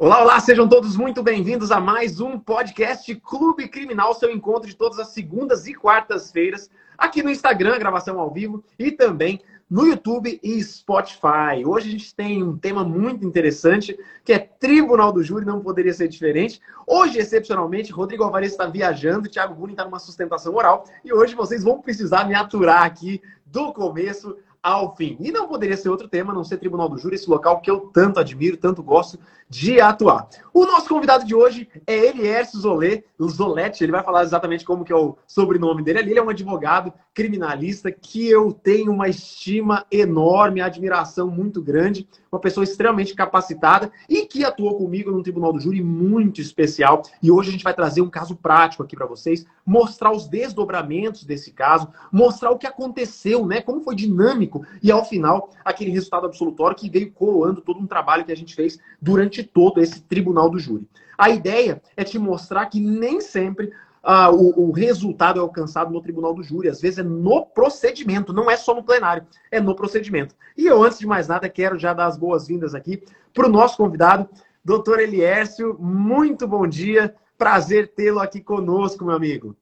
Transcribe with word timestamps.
Olá, 0.00 0.22
olá, 0.22 0.38
sejam 0.38 0.68
todos 0.68 0.96
muito 0.96 1.24
bem-vindos 1.24 1.72
a 1.72 1.80
mais 1.80 2.20
um 2.20 2.38
podcast 2.38 3.12
Clube 3.16 3.66
Criminal, 3.66 4.14
seu 4.14 4.30
encontro 4.30 4.68
de 4.68 4.76
todas 4.76 4.96
as 5.00 5.08
segundas 5.08 5.66
e 5.66 5.74
quartas-feiras, 5.74 6.70
aqui 6.96 7.20
no 7.20 7.28
Instagram, 7.28 7.80
gravação 7.80 8.20
ao 8.20 8.30
vivo, 8.30 8.62
e 8.78 8.92
também 8.92 9.40
no 9.68 9.88
YouTube 9.88 10.38
e 10.40 10.62
Spotify. 10.62 11.64
Hoje 11.66 11.88
a 11.88 11.90
gente 11.90 12.14
tem 12.14 12.44
um 12.44 12.56
tema 12.56 12.84
muito 12.84 13.26
interessante, 13.26 13.98
que 14.24 14.32
é 14.32 14.38
Tribunal 14.38 15.10
do 15.10 15.20
Júri, 15.20 15.44
não 15.44 15.60
poderia 15.60 15.92
ser 15.92 16.06
diferente. 16.06 16.60
Hoje, 16.86 17.18
excepcionalmente, 17.18 17.90
Rodrigo 17.90 18.22
Alvarez 18.22 18.52
está 18.52 18.66
viajando, 18.66 19.28
Thiago 19.28 19.56
Buni 19.56 19.72
está 19.72 19.84
numa 19.84 19.98
sustentação 19.98 20.54
oral, 20.54 20.84
e 21.04 21.12
hoje 21.12 21.34
vocês 21.34 21.64
vão 21.64 21.80
precisar 21.80 22.24
me 22.24 22.36
aturar 22.36 22.84
aqui 22.84 23.20
do 23.44 23.72
começo 23.72 24.36
ao 24.62 24.94
fim. 24.94 25.16
E 25.20 25.32
não 25.32 25.48
poderia 25.48 25.76
ser 25.76 25.88
outro 25.88 26.08
tema, 26.08 26.32
não 26.32 26.44
ser 26.44 26.58
Tribunal 26.58 26.88
do 26.88 26.98
Júri, 26.98 27.14
esse 27.14 27.28
local 27.28 27.60
que 27.60 27.70
eu 27.70 27.80
tanto 27.92 28.20
admiro, 28.20 28.56
tanto 28.56 28.82
gosto 28.82 29.18
de 29.48 29.80
atuar. 29.80 30.28
O 30.52 30.66
nosso 30.66 30.88
convidado 30.88 31.24
de 31.24 31.34
hoje 31.34 31.68
é 31.86 31.96
Eliércio 32.08 32.58
Zolé, 32.58 33.04
Zoletti, 33.22 33.84
ele 33.84 33.92
vai 33.92 34.02
falar 34.02 34.22
exatamente 34.22 34.64
como 34.64 34.84
que 34.84 34.92
é 34.92 34.96
o 34.96 35.16
sobrenome 35.26 35.82
dele 35.82 36.00
ali. 36.00 36.10
Ele 36.10 36.18
é 36.18 36.22
um 36.22 36.30
advogado 36.30 36.92
criminalista 37.14 37.90
que 37.90 38.28
eu 38.28 38.52
tenho 38.52 38.92
uma 38.92 39.08
estima 39.08 39.86
enorme, 39.90 40.60
admiração 40.60 41.28
muito 41.30 41.62
grande, 41.62 42.08
uma 42.30 42.40
pessoa 42.40 42.64
extremamente 42.64 43.14
capacitada 43.14 43.90
e 44.08 44.26
que 44.26 44.44
atuou 44.44 44.76
comigo 44.76 45.10
num 45.10 45.22
Tribunal 45.22 45.52
do 45.52 45.60
Júri 45.60 45.82
muito 45.82 46.40
especial. 46.40 47.02
E 47.22 47.30
hoje 47.30 47.48
a 47.48 47.52
gente 47.52 47.64
vai 47.64 47.74
trazer 47.74 48.00
um 48.00 48.10
caso 48.10 48.36
prático 48.36 48.82
aqui 48.82 48.96
para 48.96 49.06
vocês, 49.06 49.46
mostrar 49.64 50.12
os 50.12 50.28
desdobramentos 50.28 51.24
desse 51.24 51.52
caso, 51.52 51.88
mostrar 52.12 52.50
o 52.50 52.58
que 52.58 52.66
aconteceu, 52.66 53.46
né? 53.46 53.60
Como 53.60 53.80
foi 53.80 53.94
dinâmico 53.94 54.64
e 54.82 54.90
ao 54.90 55.04
final 55.04 55.50
aquele 55.64 55.90
resultado 55.90 56.26
absolutório 56.26 56.76
que 56.76 56.90
veio 56.90 57.12
coroando 57.12 57.60
todo 57.60 57.80
um 57.80 57.86
trabalho 57.86 58.24
que 58.24 58.32
a 58.32 58.36
gente 58.36 58.54
fez 58.54 58.78
durante 59.00 59.37
todo 59.42 59.80
esse 59.80 60.02
Tribunal 60.02 60.50
do 60.50 60.58
Júri. 60.58 60.88
A 61.16 61.30
ideia 61.30 61.82
é 61.96 62.04
te 62.04 62.18
mostrar 62.18 62.66
que 62.66 62.80
nem 62.80 63.20
sempre 63.20 63.72
ah, 64.02 64.30
o, 64.30 64.68
o, 64.68 64.70
resultado 64.70 65.38
é 65.38 65.42
alcançado 65.42 65.92
no 65.92 66.00
tribunal 66.00 66.32
do 66.32 66.42
júri. 66.42 66.68
Às 66.68 66.80
vezes 66.80 67.00
é 67.00 67.02
no 67.02 67.44
procedimento, 67.44 68.32
não 68.32 68.50
é 68.50 68.56
só 68.56 68.74
no 68.74 68.82
plenário, 68.82 69.26
é 69.50 69.60
no 69.60 69.74
procedimento. 69.74 70.34
E 70.56 70.66
eu, 70.66 70.82
antes 70.82 70.98
de 70.98 71.06
mais 71.06 71.28
nada, 71.28 71.48
quero 71.48 71.78
já 71.78 71.92
dar 71.92 72.06
as 72.06 72.16
boas-vindas 72.16 72.74
aqui 72.74 73.02
para 73.34 73.46
o 73.46 73.50
nosso 73.50 73.76
convidado, 73.76 74.28
doutor 74.64 75.00
Eliércio. 75.00 75.76
Muito 75.78 76.46
bom 76.46 76.66
dia, 76.66 77.14
prazer 77.36 77.92
tê-lo 77.94 78.20
aqui 78.20 78.40
conosco, 78.40 79.04
meu 79.04 79.14
amigo. 79.14 79.56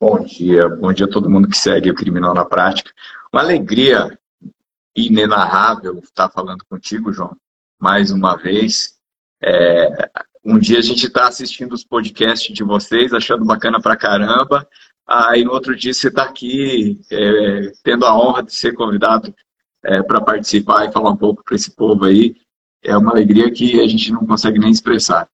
Bom 0.00 0.20
dia, 0.20 0.66
bom 0.66 0.92
dia 0.94 1.04
a 1.04 1.10
todo 1.10 1.28
mundo 1.28 1.48
que 1.48 1.58
segue 1.58 1.90
o 1.90 1.94
Criminal 1.94 2.32
na 2.32 2.44
Prática. 2.44 2.90
Uma 3.30 3.42
alegria 3.42 4.18
inenarrável 4.96 5.98
estar 5.98 6.30
falando 6.30 6.64
contigo, 6.64 7.12
João, 7.12 7.36
mais 7.80 8.10
uma 8.10 8.36
vez. 8.36 8.96
É, 9.42 10.10
um 10.44 10.58
dia 10.58 10.78
a 10.78 10.82
gente 10.82 11.06
está 11.06 11.28
assistindo 11.28 11.72
os 11.72 11.84
podcasts 11.84 12.54
de 12.54 12.62
vocês, 12.62 13.12
achando 13.12 13.44
bacana 13.44 13.80
pra 13.80 13.96
caramba. 13.96 14.68
Aí 15.06 15.42
no 15.44 15.52
outro 15.52 15.74
dia 15.74 15.92
você 15.92 16.08
está 16.08 16.24
aqui 16.24 17.00
é, 17.10 17.72
tendo 17.82 18.04
a 18.04 18.16
honra 18.16 18.42
de 18.42 18.54
ser 18.54 18.74
convidado 18.74 19.34
é, 19.82 20.02
para 20.02 20.20
participar 20.20 20.86
e 20.86 20.92
falar 20.92 21.10
um 21.10 21.16
pouco 21.16 21.42
para 21.42 21.56
esse 21.56 21.70
povo 21.74 22.04
aí. 22.04 22.36
É 22.82 22.96
uma 22.96 23.10
alegria 23.10 23.50
que 23.50 23.80
a 23.80 23.88
gente 23.88 24.12
não 24.12 24.26
consegue 24.26 24.58
nem 24.58 24.70
expressar. 24.70 25.28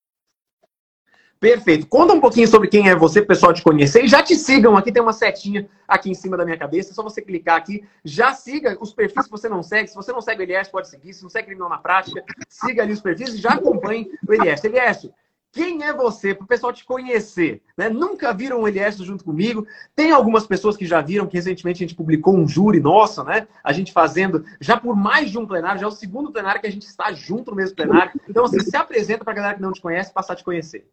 Perfeito. 1.38 1.86
Conta 1.86 2.14
um 2.14 2.20
pouquinho 2.20 2.48
sobre 2.48 2.68
quem 2.68 2.88
é 2.88 2.96
você, 2.96 3.20
pessoal 3.20 3.52
te 3.52 3.62
conhecer. 3.62 4.04
E 4.04 4.08
já 4.08 4.22
te 4.22 4.34
sigam. 4.34 4.76
Aqui 4.76 4.90
tem 4.90 5.02
uma 5.02 5.12
setinha 5.12 5.68
aqui 5.86 6.10
em 6.10 6.14
cima 6.14 6.36
da 6.36 6.44
minha 6.44 6.56
cabeça. 6.56 6.92
É 6.92 6.94
só 6.94 7.02
você 7.02 7.20
clicar 7.20 7.56
aqui. 7.56 7.84
Já 8.04 8.32
siga 8.32 8.76
os 8.80 8.92
perfis 8.92 9.24
que 9.24 9.30
você 9.30 9.48
não 9.48 9.62
segue. 9.62 9.88
Se 9.88 9.94
você 9.94 10.12
não 10.12 10.22
segue 10.22 10.40
o 10.40 10.44
Elias, 10.44 10.68
pode 10.68 10.88
seguir. 10.88 11.12
Se 11.12 11.22
não 11.22 11.30
segue 11.30 11.46
Criminal 11.46 11.68
na 11.68 11.78
Prática, 11.78 12.24
siga 12.48 12.82
ali 12.82 12.92
os 12.92 13.00
perfis 13.00 13.34
e 13.34 13.38
já 13.38 13.50
acompanhe 13.50 14.10
o 14.26 14.32
Elias. 14.32 14.64
Elias, 14.64 15.08
quem 15.52 15.82
é 15.84 15.92
você? 15.92 16.34
Para 16.34 16.44
o 16.44 16.46
pessoal 16.48 16.72
te 16.72 16.84
conhecer. 16.84 17.62
Né? 17.76 17.88
Nunca 17.88 18.32
viram 18.32 18.62
o 18.62 18.68
Elias 18.68 18.96
junto 18.96 19.24
comigo. 19.24 19.66
Tem 19.94 20.12
algumas 20.12 20.46
pessoas 20.46 20.76
que 20.76 20.86
já 20.86 21.00
viram, 21.00 21.26
que 21.26 21.36
recentemente 21.36 21.82
a 21.82 21.86
gente 21.86 21.96
publicou 21.96 22.34
um 22.34 22.48
júri 22.48 22.80
nosso, 22.80 23.22
né? 23.24 23.46
A 23.62 23.72
gente 23.72 23.92
fazendo 23.92 24.44
já 24.60 24.78
por 24.78 24.96
mais 24.96 25.30
de 25.30 25.38
um 25.38 25.46
plenário, 25.46 25.80
já 25.80 25.86
é 25.86 25.88
o 25.88 25.92
segundo 25.92 26.32
plenário 26.32 26.60
que 26.60 26.66
a 26.66 26.72
gente 26.72 26.86
está 26.86 27.12
junto 27.12 27.50
no 27.50 27.56
mesmo 27.56 27.76
plenário. 27.76 28.12
Então, 28.28 28.44
assim, 28.44 28.60
se 28.60 28.76
apresenta 28.76 29.24
para 29.24 29.32
a 29.32 29.36
galera 29.36 29.54
que 29.54 29.62
não 29.62 29.72
te 29.72 29.80
conhece, 29.80 30.12
passar 30.12 30.32
a 30.32 30.36
te 30.36 30.44
conhecer. 30.44 30.86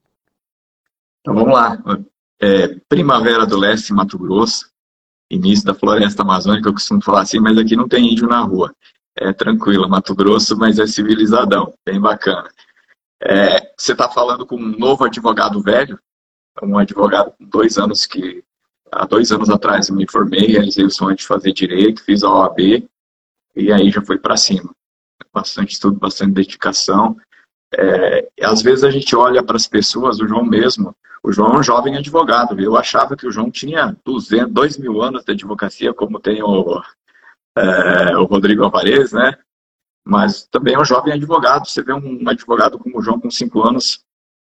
Então 1.24 1.34
vamos 1.34 1.54
lá. 1.54 1.82
É, 2.42 2.76
Primavera 2.90 3.46
do 3.46 3.58
Leste, 3.58 3.94
Mato 3.94 4.20
Grosso, 4.20 4.70
início 5.32 5.66
da 5.66 5.74
floresta 5.74 6.22
amazônica, 6.22 6.68
eu 6.68 6.74
costumo 6.74 7.02
falar 7.02 7.22
assim, 7.22 7.40
mas 7.40 7.58
aqui 7.58 7.78
não 7.78 7.88
tem 7.88 8.12
índio 8.12 8.28
na 8.28 8.42
rua. 8.42 8.76
É 9.16 9.32
tranquilo, 9.32 9.88
Mato 9.88 10.14
Grosso, 10.14 10.58
mas 10.58 10.80
é 10.80 10.86
civilizadão, 10.86 11.74
bem 11.86 12.00
bacana. 12.00 12.50
É, 13.22 13.72
você 13.78 13.94
está 13.94 14.10
falando 14.10 14.46
com 14.46 14.58
um 14.58 14.78
novo 14.78 15.06
advogado 15.06 15.62
velho, 15.62 15.98
um 16.62 16.78
advogado 16.78 17.32
com 17.32 17.46
dois 17.46 17.78
anos 17.78 18.06
que, 18.06 18.44
há 18.92 19.06
dois 19.06 19.32
anos 19.32 19.50
atrás 19.50 19.90
me 19.90 20.06
formei, 20.10 20.48
realizei 20.48 20.84
o 20.84 20.92
sonho 20.92 21.16
de 21.16 21.26
fazer 21.26 21.54
direito, 21.54 22.04
fiz 22.04 22.22
a 22.22 22.30
OAB, 22.30 22.86
e 23.56 23.72
aí 23.72 23.90
já 23.90 24.02
foi 24.02 24.18
para 24.18 24.36
cima. 24.36 24.70
Bastante 25.34 25.72
estudo, 25.72 25.98
bastante 25.98 26.34
dedicação. 26.34 27.16
É, 27.76 28.30
às 28.42 28.62
vezes 28.62 28.84
a 28.84 28.92
gente 28.92 29.16
olha 29.16 29.44
para 29.44 29.56
as 29.56 29.68
pessoas, 29.68 30.20
o 30.20 30.28
João 30.28 30.46
mesmo, 30.46 30.96
o 31.24 31.32
João 31.32 31.54
é 31.54 31.60
um 31.60 31.64
jovem 31.64 31.96
advogado, 31.96 32.60
eu 32.60 32.76
achava 32.76 33.16
que 33.16 33.26
o 33.26 33.32
João 33.32 33.50
tinha 33.50 33.96
200, 34.06 34.52
2 34.52 34.78
mil 34.78 35.02
anos 35.02 35.24
de 35.24 35.32
advocacia, 35.32 35.94
como 35.94 36.20
tem 36.20 36.44
o, 36.44 36.82
é, 37.58 38.18
o 38.18 38.26
Rodrigo 38.26 38.64
Alvarez, 38.64 39.14
né? 39.14 39.38
Mas 40.06 40.46
também 40.52 40.74
é 40.74 40.80
um 40.80 40.84
jovem 40.84 41.14
advogado. 41.14 41.66
Você 41.66 41.82
vê 41.82 41.94
um 41.94 42.28
advogado 42.28 42.78
como 42.78 43.00
o 43.00 43.02
João 43.02 43.22
com 43.22 43.32
5 43.32 43.62
anos 43.66 44.04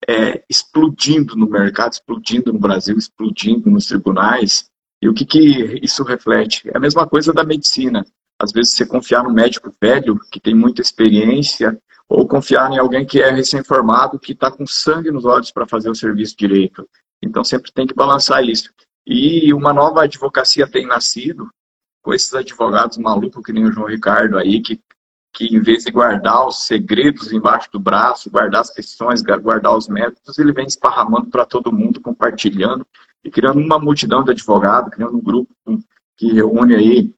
é, 0.07 0.43
explodindo 0.47 1.35
no 1.35 1.49
mercado, 1.49 1.93
explodindo 1.93 2.53
no 2.53 2.59
Brasil, 2.59 2.95
explodindo 2.97 3.69
nos 3.69 3.87
tribunais. 3.87 4.69
E 5.01 5.09
o 5.09 5.13
que, 5.13 5.25
que 5.25 5.79
isso 5.81 6.03
reflete? 6.03 6.69
É 6.69 6.77
a 6.77 6.79
mesma 6.79 7.07
coisa 7.07 7.33
da 7.33 7.43
medicina. 7.43 8.05
Às 8.39 8.51
vezes 8.51 8.73
você 8.73 8.85
confiar 8.85 9.23
no 9.23 9.33
médico 9.33 9.73
velho, 9.81 10.19
que 10.31 10.39
tem 10.39 10.53
muita 10.53 10.81
experiência, 10.81 11.77
ou 12.09 12.27
confiar 12.27 12.71
em 12.71 12.79
alguém 12.79 13.05
que 13.05 13.21
é 13.21 13.29
recém-formado, 13.29 14.17
que 14.17 14.31
está 14.31 14.49
com 14.49 14.65
sangue 14.65 15.11
nos 15.11 15.25
olhos 15.25 15.51
para 15.51 15.67
fazer 15.67 15.91
o 15.91 15.95
serviço 15.95 16.35
direito. 16.35 16.89
Então 17.23 17.43
sempre 17.43 17.71
tem 17.71 17.85
que 17.85 17.93
balançar 17.93 18.43
isso. 18.43 18.73
E 19.05 19.53
uma 19.53 19.71
nova 19.71 20.03
advocacia 20.03 20.67
tem 20.67 20.87
nascido 20.87 21.47
com 22.01 22.11
esses 22.11 22.33
advogados 22.33 22.97
malucos 22.97 23.43
que 23.43 23.53
nem 23.53 23.65
o 23.65 23.71
João 23.71 23.87
Ricardo 23.87 24.39
aí, 24.39 24.59
que, 24.59 24.81
que 25.33 25.55
em 25.55 25.59
vez 25.59 25.83
de 25.83 25.91
guardar 25.91 26.47
os 26.47 26.65
segredos 26.65 27.31
embaixo 27.31 27.69
do 27.71 27.79
braço, 27.79 28.31
guardar 28.31 28.61
as 28.61 28.71
questões, 28.71 29.21
guardar 29.21 29.77
os 29.77 29.87
métodos, 29.87 30.39
ele 30.39 30.51
vem 30.51 30.65
esparramando 30.65 31.27
para 31.27 31.45
todo 31.45 31.71
mundo, 31.71 32.01
compartilhando 32.01 32.85
e 33.23 33.29
criando 33.29 33.59
uma 33.59 33.77
multidão 33.77 34.23
de 34.23 34.31
advogados, 34.31 34.91
criando 34.91 35.17
um 35.17 35.21
grupo 35.21 35.53
que 36.17 36.31
reúne 36.33 36.75
aí 36.75 37.13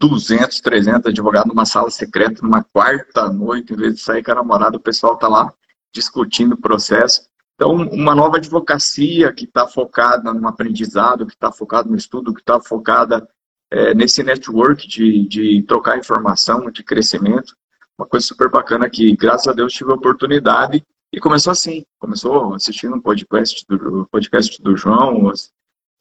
200, 0.00 0.60
300 0.60 1.06
advogados 1.10 1.48
numa 1.48 1.66
sala 1.66 1.90
secreta, 1.90 2.40
numa 2.42 2.64
quarta 2.64 3.30
noite, 3.30 3.74
em 3.74 3.76
vez 3.76 3.96
de 3.96 4.00
sair 4.00 4.24
com 4.24 4.32
a 4.32 4.36
namorada, 4.36 4.78
o 4.78 4.80
pessoal 4.80 5.14
está 5.14 5.28
lá 5.28 5.52
discutindo 5.94 6.54
o 6.54 6.60
processo. 6.60 7.28
Então, 7.54 7.72
uma 7.72 8.14
nova 8.14 8.38
advocacia 8.38 9.30
que 9.34 9.44
está 9.44 9.68
focada 9.68 10.32
no 10.32 10.48
aprendizado, 10.48 11.26
que 11.26 11.34
está 11.34 11.52
focada 11.52 11.90
no 11.90 11.96
estudo, 11.96 12.32
que 12.32 12.40
está 12.40 12.58
focada 12.58 13.28
é, 13.70 13.94
nesse 13.94 14.22
network 14.22 14.88
de, 14.88 15.28
de 15.28 15.62
trocar 15.64 15.98
informação, 15.98 16.70
de 16.70 16.82
crescimento. 16.82 17.54
Uma 17.98 18.06
coisa 18.06 18.26
super 18.26 18.48
bacana 18.48 18.88
que, 18.88 19.14
graças 19.14 19.48
a 19.48 19.52
Deus, 19.52 19.74
tive 19.74 19.92
a 19.92 19.96
oportunidade 19.96 20.82
e 21.12 21.20
começou 21.20 21.50
assim. 21.50 21.84
Começou 21.98 22.54
assistindo 22.54 22.96
um 22.96 23.00
podcast 23.00 23.66
do, 23.68 24.08
podcast 24.10 24.62
do 24.62 24.74
João, 24.74 25.30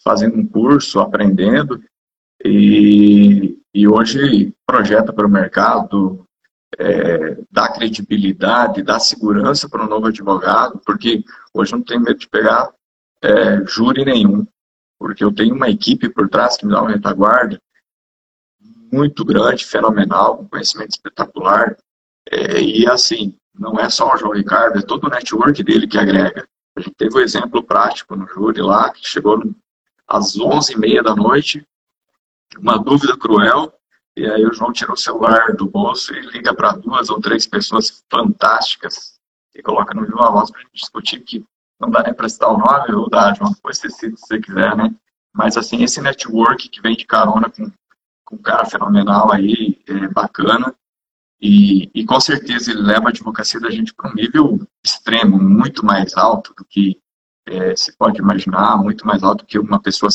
fazendo 0.01 0.37
um 0.37 0.47
curso, 0.47 1.01
aprendendo. 1.01 1.83
E, 2.45 3.58
e 3.73 3.87
hoje 3.87 4.53
projeta 4.65 5.13
para 5.13 5.27
o 5.27 5.29
mercado, 5.29 6.25
é, 6.77 7.37
dá 7.51 7.71
credibilidade, 7.71 8.83
dá 8.83 8.99
segurança 8.99 9.67
para 9.67 9.83
o 9.83 9.89
novo 9.89 10.07
advogado, 10.07 10.79
porque 10.85 11.23
hoje 11.53 11.71
não 11.71 11.81
tenho 11.81 12.01
medo 12.01 12.19
de 12.19 12.27
pegar 12.27 12.71
é, 13.21 13.65
júri 13.65 14.05
nenhum, 14.05 14.45
porque 14.97 15.23
eu 15.23 15.33
tenho 15.33 15.55
uma 15.55 15.69
equipe 15.69 16.09
por 16.09 16.29
trás 16.29 16.57
que 16.57 16.65
me 16.65 16.71
dá 16.71 16.81
uma 16.81 16.91
retaguarda 16.91 17.59
muito 18.91 19.23
grande, 19.23 19.65
fenomenal, 19.65 20.37
com 20.37 20.47
conhecimento 20.47 20.91
espetacular, 20.91 21.77
é, 22.29 22.61
e 22.61 22.87
assim, 22.87 23.35
não 23.53 23.79
é 23.79 23.89
só 23.89 24.13
o 24.13 24.17
João 24.17 24.33
Ricardo, 24.33 24.79
é 24.79 24.81
todo 24.81 25.05
o 25.05 25.09
network 25.09 25.63
dele 25.63 25.87
que 25.87 25.97
agrega. 25.97 26.47
A 26.75 26.81
gente 26.81 26.95
teve 26.95 27.15
um 27.15 27.21
exemplo 27.21 27.63
prático 27.63 28.15
no 28.15 28.27
júri 28.27 28.61
lá, 28.61 28.91
que 28.91 29.07
chegou 29.07 29.43
às 30.07 30.37
11h30 30.37 31.03
da 31.03 31.15
noite, 31.15 31.65
uma 32.57 32.77
dúvida 32.77 33.17
cruel, 33.17 33.73
e 34.17 34.25
aí 34.25 34.45
o 34.45 34.53
João 34.53 34.73
tira 34.73 34.91
o 34.91 34.97
celular 34.97 35.55
do 35.55 35.67
bolso 35.67 36.13
e 36.13 36.21
liga 36.21 36.53
para 36.53 36.73
duas 36.73 37.09
ou 37.09 37.21
três 37.21 37.45
pessoas 37.47 38.03
fantásticas 38.11 39.19
e 39.55 39.61
coloca 39.61 39.93
no 39.93 40.05
Viva 40.05 40.31
Voz 40.31 40.51
para 40.51 40.61
a 40.61 40.65
discutir 40.73 41.21
que 41.21 41.45
não 41.79 41.89
dá 41.89 42.03
nem 42.03 42.13
para 42.13 42.27
citar 42.27 42.49
o 42.49 42.57
nome, 42.57 42.93
ou 42.93 43.09
dá, 43.09 43.33
João, 43.33 43.51
depois 43.51 43.77
você 43.77 43.89
se 43.89 44.09
você 44.09 44.39
quiser, 44.39 44.75
né? 44.75 44.93
Mas, 45.33 45.55
assim, 45.55 45.83
esse 45.83 46.01
network 46.01 46.67
que 46.67 46.81
vem 46.81 46.95
de 46.95 47.05
carona 47.05 47.49
com, 47.49 47.71
com 48.25 48.35
um 48.35 48.41
cara 48.41 48.65
fenomenal 48.65 49.31
aí, 49.31 49.79
é 49.87 50.07
bacana, 50.09 50.75
E, 51.41 51.89
e, 51.95 52.05
com 52.05 52.19
certeza 52.19 52.71
ele 52.71 52.81
leva 52.81 53.07
a 53.07 53.09
advocacia 53.09 53.59
da 53.61 53.71
gente 53.71 53.93
para 53.93 54.11
um 54.11 54.13
nível 54.13 54.59
extremo, 54.85 55.41
muito 55.41 55.85
mais 55.85 56.17
alto 56.17 56.53
do 56.53 56.65
que 56.65 56.99
é, 57.47 57.75
se 57.75 57.95
pode 57.95 58.19
imaginar, 58.19 58.77
muito 58.77 59.07
mais 59.07 59.23
alto 59.23 59.45
que 59.45 59.57
uma 59.57 59.79
pessoa, 59.81 60.09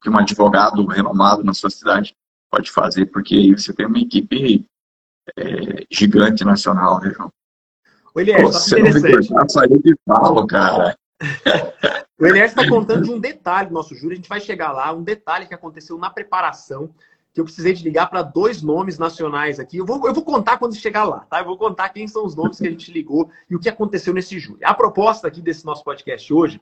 que 0.00 0.08
um 0.08 0.18
advogado 0.18 0.84
renomado 0.86 1.44
na 1.44 1.54
sua 1.54 1.70
cidade 1.70 2.14
pode 2.50 2.70
fazer, 2.70 3.06
porque 3.06 3.34
aí 3.34 3.52
você 3.52 3.72
tem 3.72 3.86
uma 3.86 3.98
equipe 3.98 4.64
é, 5.36 5.86
gigante 5.90 6.44
nacional, 6.44 7.00
né, 7.00 7.12
João? 7.14 7.30
O 8.14 8.20
Elias, 8.20 8.40
Pô, 8.40 8.52
você 8.52 8.82
não 8.82 8.90
me 8.90 9.50
sair 9.50 9.78
de 9.78 9.94
falo, 10.06 10.46
cara. 10.46 10.96
o 12.18 12.26
Elias 12.26 12.50
está 12.50 12.68
contando 12.68 13.04
de 13.04 13.10
um 13.10 13.20
detalhe 13.20 13.68
do 13.68 13.74
nosso 13.74 13.94
júri, 13.94 14.14
a 14.14 14.16
gente 14.16 14.28
vai 14.28 14.40
chegar 14.40 14.72
lá, 14.72 14.92
um 14.92 15.02
detalhe 15.02 15.46
que 15.46 15.54
aconteceu 15.54 15.98
na 15.98 16.10
preparação 16.10 16.90
que 17.32 17.40
eu 17.40 17.44
precisei 17.44 17.72
de 17.72 17.84
ligar 17.84 18.08
para 18.08 18.22
dois 18.22 18.62
nomes 18.62 18.98
nacionais 18.98 19.60
aqui. 19.60 19.76
Eu 19.76 19.86
vou, 19.86 20.04
eu 20.06 20.14
vou 20.14 20.24
contar 20.24 20.58
quando 20.58 20.74
chegar 20.74 21.04
lá, 21.04 21.20
tá? 21.20 21.38
Eu 21.38 21.44
vou 21.44 21.56
contar 21.56 21.90
quem 21.90 22.08
são 22.08 22.24
os 22.24 22.34
nomes 22.34 22.58
que 22.58 22.66
a 22.66 22.70
gente 22.70 22.90
ligou 22.90 23.30
e 23.48 23.54
o 23.54 23.60
que 23.60 23.68
aconteceu 23.68 24.12
nesse 24.12 24.38
júri. 24.38 24.64
A 24.64 24.74
proposta 24.74 25.28
aqui 25.28 25.40
desse 25.40 25.64
nosso 25.64 25.84
podcast 25.84 26.32
hoje 26.32 26.60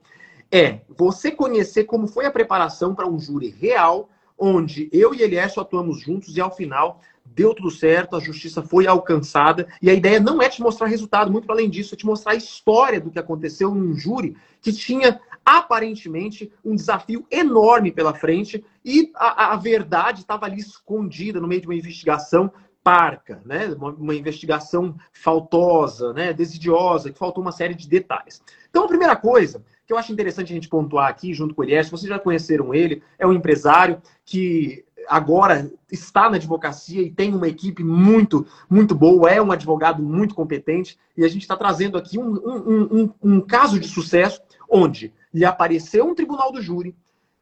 é 0.56 0.80
você 0.88 1.30
conhecer 1.30 1.84
como 1.84 2.06
foi 2.06 2.24
a 2.24 2.30
preparação 2.30 2.94
para 2.94 3.06
um 3.06 3.18
júri 3.18 3.50
real, 3.50 4.08
onde 4.38 4.88
eu 4.90 5.14
e 5.14 5.22
Elias 5.22 5.56
atuamos 5.58 6.00
juntos 6.00 6.34
e 6.36 6.40
ao 6.40 6.54
final 6.54 7.00
deu 7.24 7.54
tudo 7.54 7.70
certo, 7.70 8.16
a 8.16 8.20
justiça 8.20 8.62
foi 8.62 8.86
alcançada. 8.86 9.66
E 9.82 9.90
a 9.90 9.94
ideia 9.94 10.18
não 10.18 10.40
é 10.40 10.48
te 10.48 10.62
mostrar 10.62 10.86
resultado, 10.86 11.30
muito 11.30 11.50
além 11.50 11.68
disso, 11.68 11.94
é 11.94 11.98
te 11.98 12.06
mostrar 12.06 12.32
a 12.32 12.36
história 12.36 13.00
do 13.00 13.10
que 13.10 13.18
aconteceu 13.18 13.74
num 13.74 13.94
júri 13.94 14.36
que 14.62 14.72
tinha 14.72 15.20
aparentemente 15.44 16.50
um 16.64 16.74
desafio 16.74 17.26
enorme 17.30 17.92
pela 17.92 18.14
frente 18.14 18.64
e 18.84 19.12
a, 19.14 19.52
a 19.52 19.56
verdade 19.56 20.20
estava 20.20 20.46
ali 20.46 20.58
escondida 20.58 21.40
no 21.40 21.48
meio 21.48 21.60
de 21.60 21.66
uma 21.66 21.74
investigação 21.74 22.50
parca, 22.82 23.42
né? 23.44 23.66
Uma, 23.76 23.90
uma, 23.90 24.14
investigação 24.14 24.94
faltosa, 25.12 26.12
né? 26.12 26.32
desidiosa, 26.32 27.10
que 27.10 27.18
faltou 27.18 27.42
uma 27.42 27.50
série 27.50 27.74
de 27.74 27.88
detalhes. 27.88 28.40
Então, 28.70 28.84
a 28.84 28.88
primeira 28.88 29.16
coisa 29.16 29.62
que 29.86 29.92
eu 29.92 29.98
acho 29.98 30.12
interessante 30.12 30.52
a 30.52 30.54
gente 30.54 30.68
pontuar 30.68 31.08
aqui, 31.08 31.32
junto 31.32 31.54
com 31.54 31.62
o 31.62 31.64
Elias, 31.64 31.88
vocês 31.88 32.08
já 32.08 32.18
conheceram 32.18 32.74
ele, 32.74 33.02
é 33.18 33.26
um 33.26 33.32
empresário 33.32 34.02
que 34.24 34.84
agora 35.08 35.70
está 35.90 36.28
na 36.28 36.36
advocacia 36.36 37.00
e 37.00 37.10
tem 37.10 37.32
uma 37.32 37.46
equipe 37.46 37.84
muito, 37.84 38.44
muito 38.68 38.94
boa, 38.94 39.30
é 39.30 39.40
um 39.40 39.52
advogado 39.52 40.02
muito 40.02 40.34
competente, 40.34 40.98
e 41.16 41.24
a 41.24 41.28
gente 41.28 41.42
está 41.42 41.56
trazendo 41.56 41.96
aqui 41.96 42.18
um, 42.18 42.34
um, 42.34 42.82
um, 42.82 43.10
um, 43.22 43.40
caso 43.40 43.78
de 43.78 43.86
sucesso 43.86 44.40
onde 44.68 45.12
lhe 45.32 45.44
apareceu 45.44 46.04
um 46.04 46.14
tribunal 46.14 46.50
do 46.50 46.60
júri, 46.60 46.94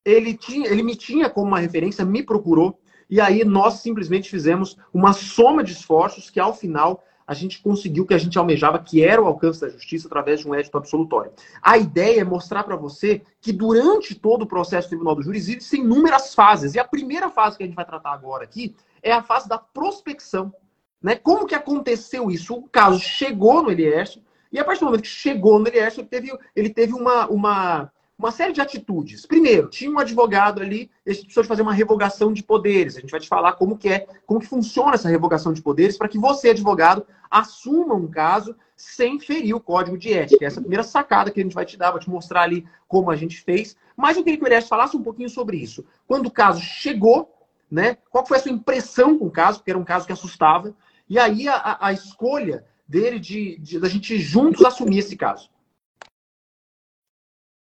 ele, 0.04 0.34
tinha, 0.34 0.68
ele 0.68 0.82
me 0.82 0.94
tinha 0.94 1.30
como 1.30 1.48
uma 1.48 1.60
referência, 1.60 2.04
me 2.04 2.22
procurou, 2.22 2.78
e 3.08 3.20
aí 3.20 3.44
nós 3.44 3.74
simplesmente 3.74 4.28
fizemos 4.28 4.76
uma 4.92 5.14
soma 5.14 5.64
de 5.64 5.72
esforços 5.72 6.28
que, 6.28 6.40
ao 6.40 6.54
final, 6.54 7.02
a 7.26 7.34
gente 7.34 7.62
conseguiu 7.62 8.04
o 8.04 8.06
que 8.06 8.14
a 8.14 8.18
gente 8.18 8.38
almejava, 8.38 8.78
que 8.78 9.02
era 9.02 9.22
o 9.22 9.26
alcance 9.26 9.60
da 9.60 9.68
justiça 9.68 10.06
através 10.06 10.40
de 10.40 10.48
um 10.48 10.54
édito 10.54 10.76
absolutório. 10.76 11.32
A 11.62 11.78
ideia 11.78 12.20
é 12.20 12.24
mostrar 12.24 12.64
para 12.64 12.76
você 12.76 13.22
que 13.40 13.52
durante 13.52 14.14
todo 14.14 14.42
o 14.42 14.46
processo 14.46 14.88
do 14.88 14.90
Tribunal 14.90 15.14
do 15.14 15.22
Júri 15.22 15.38
existem 15.38 15.80
inúmeras 15.80 16.34
fases. 16.34 16.74
E 16.74 16.78
a 16.78 16.84
primeira 16.84 17.30
fase 17.30 17.56
que 17.56 17.62
a 17.62 17.66
gente 17.66 17.76
vai 17.76 17.84
tratar 17.84 18.12
agora 18.12 18.44
aqui 18.44 18.74
é 19.02 19.12
a 19.12 19.22
fase 19.22 19.48
da 19.48 19.58
prospecção. 19.58 20.52
Né? 21.02 21.16
Como 21.16 21.46
que 21.46 21.54
aconteceu 21.54 22.30
isso? 22.30 22.54
O 22.54 22.68
caso 22.68 22.98
chegou 22.98 23.62
no 23.62 23.70
Elieste, 23.70 24.22
e 24.52 24.58
a 24.58 24.64
partir 24.64 24.80
do 24.80 24.86
momento 24.86 25.02
que 25.02 25.08
chegou 25.08 25.58
no 25.58 25.66
Elieste, 25.66 26.00
ele 26.00 26.08
teve, 26.08 26.38
ele 26.54 26.70
teve 26.70 26.92
uma, 26.92 27.26
uma 27.26 27.92
uma 28.24 28.32
série 28.32 28.54
de 28.54 28.60
atitudes. 28.60 29.26
Primeiro, 29.26 29.68
tinha 29.68 29.90
um 29.90 29.98
advogado 29.98 30.62
ali, 30.62 30.90
ele 31.04 31.16
precisou 31.18 31.42
de 31.42 31.48
fazer 31.48 31.60
uma 31.60 31.74
revogação 31.74 32.32
de 32.32 32.42
poderes. 32.42 32.96
A 32.96 33.00
gente 33.00 33.10
vai 33.10 33.20
te 33.20 33.28
falar 33.28 33.52
como 33.52 33.76
que 33.76 33.90
é, 33.90 34.06
como 34.24 34.40
que 34.40 34.46
funciona 34.46 34.94
essa 34.94 35.10
revogação 35.10 35.52
de 35.52 35.60
poderes 35.60 35.98
para 35.98 36.08
que 36.08 36.18
você, 36.18 36.48
advogado, 36.48 37.06
assuma 37.30 37.94
um 37.94 38.08
caso 38.08 38.56
sem 38.74 39.20
ferir 39.20 39.54
o 39.54 39.60
código 39.60 39.98
de 39.98 40.12
ética. 40.14 40.46
Essa 40.46 40.58
é 40.58 40.60
a 40.60 40.62
primeira 40.62 40.82
sacada 40.82 41.30
que 41.30 41.38
a 41.38 41.42
gente 41.42 41.54
vai 41.54 41.66
te 41.66 41.76
dar, 41.76 41.90
vou 41.90 42.00
te 42.00 42.08
mostrar 42.08 42.42
ali 42.42 42.66
como 42.88 43.10
a 43.10 43.16
gente 43.16 43.42
fez. 43.42 43.76
Mas 43.94 44.16
eu 44.16 44.24
queria 44.24 44.38
que 44.38 44.44
o 44.44 44.48
Elias 44.48 44.68
falasse 44.68 44.96
um 44.96 45.02
pouquinho 45.02 45.28
sobre 45.28 45.58
isso. 45.58 45.84
Quando 46.06 46.26
o 46.26 46.30
caso 46.30 46.62
chegou, 46.62 47.30
né? 47.70 47.98
Qual 48.10 48.24
foi 48.24 48.38
a 48.38 48.40
sua 48.40 48.52
impressão 48.52 49.18
com 49.18 49.26
o 49.26 49.30
caso? 49.30 49.58
Porque 49.58 49.70
era 49.70 49.78
um 49.78 49.84
caso 49.84 50.06
que 50.06 50.12
assustava. 50.12 50.74
E 51.08 51.18
aí 51.18 51.46
a, 51.46 51.76
a 51.78 51.92
escolha 51.92 52.64
dele 52.88 53.18
de, 53.18 53.58
de, 53.58 53.78
de 53.78 53.86
a 53.86 53.88
gente 53.88 54.18
juntos 54.18 54.64
assumir 54.64 54.98
esse 54.98 55.14
caso. 55.14 55.50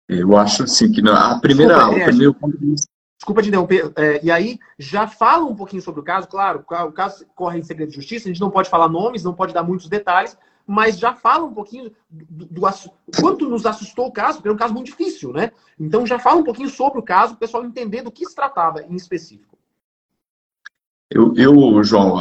Eu 0.08 0.36
acho 0.36 0.64
assim 0.64 0.92
que 0.92 1.00
a 1.08 1.38
primeira 1.38 1.74
Desculpa, 1.74 2.46
aula, 2.46 2.56
vista. 2.60 2.88
Desculpa 3.18 3.42
te 3.42 3.48
interromper. 3.48 3.92
É, 3.96 4.20
e 4.22 4.30
aí, 4.30 4.58
já 4.78 5.06
fala 5.06 5.44
um 5.44 5.54
pouquinho 5.54 5.80
sobre 5.80 6.00
o 6.00 6.04
caso. 6.04 6.28
Claro, 6.28 6.60
o 6.60 6.92
caso 6.92 7.24
corre 7.34 7.58
em 7.58 7.62
segredo 7.62 7.88
de 7.88 7.96
justiça, 7.96 8.28
a 8.28 8.32
gente 8.32 8.40
não 8.40 8.50
pode 8.50 8.68
falar 8.68 8.88
nomes, 8.88 9.24
não 9.24 9.32
pode 9.32 9.54
dar 9.54 9.62
muitos 9.62 9.88
detalhes, 9.88 10.36
mas 10.66 10.98
já 10.98 11.14
fala 11.14 11.44
um 11.44 11.54
pouquinho 11.54 11.90
do, 12.10 12.46
do, 12.46 12.60
do 12.60 13.20
quanto 13.20 13.48
nos 13.48 13.64
assustou 13.64 14.08
o 14.08 14.12
caso, 14.12 14.38
porque 14.38 14.48
é 14.48 14.52
um 14.52 14.56
caso 14.56 14.74
muito 14.74 14.86
difícil, 14.86 15.32
né? 15.32 15.52
Então 15.80 16.06
já 16.06 16.18
fala 16.18 16.40
um 16.40 16.44
pouquinho 16.44 16.68
sobre 16.68 16.98
o 16.98 17.02
caso, 17.02 17.32
para 17.32 17.36
o 17.36 17.40
pessoal 17.40 17.64
entender 17.64 18.02
do 18.02 18.12
que 18.12 18.26
se 18.26 18.34
tratava 18.34 18.82
em 18.82 18.94
específico. 18.94 19.56
Eu, 21.10 21.34
eu 21.36 21.82
João, 21.82 22.16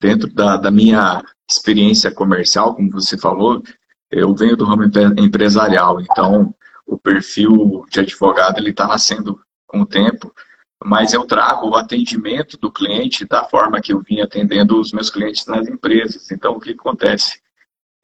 dentro 0.00 0.32
da, 0.32 0.56
da 0.56 0.70
minha 0.70 1.22
experiência 1.48 2.10
comercial, 2.10 2.74
como 2.74 2.90
você 2.90 3.16
falou, 3.16 3.62
eu 4.10 4.34
venho 4.34 4.56
do 4.56 4.64
ramo 4.64 4.84
empresarial, 5.18 6.00
então 6.00 6.54
o 6.86 6.96
perfil 6.96 7.84
de 7.90 8.00
advogado 8.00 8.58
ele 8.58 8.70
está 8.70 8.86
nascendo 8.86 9.40
com 9.66 9.80
o 9.80 9.86
tempo, 9.86 10.32
mas 10.84 11.12
eu 11.12 11.26
trago 11.26 11.68
o 11.68 11.76
atendimento 11.76 12.56
do 12.56 12.70
cliente 12.70 13.24
da 13.24 13.44
forma 13.44 13.80
que 13.80 13.92
eu 13.92 14.00
vim 14.00 14.20
atendendo 14.20 14.78
os 14.78 14.92
meus 14.92 15.10
clientes 15.10 15.46
nas 15.46 15.66
empresas. 15.66 16.30
Então, 16.30 16.52
o 16.52 16.60
que 16.60 16.70
acontece? 16.70 17.40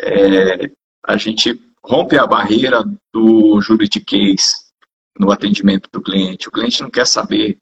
É, 0.00 0.70
a 1.06 1.17
gente 1.17 1.61
rompe 1.84 2.19
a 2.19 2.26
barreira 2.26 2.82
do 3.12 3.61
juridiquês 3.61 4.73
no 5.19 5.31
atendimento 5.31 5.88
do 5.93 6.02
cliente. 6.02 6.49
O 6.49 6.52
cliente 6.52 6.82
não 6.82 6.90
quer 6.90 7.06
saber 7.06 7.58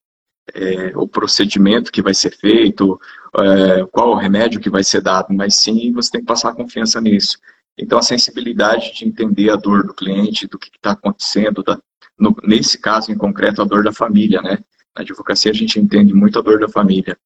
é, 0.55 0.97
o 0.97 1.07
procedimento 1.07 1.93
que 1.93 2.03
vai 2.03 2.15
ser 2.15 2.31
feito, 2.37 3.01
é, 3.39 3.85
qual 3.87 4.11
o 4.11 4.17
remédio 4.17 4.61
que 4.61 4.71
vai 4.71 4.85
ser 4.85 5.01
dado, 5.01 5.33
mas 5.33 5.57
sim 5.57 5.93
você 5.93 6.13
tem 6.13 6.21
que 6.21 6.27
passar 6.27 6.55
confiança 6.55 7.01
nisso. 7.01 7.39
Então, 7.79 7.99
a 7.99 8.03
sensibilidade 8.03 8.95
de 8.95 9.07
entender 9.07 9.51
a 9.51 9.57
dor 9.57 9.87
do 9.87 9.95
cliente, 9.95 10.47
do 10.47 10.59
que 10.59 10.69
está 10.69 10.93
acontecendo, 10.93 11.63
da, 11.63 11.81
no, 12.19 12.37
nesse 12.45 12.79
caso 12.79 13.11
em 13.11 13.17
concreto, 13.17 13.63
a 13.63 13.65
dor 13.65 13.83
da 13.83 13.93
família, 13.93 14.43
né? 14.43 14.59
Na 14.95 15.03
advocacia, 15.03 15.51
a 15.51 15.55
gente 15.55 15.81
entende 15.81 16.13
muito 16.13 16.39
a 16.39 16.43
dor 16.43 16.61
da 16.61 16.69
família. 16.69 17.17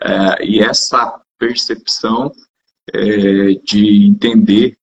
É, 0.00 0.44
e 0.44 0.60
essa 0.60 1.20
percepção 1.38 2.32
é, 2.92 3.54
de 3.64 4.06
entender 4.06 4.76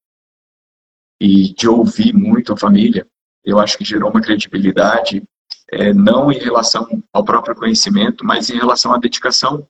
e 1.19 1.53
de 1.53 1.67
ouvir 1.67 2.13
muito 2.13 2.53
a 2.53 2.57
família, 2.57 3.05
eu 3.43 3.59
acho 3.59 3.77
que 3.77 3.83
gerou 3.83 4.09
uma 4.09 4.21
credibilidade, 4.21 5.23
é, 5.71 5.93
não 5.93 6.31
em 6.31 6.37
relação 6.37 7.03
ao 7.11 7.23
próprio 7.23 7.55
conhecimento, 7.55 8.25
mas 8.25 8.49
em 8.49 8.57
relação 8.57 8.93
à 8.93 8.97
dedicação 8.97 9.67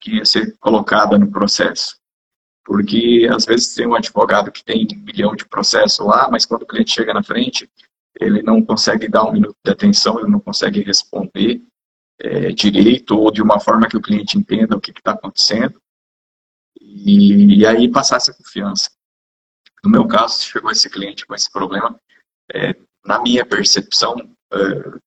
que 0.00 0.16
ia 0.16 0.24
ser 0.24 0.56
colocada 0.58 1.18
no 1.18 1.30
processo. 1.30 1.96
Porque 2.64 3.28
às 3.30 3.44
vezes 3.44 3.74
tem 3.74 3.86
um 3.86 3.94
advogado 3.94 4.52
que 4.52 4.64
tem 4.64 4.86
um 4.92 5.04
milhão 5.04 5.34
de 5.34 5.44
processos 5.44 6.04
lá, 6.04 6.28
mas 6.30 6.46
quando 6.46 6.62
o 6.62 6.66
cliente 6.66 6.92
chega 6.92 7.12
na 7.12 7.22
frente, 7.22 7.68
ele 8.20 8.42
não 8.42 8.64
consegue 8.64 9.08
dar 9.08 9.24
um 9.24 9.32
minuto 9.32 9.56
de 9.64 9.72
atenção, 9.72 10.18
ele 10.18 10.30
não 10.30 10.40
consegue 10.40 10.80
responder 10.80 11.62
é, 12.20 12.52
direito 12.52 13.18
ou 13.18 13.32
de 13.32 13.42
uma 13.42 13.58
forma 13.58 13.88
que 13.88 13.96
o 13.96 14.02
cliente 14.02 14.38
entenda 14.38 14.76
o 14.76 14.80
que 14.80 14.92
está 14.92 15.12
acontecendo. 15.12 15.80
E, 16.80 17.60
e, 17.60 17.66
aí 17.66 17.90
passar 17.90 18.16
essa 18.16 18.34
confiança. 18.34 18.90
No 19.84 19.90
meu 19.90 20.06
caso, 20.06 20.44
chegou 20.44 20.70
esse 20.70 20.88
cliente 20.88 21.26
com 21.26 21.34
esse 21.34 21.50
problema, 21.50 21.98
é, 22.52 22.74
na 23.04 23.20
minha 23.20 23.44
percepção, 23.44 24.16
é, 24.52 25.00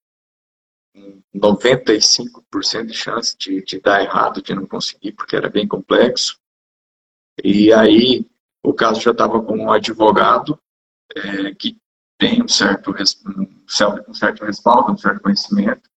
95% 1.35 2.85
de 2.85 2.93
chance 2.93 3.37
de, 3.37 3.63
de 3.63 3.79
dar 3.79 4.01
errado, 4.01 4.41
de 4.41 4.53
não 4.53 4.65
conseguir, 4.65 5.11
porque 5.13 5.35
era 5.35 5.49
bem 5.49 5.67
complexo. 5.67 6.37
E 7.43 7.71
aí 7.73 8.25
o 8.63 8.73
caso 8.73 9.01
já 9.01 9.11
estava 9.11 9.41
com 9.43 9.57
um 9.57 9.71
advogado 9.71 10.59
é, 11.15 11.53
que 11.53 11.77
tem 12.17 12.41
um 12.41 12.47
certo, 12.47 12.91
um 12.91 14.13
certo 14.13 14.45
respaldo, 14.45 14.93
um 14.93 14.97
certo 14.97 15.21
conhecimento. 15.21 15.89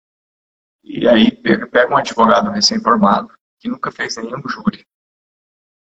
E 0.83 1.07
aí 1.09 1.30
pega 1.30 1.92
um 1.92 1.97
advogado 1.97 2.50
recém-formado 2.50 3.33
que 3.59 3.68
nunca 3.68 3.90
fez 3.90 4.16
nenhum 4.16 4.42
júri. 4.49 4.87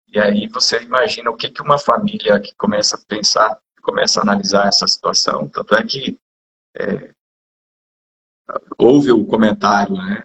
E 0.09 0.19
aí 0.19 0.49
você 0.49 0.83
imagina 0.83 1.31
o 1.31 1.37
que, 1.37 1.51
que 1.51 1.63
uma 1.63 1.79
família 1.79 2.41
que 2.41 2.55
começa 2.55 2.97
a 2.97 3.05
pensar, 3.07 3.61
começa 3.83 4.21
a 4.21 4.23
analisar 4.23 4.67
essa 4.67 4.87
situação. 4.87 5.49
Tanto 5.49 5.75
é 5.75 5.85
que 5.85 6.19
é, 6.77 7.15
houve 8.79 9.13
o 9.13 9.27
comentário 9.27 9.97
né, 9.97 10.25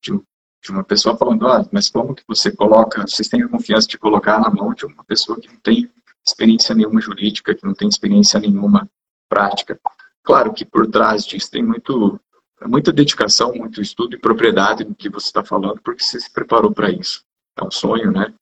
de, 0.00 0.12
de 0.62 0.70
uma 0.70 0.84
pessoa 0.84 1.16
falando, 1.16 1.46
ah, 1.46 1.66
mas 1.72 1.88
como 1.88 2.14
que 2.14 2.22
você 2.26 2.50
coloca, 2.50 3.06
vocês 3.06 3.28
têm 3.28 3.42
a 3.42 3.48
confiança 3.48 3.88
de 3.88 3.98
colocar 3.98 4.38
na 4.38 4.50
mão 4.50 4.74
de 4.74 4.84
uma 4.84 5.02
pessoa 5.04 5.40
que 5.40 5.48
não 5.48 5.56
tem 5.56 5.90
experiência 6.26 6.74
nenhuma 6.74 7.00
jurídica, 7.00 7.54
que 7.54 7.64
não 7.64 7.74
tem 7.74 7.88
experiência 7.88 8.38
nenhuma 8.38 8.88
prática. 9.28 9.80
Claro 10.22 10.52
que 10.52 10.64
por 10.64 10.86
trás 10.86 11.24
disso 11.24 11.50
tem 11.50 11.62
muito, 11.62 12.20
muita 12.66 12.92
dedicação, 12.92 13.54
muito 13.54 13.80
estudo 13.80 14.14
e 14.14 14.18
propriedade 14.18 14.84
no 14.84 14.94
que 14.94 15.08
você 15.08 15.28
está 15.28 15.42
falando, 15.42 15.80
porque 15.82 16.04
você 16.04 16.20
se 16.20 16.30
preparou 16.30 16.72
para 16.72 16.90
isso. 16.90 17.24
É 17.56 17.64
um 17.64 17.70
sonho, 17.70 18.12
né? 18.12 18.32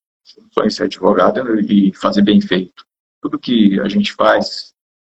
sonho 0.52 0.70
ser 0.70 0.84
advogado 0.84 1.60
e 1.60 1.92
fazer 1.94 2.22
bem 2.22 2.40
feito. 2.40 2.84
Tudo 3.22 3.38
que 3.38 3.80
a 3.80 3.88
gente 3.88 4.12
faz, 4.12 4.72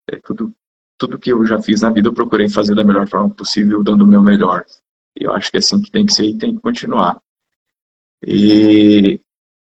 é 0.10 0.17
tudo, 0.17 0.53
tudo 0.98 1.20
que 1.20 1.31
eu 1.31 1.46
já 1.46 1.62
fiz 1.62 1.81
na 1.81 1.89
vida, 1.89 2.08
eu 2.08 2.13
procurei 2.13 2.50
fazer 2.50 2.75
da 2.75 2.84
melhor 2.84 3.08
forma 3.08 3.29
possível, 3.29 3.84
dando 3.84 4.03
o 4.03 4.08
meu 4.08 4.22
melhor. 4.22 4.65
Eu 5.15 5.34
acho 5.34 5.51
que 5.51 5.58
é 5.58 5.60
assim 5.60 5.82
que 5.82 5.91
tem 5.91 6.06
que 6.06 6.13
ser 6.13 6.25
e 6.25 6.38
tem 6.38 6.56
que 6.56 6.62
continuar. 6.62 7.22
E, 8.25 9.20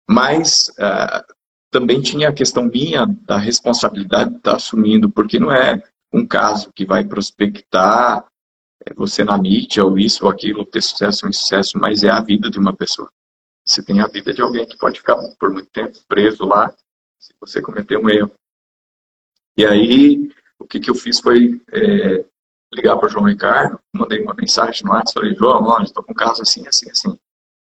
mas 0.09 0.69
uh, 0.79 1.33
também 1.71 2.01
tinha 2.01 2.29
a 2.29 2.33
questão 2.33 2.63
minha 2.63 3.05
da 3.05 3.37
responsabilidade 3.37 4.31
de 4.31 4.37
estar 4.37 4.55
assumindo, 4.55 5.09
porque 5.09 5.39
não 5.39 5.51
é 5.51 5.81
um 6.13 6.25
caso 6.25 6.71
que 6.73 6.85
vai 6.85 7.03
prospectar 7.03 8.25
é, 8.85 8.93
você 8.93 9.23
na 9.23 9.37
mídia 9.37 9.83
ou 9.83 9.97
isso 9.97 10.25
ou 10.25 10.31
aquilo, 10.31 10.65
ter 10.65 10.81
sucesso 10.81 11.25
ou 11.25 11.29
insucesso, 11.29 11.77
mas 11.77 12.03
é 12.03 12.09
a 12.09 12.21
vida 12.21 12.49
de 12.49 12.59
uma 12.59 12.73
pessoa. 12.73 13.09
Você 13.65 13.83
tem 13.83 13.99
a 13.99 14.07
vida 14.07 14.33
de 14.33 14.41
alguém 14.41 14.65
que 14.65 14.77
pode 14.77 14.99
ficar 14.99 15.17
por 15.39 15.51
muito 15.51 15.69
tempo 15.71 15.97
preso 16.07 16.45
lá 16.45 16.73
se 17.19 17.33
você 17.39 17.61
cometer 17.61 17.97
um 17.97 18.09
erro. 18.09 18.31
E 19.57 19.65
aí, 19.65 20.31
o 20.59 20.65
que, 20.65 20.79
que 20.79 20.89
eu 20.89 20.95
fiz 20.95 21.19
foi 21.19 21.61
é, 21.71 22.25
ligar 22.75 22.97
para 22.97 23.07
o 23.07 23.09
João 23.09 23.25
Ricardo, 23.25 23.79
mandei 23.93 24.21
uma 24.21 24.33
mensagem 24.33 24.83
no 24.83 24.91
WhatsApp, 24.91 25.13
falei, 25.13 25.35
João, 25.35 25.63
olha, 25.63 25.83
estou 25.83 26.03
com 26.03 26.11
um 26.11 26.15
caso 26.15 26.41
assim, 26.41 26.67
assim, 26.67 26.89
assim. 26.89 27.19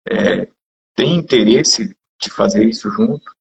É, 0.08 0.48
tem 0.96 1.16
interesse 1.16 1.96
de 2.22 2.30
fazer 2.30 2.64
isso 2.66 2.90
junto? 2.92 3.32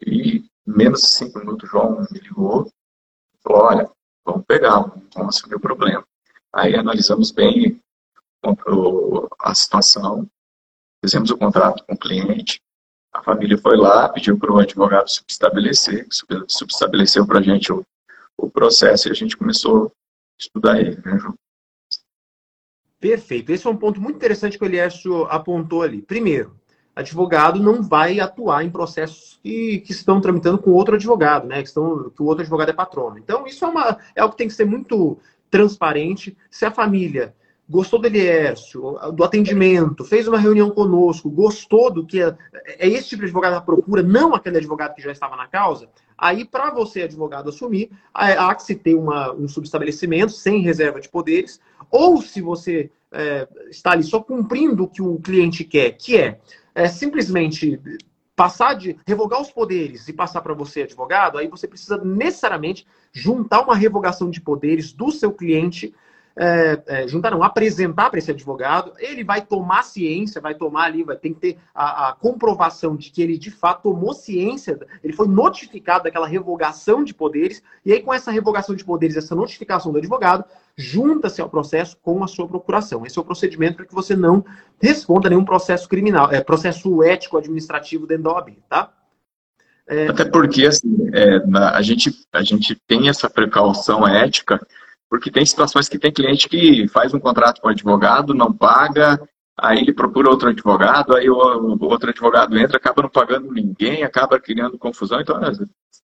E 0.00 0.44
menos 0.66 1.00
de 1.00 1.08
cinco 1.08 1.38
minutos, 1.38 1.68
o 1.68 1.72
João 1.72 2.06
me 2.10 2.20
ligou, 2.20 2.70
falou, 3.42 3.62
olha, 3.62 3.90
vamos 4.24 4.44
pegar, 4.46 4.80
vamos 5.14 5.36
assumir 5.36 5.56
o 5.56 5.60
problema. 5.60 6.04
Aí 6.52 6.74
analisamos 6.74 7.30
bem 7.30 7.80
a 9.40 9.54
situação, 9.54 10.28
fizemos 11.04 11.30
o 11.30 11.36
contrato 11.36 11.84
com 11.84 11.94
o 11.94 11.98
cliente, 11.98 12.60
a 13.12 13.22
família 13.22 13.58
foi 13.58 13.76
lá, 13.76 14.08
pediu 14.08 14.38
para 14.38 14.52
o 14.52 14.58
advogado 14.58 15.08
subestabelecer, 15.08 16.06
subestabeleceu 16.46 17.26
para 17.26 17.40
a 17.40 17.42
gente 17.42 17.72
o, 17.72 17.84
o 18.36 18.50
processo 18.50 19.08
e 19.08 19.10
a 19.10 19.14
gente 19.14 19.36
começou 19.36 19.92
estudar 20.38 20.80
ele, 20.80 20.96
né, 21.04 21.18
João? 21.18 21.34
Perfeito. 23.00 23.50
Esse 23.50 23.66
é 23.66 23.70
um 23.70 23.76
ponto 23.76 24.00
muito 24.00 24.16
interessante 24.16 24.58
que 24.58 24.64
o 24.64 24.66
Eliécio 24.66 25.24
apontou 25.26 25.82
ali. 25.82 26.02
Primeiro, 26.02 26.56
advogado 26.94 27.60
não 27.60 27.80
vai 27.80 28.18
atuar 28.18 28.64
em 28.64 28.70
processos 28.70 29.38
que, 29.40 29.78
que 29.78 29.92
estão 29.92 30.20
tramitando 30.20 30.58
com 30.58 30.72
outro 30.72 30.96
advogado, 30.96 31.46
né? 31.46 31.62
Que, 31.62 31.68
estão, 31.68 32.10
que 32.10 32.22
o 32.22 32.26
outro 32.26 32.42
advogado 32.42 32.70
é 32.70 32.72
patrono. 32.72 33.18
Então, 33.18 33.46
isso 33.46 33.64
é, 33.64 33.68
uma, 33.68 33.98
é 34.16 34.20
algo 34.20 34.32
que 34.32 34.38
tem 34.38 34.48
que 34.48 34.54
ser 34.54 34.64
muito 34.64 35.18
transparente. 35.48 36.36
Se 36.50 36.64
a 36.64 36.72
família 36.72 37.34
gostou 37.68 38.00
do 38.00 38.06
Eliércio, 38.06 38.98
do 39.14 39.22
atendimento, 39.22 40.04
fez 40.04 40.26
uma 40.26 40.38
reunião 40.38 40.70
conosco, 40.70 41.30
gostou 41.30 41.92
do 41.92 42.04
que 42.04 42.20
é, 42.20 42.34
é 42.64 42.88
esse 42.88 43.10
tipo 43.10 43.20
de 43.20 43.26
advogado 43.26 43.54
à 43.54 43.60
procura, 43.60 44.02
não 44.02 44.34
aquele 44.34 44.56
advogado 44.56 44.94
que 44.94 45.02
já 45.02 45.12
estava 45.12 45.36
na 45.36 45.46
causa, 45.46 45.88
aí 46.18 46.44
para 46.44 46.70
você, 46.70 47.02
advogado, 47.02 47.48
assumir, 47.48 47.90
há 48.12 48.52
que 48.54 48.64
se 48.64 48.74
ter 48.74 48.94
uma, 48.94 49.32
um 49.32 49.46
subestabelecimento 49.46 50.32
sem 50.32 50.60
reserva 50.60 51.00
de 51.00 51.08
poderes, 51.08 51.60
ou 51.90 52.20
se 52.20 52.42
você 52.42 52.90
é, 53.12 53.48
está 53.70 53.92
ali 53.92 54.02
só 54.02 54.20
cumprindo 54.20 54.84
o 54.84 54.88
que 54.88 55.00
o 55.00 55.18
cliente 55.20 55.64
quer, 55.64 55.92
que 55.92 56.16
é, 56.16 56.40
é 56.74 56.88
simplesmente 56.88 57.80
passar 58.34 58.74
de 58.74 58.96
revogar 59.06 59.40
os 59.40 59.50
poderes 59.50 60.06
e 60.08 60.12
passar 60.12 60.40
para 60.42 60.54
você 60.54 60.82
advogado, 60.82 61.38
aí 61.38 61.48
você 61.48 61.66
precisa 61.66 61.98
necessariamente 61.98 62.86
juntar 63.12 63.62
uma 63.62 63.74
revogação 63.74 64.30
de 64.30 64.40
poderes 64.40 64.92
do 64.92 65.10
seu 65.10 65.32
cliente 65.32 65.94
é, 66.40 66.82
é, 66.86 67.08
juntar, 67.08 67.32
não, 67.32 67.42
apresentar 67.42 68.08
para 68.08 68.18
esse 68.20 68.30
advogado, 68.30 68.92
ele 68.98 69.24
vai 69.24 69.42
tomar 69.42 69.82
ciência, 69.82 70.40
vai 70.40 70.54
tomar 70.54 70.84
ali, 70.84 71.02
vai 71.02 71.16
ter 71.16 71.30
que 71.30 71.34
ter 71.34 71.58
a, 71.74 72.10
a, 72.10 72.12
comprovação 72.12 72.94
de 72.94 73.10
que 73.10 73.20
ele 73.20 73.36
de 73.36 73.50
fato 73.50 73.82
tomou 73.82 74.14
ciência, 74.14 74.78
ele 75.02 75.12
foi 75.12 75.26
notificado 75.26 76.04
daquela 76.04 76.28
revogação 76.28 77.02
de 77.02 77.12
poderes, 77.12 77.60
e 77.84 77.92
aí 77.92 78.00
com 78.00 78.14
essa 78.14 78.30
revogação 78.30 78.76
de 78.76 78.84
poderes, 78.84 79.16
essa 79.16 79.34
notificação 79.34 79.90
do 79.90 79.98
advogado, 79.98 80.44
junta-se 80.76 81.40
ao 81.40 81.50
processo 81.50 81.96
com 82.00 82.22
a 82.22 82.28
sua 82.28 82.46
procuração. 82.46 83.04
Esse 83.04 83.18
é 83.18 83.20
o 83.20 83.24
procedimento 83.24 83.78
para 83.78 83.86
que 83.86 83.94
você 83.94 84.14
não 84.14 84.44
responda 84.80 85.26
a 85.26 85.30
nenhum 85.30 85.44
processo 85.44 85.88
criminal, 85.88 86.30
é, 86.30 86.40
processo 86.40 87.02
ético 87.02 87.36
administrativo 87.36 88.06
dentro 88.06 88.24
da 88.24 88.34
OAB, 88.34 88.50
tá? 88.68 88.92
É... 89.88 90.06
Até 90.06 90.24
porque 90.24 90.66
assim, 90.66 91.10
é, 91.12 91.44
na, 91.46 91.74
a, 91.74 91.82
gente, 91.82 92.12
a 92.32 92.42
gente 92.44 92.76
tem 92.86 93.08
essa 93.08 93.28
precaução 93.28 94.06
ética 94.06 94.64
porque 95.08 95.30
tem 95.30 95.44
situações 95.44 95.88
que 95.88 95.98
tem 95.98 96.12
cliente 96.12 96.48
que 96.48 96.86
faz 96.88 97.14
um 97.14 97.20
contrato 97.20 97.60
com 97.60 97.68
o 97.68 97.70
advogado, 97.70 98.34
não 98.34 98.52
paga, 98.52 99.20
aí 99.56 99.80
ele 99.80 99.92
procura 99.92 100.30
outro 100.30 100.50
advogado, 100.50 101.16
aí 101.16 101.28
o, 101.28 101.36
outro 101.80 102.10
advogado 102.10 102.56
entra, 102.58 102.76
acaba 102.76 103.02
não 103.02 103.10
pagando 103.10 103.50
ninguém, 103.50 104.04
acaba 104.04 104.38
criando 104.38 104.78
confusão. 104.78 105.20
Então, 105.20 105.38
né, 105.40 105.50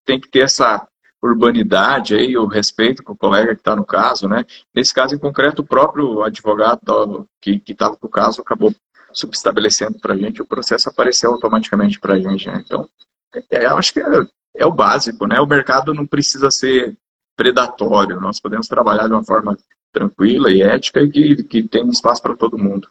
tem 0.05 0.19
que 0.19 0.29
ter 0.29 0.39
essa 0.39 0.87
urbanidade 1.21 2.15
aí, 2.15 2.37
o 2.37 2.45
respeito 2.45 3.01
com 3.01 3.13
o 3.13 3.17
colega 3.17 3.55
que 3.55 3.61
está 3.61 3.75
no 3.75 3.85
caso, 3.85 4.27
né? 4.27 4.45
Nesse 4.75 4.93
caso 4.93 5.15
em 5.15 5.19
concreto, 5.19 5.61
o 5.61 5.65
próprio 5.65 6.21
advogado 6.21 7.25
que 7.41 7.61
estava 7.65 7.95
com 7.95 8.07
o 8.07 8.09
caso 8.09 8.41
acabou 8.41 8.75
subestabelecendo 9.13 9.99
para 9.99 10.15
a 10.15 10.17
gente, 10.17 10.41
o 10.41 10.45
processo 10.45 10.89
apareceu 10.89 11.31
automaticamente 11.31 11.99
para 11.99 12.15
a 12.15 12.19
gente, 12.19 12.47
né? 12.47 12.61
Então, 12.65 12.89
é, 13.49 13.65
eu 13.65 13.77
acho 13.77 13.93
que 13.93 14.01
é, 14.01 14.05
é 14.57 14.65
o 14.65 14.71
básico, 14.71 15.25
né? 15.25 15.39
O 15.39 15.47
mercado 15.47 15.93
não 15.93 16.05
precisa 16.05 16.51
ser 16.51 16.97
predatório. 17.35 18.19
Nós 18.19 18.39
podemos 18.39 18.67
trabalhar 18.67 19.07
de 19.07 19.13
uma 19.13 19.23
forma 19.23 19.57
tranquila 19.91 20.51
e 20.51 20.61
ética 20.61 21.01
e 21.01 21.09
que, 21.09 21.43
que 21.43 21.63
tem 21.63 21.87
espaço 21.89 22.21
para 22.21 22.35
todo 22.35 22.57
mundo. 22.57 22.87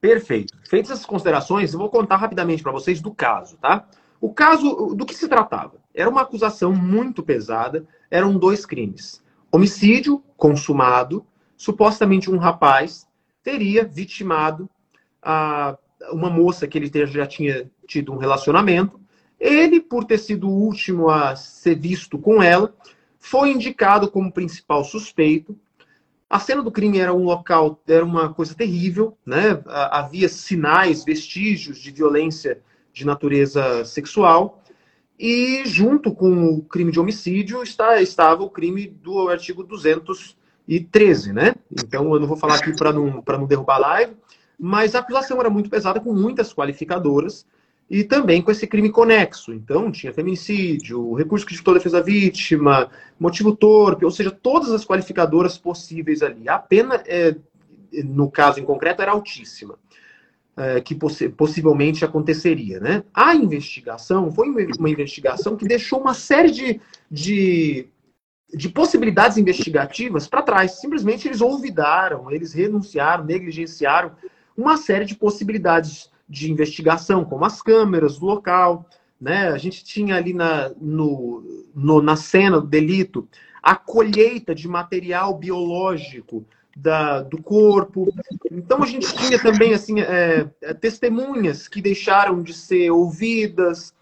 Perfeito. 0.00 0.56
Feitas 0.68 0.92
essas 0.92 1.06
considerações, 1.06 1.72
eu 1.72 1.78
vou 1.78 1.90
contar 1.90 2.16
rapidamente 2.16 2.62
para 2.62 2.72
vocês 2.72 3.00
do 3.00 3.12
caso, 3.12 3.56
tá? 3.56 3.86
O 4.20 4.32
caso, 4.32 4.94
do 4.94 5.04
que 5.04 5.14
se 5.14 5.28
tratava? 5.28 5.76
Era 5.94 6.08
uma 6.08 6.22
acusação 6.22 6.72
muito 6.72 7.22
pesada, 7.22 7.86
eram 8.10 8.36
dois 8.36 8.64
crimes. 8.64 9.22
Homicídio 9.50 10.22
consumado, 10.36 11.24
supostamente 11.56 12.30
um 12.30 12.38
rapaz 12.38 13.06
teria 13.42 13.84
vitimado 13.84 14.68
a, 15.22 15.76
uma 16.12 16.30
moça 16.30 16.66
que 16.66 16.78
ele 16.78 16.90
já 17.06 17.26
tinha 17.26 17.70
tido 17.86 18.12
um 18.12 18.18
relacionamento. 18.18 19.00
Ele, 19.38 19.80
por 19.80 20.04
ter 20.04 20.18
sido 20.18 20.48
o 20.48 20.54
último 20.54 21.08
a 21.08 21.34
ser 21.36 21.76
visto 21.76 22.18
com 22.18 22.42
ela, 22.42 22.74
foi 23.28 23.50
indicado 23.50 24.10
como 24.10 24.32
principal 24.32 24.82
suspeito. 24.82 25.54
A 26.30 26.38
cena 26.38 26.62
do 26.62 26.72
crime 26.72 26.98
era 26.98 27.12
um 27.12 27.24
local, 27.24 27.78
era 27.86 28.02
uma 28.02 28.32
coisa 28.32 28.54
terrível, 28.54 29.18
né? 29.24 29.62
Havia 29.66 30.30
sinais, 30.30 31.04
vestígios 31.04 31.78
de 31.78 31.90
violência 31.90 32.62
de 32.90 33.04
natureza 33.04 33.84
sexual. 33.84 34.62
E 35.18 35.62
junto 35.66 36.14
com 36.14 36.54
o 36.54 36.62
crime 36.62 36.90
de 36.90 36.98
homicídio 36.98 37.62
está, 37.62 38.00
estava 38.00 38.42
o 38.42 38.50
crime 38.50 38.86
do 38.86 39.28
artigo 39.28 39.62
213, 39.62 41.32
né? 41.34 41.54
Então 41.70 42.14
eu 42.14 42.20
não 42.20 42.26
vou 42.26 42.36
falar 42.36 42.54
aqui 42.54 42.74
para 42.74 42.94
não, 42.94 43.22
não 43.26 43.46
derrubar 43.46 43.76
a 43.76 43.78
live, 43.78 44.16
mas 44.58 44.94
a 44.94 45.00
acusação 45.00 45.38
era 45.38 45.50
muito 45.50 45.68
pesada, 45.68 46.00
com 46.00 46.14
muitas 46.14 46.54
qualificadoras 46.54 47.44
e 47.90 48.04
também 48.04 48.42
com 48.42 48.50
esse 48.50 48.66
crime 48.66 48.90
conexo. 48.90 49.52
Então, 49.52 49.90
tinha 49.90 50.12
feminicídio, 50.12 51.14
recurso 51.14 51.46
que 51.46 51.52
dificultou 51.52 51.74
a 51.74 51.78
defesa 51.78 51.98
da 51.98 52.04
vítima, 52.04 52.90
motivo 53.18 53.56
torpe, 53.56 54.04
ou 54.04 54.10
seja, 54.10 54.30
todas 54.30 54.70
as 54.70 54.84
qualificadoras 54.84 55.56
possíveis 55.56 56.22
ali. 56.22 56.48
A 56.48 56.58
pena, 56.58 57.02
é, 57.06 57.34
no 58.04 58.30
caso 58.30 58.60
em 58.60 58.64
concreto, 58.64 59.00
era 59.00 59.12
altíssima, 59.12 59.78
é, 60.56 60.80
que 60.80 60.94
poss 60.94 61.22
possivelmente 61.36 62.04
aconteceria. 62.04 62.78
Né? 62.78 63.02
A 63.14 63.34
investigação 63.34 64.30
foi 64.30 64.48
uma 64.48 64.90
investigação 64.90 65.56
que 65.56 65.66
deixou 65.66 66.00
uma 66.00 66.12
série 66.12 66.50
de, 66.50 66.80
de, 67.10 67.88
de 68.52 68.68
possibilidades 68.68 69.38
investigativas 69.38 70.28
para 70.28 70.42
trás. 70.42 70.72
Simplesmente 70.72 71.26
eles 71.26 71.40
olvidaram, 71.40 72.30
eles 72.30 72.52
renunciaram, 72.52 73.24
negligenciaram 73.24 74.12
uma 74.54 74.76
série 74.76 75.06
de 75.06 75.14
possibilidades 75.14 76.10
de 76.28 76.50
investigação, 76.50 77.24
como 77.24 77.44
as 77.44 77.62
câmeras 77.62 78.18
do 78.18 78.26
local. 78.26 78.88
Né? 79.20 79.48
A 79.48 79.58
gente 79.58 79.84
tinha 79.84 80.16
ali 80.16 80.32
na, 80.32 80.70
no, 80.80 81.42
no, 81.74 82.02
na 82.02 82.16
cena 82.16 82.60
do 82.60 82.66
delito 82.66 83.28
a 83.62 83.74
colheita 83.74 84.54
de 84.54 84.68
material 84.68 85.36
biológico 85.36 86.44
da, 86.76 87.22
do 87.22 87.42
corpo. 87.42 88.08
Então 88.50 88.82
a 88.82 88.86
gente 88.86 89.12
tinha 89.14 89.38
também 89.38 89.74
assim 89.74 90.00
é, 90.00 90.48
é, 90.62 90.74
testemunhas 90.74 91.66
que 91.66 91.82
deixaram 91.82 92.42
de 92.42 92.54
ser 92.54 92.90
ouvidas, 92.90 93.92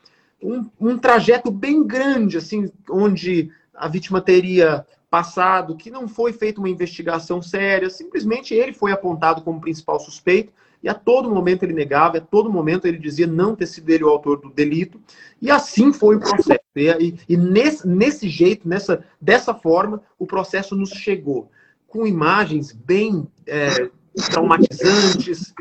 um, 0.42 0.68
um 0.78 0.98
trajeto 0.98 1.50
bem 1.50 1.86
grande 1.86 2.36
assim, 2.36 2.70
onde 2.90 3.50
a 3.74 3.88
vítima 3.88 4.20
teria 4.20 4.86
passado, 5.16 5.76
que 5.76 5.90
não 5.90 6.06
foi 6.06 6.30
feita 6.30 6.60
uma 6.60 6.68
investigação 6.68 7.40
séria, 7.40 7.88
simplesmente 7.88 8.52
ele 8.52 8.74
foi 8.74 8.92
apontado 8.92 9.40
como 9.40 9.62
principal 9.62 9.98
suspeito 9.98 10.52
e 10.82 10.90
a 10.90 10.92
todo 10.94 11.30
momento 11.30 11.62
ele 11.62 11.72
negava, 11.72 12.18
a 12.18 12.20
todo 12.20 12.52
momento 12.52 12.84
ele 12.84 12.98
dizia 12.98 13.26
não 13.26 13.56
ter 13.56 13.66
sido 13.66 13.88
ele 13.88 14.04
o 14.04 14.10
autor 14.10 14.42
do 14.42 14.50
delito. 14.50 15.00
E 15.40 15.50
assim 15.50 15.90
foi 15.90 16.16
o 16.16 16.20
processo. 16.20 16.60
E, 16.76 17.18
e 17.26 17.34
nesse, 17.34 17.88
nesse 17.88 18.28
jeito, 18.28 18.68
nessa, 18.68 19.02
dessa 19.18 19.54
forma, 19.54 20.02
o 20.18 20.26
processo 20.26 20.76
nos 20.76 20.90
chegou. 20.90 21.50
Com 21.88 22.06
imagens 22.06 22.72
bem 22.72 23.26
é, 23.46 23.88
traumatizantes, 24.30 25.54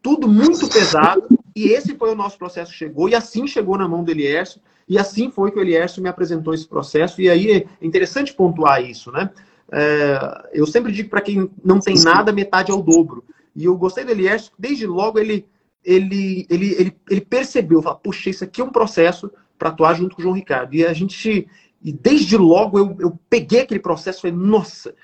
tudo 0.00 0.26
muito 0.26 0.70
pesado, 0.70 1.28
E 1.54 1.68
esse 1.68 1.94
foi 1.96 2.10
o 2.10 2.16
nosso 2.16 2.38
processo 2.38 2.72
chegou, 2.72 3.10
e 3.10 3.14
assim 3.14 3.46
chegou 3.46 3.76
na 3.76 3.86
mão 3.86 4.02
do 4.02 4.10
Eliércio, 4.10 4.58
e 4.92 4.98
assim 4.98 5.30
foi 5.30 5.50
que 5.50 5.58
o 5.58 5.62
Eliércio 5.62 6.02
me 6.02 6.08
apresentou 6.10 6.52
esse 6.52 6.68
processo, 6.68 7.22
e 7.22 7.30
aí 7.30 7.50
é 7.50 7.66
interessante 7.80 8.34
pontuar 8.34 8.84
isso, 8.84 9.10
né? 9.10 9.30
É, 9.72 10.50
eu 10.52 10.66
sempre 10.66 10.92
digo 10.92 11.08
para 11.08 11.22
quem 11.22 11.50
não 11.64 11.80
tem 11.80 11.94
nada, 12.04 12.30
metade 12.30 12.70
é 12.70 12.74
o 12.74 12.82
dobro. 12.82 13.24
E 13.56 13.64
eu 13.64 13.74
gostei 13.74 14.04
do 14.04 14.10
Eliércio, 14.10 14.52
desde 14.58 14.86
logo 14.86 15.18
ele, 15.18 15.46
ele, 15.82 16.46
ele, 16.50 16.74
ele, 16.74 16.96
ele 17.08 17.20
percebeu, 17.22 17.80
falou, 17.80 18.00
puxa, 18.00 18.28
isso 18.28 18.44
aqui 18.44 18.60
é 18.60 18.64
um 18.64 18.70
processo 18.70 19.32
para 19.58 19.70
atuar 19.70 19.94
junto 19.94 20.14
com 20.14 20.20
o 20.20 20.24
João 20.24 20.34
Ricardo. 20.34 20.74
E 20.74 20.84
a 20.84 20.92
gente, 20.92 21.48
e 21.82 21.90
desde 21.90 22.36
logo 22.36 22.78
eu, 22.78 22.94
eu 23.00 23.18
peguei 23.30 23.60
aquele 23.60 23.80
processo 23.80 24.18
e 24.18 24.30
falei, 24.30 24.36
nossa, 24.36 24.94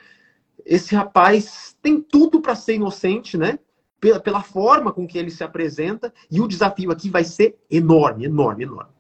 esse 0.67 0.95
rapaz 0.95 1.75
tem 1.81 1.99
tudo 1.99 2.43
para 2.43 2.55
ser 2.55 2.75
inocente, 2.75 3.39
né? 3.39 3.59
Pela, 3.99 4.21
pela 4.21 4.43
forma 4.43 4.93
com 4.93 5.07
que 5.07 5.17
ele 5.17 5.31
se 5.31 5.43
apresenta, 5.43 6.13
e 6.31 6.43
o 6.43 6.47
desafio 6.47 6.91
aqui 6.91 7.09
vai 7.09 7.25
ser 7.25 7.57
enorme, 7.71 8.27
enorme, 8.27 8.65
enorme. 8.65 8.98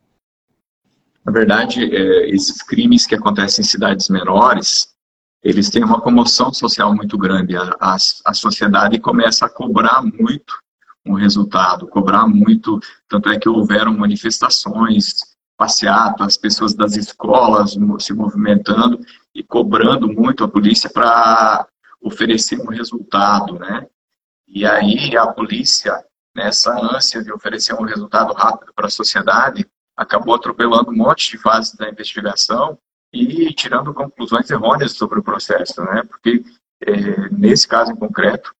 Na 1.24 1.32
verdade, 1.32 1.84
é, 1.84 2.30
esses 2.30 2.62
crimes 2.62 3.06
que 3.06 3.14
acontecem 3.14 3.62
em 3.62 3.68
cidades 3.68 4.08
menores, 4.08 4.88
eles 5.42 5.70
têm 5.70 5.84
uma 5.84 6.00
comoção 6.00 6.52
social 6.52 6.94
muito 6.94 7.16
grande. 7.16 7.56
A, 7.56 7.74
a, 7.80 7.96
a 8.24 8.34
sociedade 8.34 8.98
começa 8.98 9.46
a 9.46 9.48
cobrar 9.48 10.02
muito 10.02 10.54
um 11.06 11.14
resultado, 11.14 11.86
cobrar 11.86 12.26
muito. 12.26 12.80
Tanto 13.08 13.28
é 13.30 13.38
que 13.38 13.48
houveram 13.48 13.96
manifestações, 13.96 15.16
passeatas, 15.56 16.26
as 16.26 16.36
pessoas 16.36 16.74
das 16.74 16.96
escolas 16.96 17.76
se 17.98 18.12
movimentando 18.12 19.00
e 19.34 19.42
cobrando 19.42 20.08
muito 20.08 20.44
a 20.44 20.48
polícia 20.48 20.88
para 20.88 21.66
oferecer 22.00 22.60
um 22.60 22.70
resultado, 22.70 23.58
né? 23.58 23.86
E 24.46 24.64
aí 24.64 25.16
a 25.16 25.26
polícia, 25.26 26.04
nessa 26.34 26.72
ânsia 26.94 27.22
de 27.22 27.32
oferecer 27.32 27.74
um 27.74 27.84
resultado 27.84 28.32
rápido 28.32 28.72
para 28.72 28.86
a 28.86 28.90
sociedade, 28.90 29.68
acabou 29.98 30.36
atropelando 30.36 30.92
um 30.92 30.96
monte 30.96 31.32
de 31.32 31.38
fases 31.38 31.74
da 31.74 31.90
investigação 31.90 32.78
e 33.12 33.52
tirando 33.52 33.92
conclusões 33.92 34.48
errôneas 34.48 34.92
sobre 34.92 35.18
o 35.18 35.22
processo, 35.24 35.82
né? 35.82 36.04
Porque 36.04 36.44
é, 36.80 37.28
nesse 37.30 37.66
caso 37.66 37.90
em 37.90 37.96
concreto, 37.96 38.54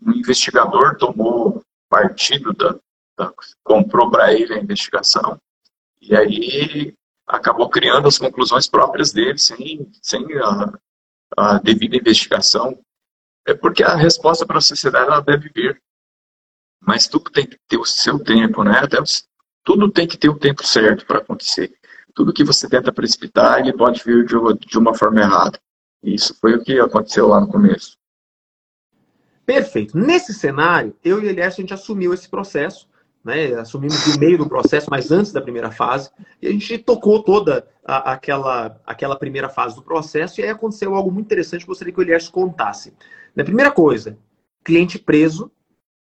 um 0.00 0.12
investigador 0.12 0.96
tomou 0.96 1.60
partido 1.90 2.52
da, 2.52 2.78
da 3.18 3.32
comprou 3.64 4.08
para 4.08 4.32
ele 4.32 4.54
a 4.54 4.58
investigação 4.58 5.36
e 6.00 6.14
aí 6.14 6.94
acabou 7.26 7.68
criando 7.68 8.06
as 8.06 8.16
conclusões 8.16 8.68
próprias 8.68 9.12
dele 9.12 9.38
sem, 9.38 9.90
sem 10.00 10.24
a, 10.38 10.78
a 11.36 11.58
devida 11.58 11.96
investigação. 11.96 12.78
É 13.46 13.52
porque 13.52 13.82
a 13.82 13.96
resposta 13.96 14.46
para 14.46 14.58
a 14.58 14.60
sociedade 14.60 15.06
ela 15.06 15.20
deve 15.20 15.48
vir, 15.48 15.82
mas 16.80 17.08
tudo 17.08 17.30
tem 17.32 17.46
que 17.46 17.58
ter 17.66 17.78
o 17.78 17.84
seu 17.84 18.22
tempo, 18.22 18.62
né? 18.62 18.78
Até 18.78 19.00
os, 19.00 19.26
tudo 19.64 19.90
tem 19.90 20.06
que 20.06 20.18
ter 20.18 20.28
o 20.28 20.38
tempo 20.38 20.64
certo 20.66 21.06
para 21.06 21.18
acontecer 21.18 21.74
tudo 22.14 22.32
que 22.32 22.44
você 22.44 22.68
tenta 22.68 22.92
precipitar, 22.92 23.58
ele 23.58 23.72
pode 23.72 24.02
vir 24.04 24.24
de 24.24 24.78
uma, 24.78 24.94
forma 24.94 25.20
errada. 25.20 25.58
E 26.02 26.14
isso 26.14 26.34
foi 26.40 26.54
o 26.54 26.62
que 26.62 26.78
aconteceu 26.78 27.26
lá 27.26 27.40
no 27.40 27.48
começo. 27.48 27.98
Perfeito. 29.44 29.98
Nesse 29.98 30.32
cenário, 30.32 30.94
eu 31.04 31.20
e 31.20 31.26
o 31.26 31.28
Elias, 31.28 31.54
a 31.54 31.56
gente 31.56 31.74
assumiu 31.74 32.14
esse 32.14 32.28
processo, 32.28 32.88
né? 33.22 33.54
assumimos 33.54 34.06
no 34.06 34.18
meio 34.18 34.38
do 34.38 34.48
processo, 34.48 34.86
mas 34.90 35.10
antes 35.10 35.32
da 35.32 35.42
primeira 35.42 35.70
fase, 35.70 36.10
e 36.40 36.46
a 36.46 36.50
gente 36.50 36.78
tocou 36.78 37.22
toda 37.22 37.66
a, 37.84 38.12
aquela, 38.12 38.80
aquela 38.86 39.16
primeira 39.16 39.48
fase 39.48 39.74
do 39.74 39.82
processo, 39.82 40.40
e 40.40 40.44
aí 40.44 40.50
aconteceu 40.50 40.94
algo 40.94 41.10
muito 41.10 41.26
interessante 41.26 41.64
que 41.64 41.70
eu 41.70 41.72
gostaria 41.72 41.92
que 41.92 42.00
o 42.00 42.02
Elias 42.02 42.28
contasse. 42.28 42.94
Na 43.34 43.44
primeira 43.44 43.70
coisa, 43.70 44.16
cliente 44.62 44.98
preso, 44.98 45.50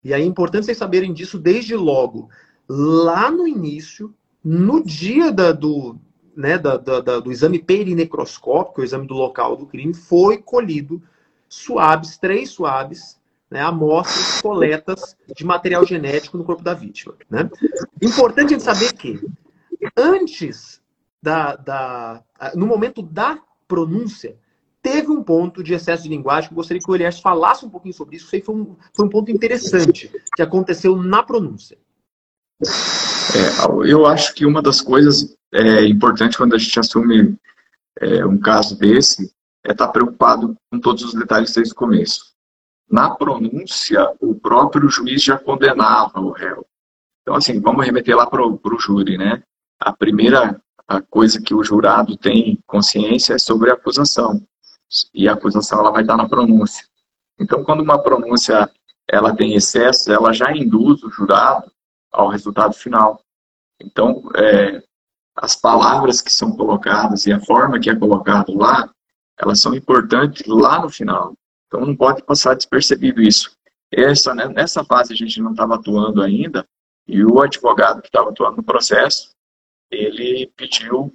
e 0.04 0.14
aí 0.14 0.22
é 0.22 0.26
importante 0.26 0.66
vocês 0.66 0.78
saberem 0.78 1.14
disso 1.14 1.40
desde 1.40 1.76
logo. 1.76 2.30
Lá 2.68 3.30
no 3.30 3.48
início, 3.48 4.14
no 4.44 4.84
dia 4.84 5.32
da, 5.32 5.52
do, 5.52 5.98
né, 6.36 6.58
da, 6.58 6.78
da, 6.78 7.20
do 7.20 7.32
exame 7.32 7.60
perinecroscópico, 7.60 8.82
o 8.82 8.84
exame 8.84 9.08
do 9.08 9.14
local 9.14 9.56
do 9.56 9.66
crime, 9.66 9.94
foi 9.94 10.38
colhido 10.38 11.02
suaves, 11.48 12.18
três 12.18 12.50
suaves, 12.50 13.20
né, 13.50 13.62
amostras 13.62 14.42
coletas 14.42 15.16
de 15.36 15.46
material 15.46 15.86
genético 15.86 16.38
no 16.38 16.44
corpo 16.44 16.64
da 16.64 16.74
vítima. 16.74 17.14
Né? 17.30 17.50
Importante 18.02 18.48
a 18.48 18.58
gente 18.58 18.64
saber 18.64 18.94
que, 18.94 19.22
antes 19.96 20.82
da, 21.22 21.56
da. 21.56 22.24
no 22.56 22.66
momento 22.66 23.02
da 23.02 23.40
pronúncia, 23.68 24.36
teve 24.82 25.10
um 25.10 25.24
ponto 25.24 25.64
de 25.64 25.74
excesso 25.74 26.04
de 26.04 26.10
linguagem 26.10 26.50
que 26.50 26.54
eu 26.54 26.58
gostaria 26.58 26.82
que 26.82 26.92
o 26.92 26.96
Elias 26.96 27.20
falasse 27.20 27.66
um 27.66 27.70
pouquinho 27.70 27.94
sobre 27.94 28.18
isso. 28.18 28.36
Isso 28.36 28.46
foi 28.46 28.56
um, 28.56 28.76
foi 28.94 29.06
um 29.06 29.10
ponto 29.10 29.32
interessante 29.32 30.12
que 30.36 30.42
aconteceu 30.42 30.98
na 30.98 31.24
pronúncia. 31.24 31.78
É, 33.36 33.90
eu 33.90 34.06
acho 34.06 34.34
que 34.34 34.46
uma 34.46 34.62
das 34.62 34.82
coisas 34.82 35.36
é, 35.54 35.86
importantes 35.86 36.38
quando 36.38 36.56
a 36.56 36.58
gente 36.58 36.80
assume 36.80 37.36
é, 38.00 38.26
um 38.26 38.38
caso 38.38 38.78
desse 38.78 39.32
é 39.66 39.72
estar 39.72 39.88
preocupado 39.90 40.56
com 40.72 40.80
todos 40.80 41.04
os 41.04 41.14
detalhes 41.14 41.54
desde 41.54 41.74
o 41.74 41.78
começo. 41.78 42.34
Na 42.90 43.10
pronúncia, 43.12 44.14
o 44.20 44.36
próprio 44.36 44.90
juiz 44.90 45.24
já 45.24 45.38
condenava 45.38 46.20
o 46.20 46.32
réu. 46.32 46.66
Então, 47.22 47.36
assim, 47.36 47.60
vamos 47.60 47.86
remeter 47.86 48.16
lá 48.16 48.28
para 48.28 48.46
o 48.46 48.80
júri, 48.80 49.18
né? 49.18 49.42
A 49.80 49.94
primeira 49.94 50.62
a 50.88 51.02
coisa 51.02 51.42
que 51.42 51.54
o 51.54 51.64
jurado 51.64 52.18
tem 52.18 52.60
consciência 52.68 53.36
é 53.36 53.40
sobre 53.40 53.72
a 53.72 53.74
acusação. 53.74 54.46
E 55.14 55.28
a 55.28 55.34
acusação 55.34 55.80
ela 55.80 55.92
vai 55.92 56.04
estar 56.04 56.18
na 56.18 56.28
pronúncia. 56.28 56.86
Então, 57.40 57.64
quando 57.64 57.82
uma 57.82 57.98
pronúncia 57.98 58.70
ela 59.10 59.36
tem 59.36 59.56
excesso, 59.56 60.12
ela 60.12 60.34
já 60.34 60.52
induz 60.56 61.02
o 61.04 61.10
jurado 61.10 61.72
ao 62.14 62.30
resultado 62.30 62.74
final. 62.74 63.20
Então, 63.82 64.24
é, 64.36 64.82
as 65.36 65.56
palavras 65.56 66.22
que 66.22 66.32
são 66.32 66.56
colocadas 66.56 67.26
e 67.26 67.34
a 67.34 67.40
forma 67.40 67.80
que 67.80 67.90
é 67.90 67.96
colocado 67.96 68.56
lá, 68.56 68.90
elas 69.38 69.60
são 69.60 69.74
importantes 69.74 70.46
lá 70.46 70.80
no 70.80 70.90
final. 70.90 71.34
Então, 71.68 71.82
não 71.82 71.96
pode 71.96 72.24
passar 72.24 72.54
despercebido 72.56 73.22
isso. 73.22 73.58
Essa, 73.92 74.34
né, 74.34 74.48
nessa 74.48 74.86
fase 74.86 75.14
a 75.14 75.16
gente 75.16 75.42
não 75.42 75.52
estava 75.52 75.76
atuando 75.76 76.22
ainda 76.22 76.66
e 77.08 77.26
o 77.26 77.42
advogado 77.42 78.02
que 78.02 78.08
estava 78.08 78.30
atuando 78.30 78.58
no 78.58 78.64
processo, 78.64 79.32
ele 79.92 80.52
pediu 80.56 81.14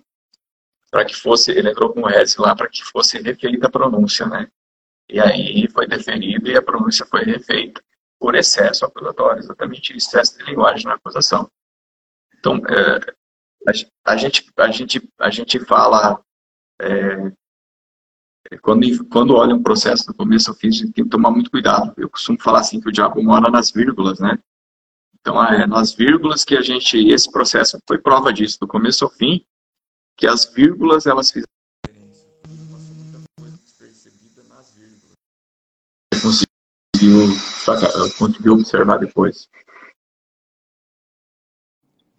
para 0.91 1.05
que 1.05 1.15
fosse, 1.15 1.51
ele 1.51 1.71
entrou 1.71 1.93
com 1.93 2.01
o 2.01 2.07
RES 2.07 2.37
lá 2.37 2.55
para 2.55 2.69
que 2.69 2.83
fosse 2.83 3.21
refeita 3.21 3.67
a 3.67 3.71
pronúncia, 3.71 4.27
né? 4.27 4.49
E 5.09 5.21
aí 5.21 5.69
foi 5.71 5.87
deferido 5.87 6.49
e 6.49 6.57
a 6.57 6.63
pronúncia 6.63 7.07
foi 7.07 7.23
refeita 7.25 7.83
por 8.19 8.35
excesso 8.35 8.85
acusatório, 8.85 9.41
exatamente 9.41 9.97
excesso 9.97 10.39
de 10.39 10.45
linguagem 10.45 10.87
na 10.87 10.95
acusação. 10.95 11.49
Então, 12.39 12.57
é, 12.57 13.15
a, 14.05 14.17
gente, 14.17 14.53
a, 14.57 14.71
gente, 14.71 15.11
a 15.19 15.31
gente 15.31 15.61
fala, 15.61 16.21
é, 16.81 17.33
quando, 18.63 19.09
quando 19.09 19.35
olha 19.35 19.55
um 19.55 19.63
processo 19.63 20.07
do 20.07 20.15
começo 20.15 20.51
ao 20.51 20.57
fim, 20.57 20.69
a 20.69 20.73
gente 20.73 20.93
tem 20.93 21.05
que 21.05 21.11
tomar 21.11 21.31
muito 21.31 21.51
cuidado. 21.51 21.95
Eu 21.97 22.09
costumo 22.11 22.41
falar 22.41 22.61
assim 22.61 22.81
que 22.81 22.89
o 22.89 22.93
diabo 22.93 23.23
mora 23.23 23.51
nas 23.51 23.71
vírgulas, 23.71 24.19
né? 24.19 24.39
Então, 25.21 25.43
é 25.45 25.67
nas 25.67 25.93
vírgulas 25.93 26.45
que 26.45 26.57
a 26.57 26.63
gente, 26.63 26.97
esse 27.09 27.31
processo 27.31 27.79
foi 27.87 27.99
prova 27.99 28.33
disso, 28.33 28.59
do 28.61 28.67
começo 28.67 29.05
ao 29.05 29.11
fim, 29.11 29.45
que 30.17 30.27
as 30.27 30.45
vírgulas, 30.45 31.07
elas 31.07 31.31
fizeram 31.31 31.49
conseguiu, 36.21 37.29
conseguiu 38.19 38.55
observar 38.55 38.99
depois. 38.99 39.49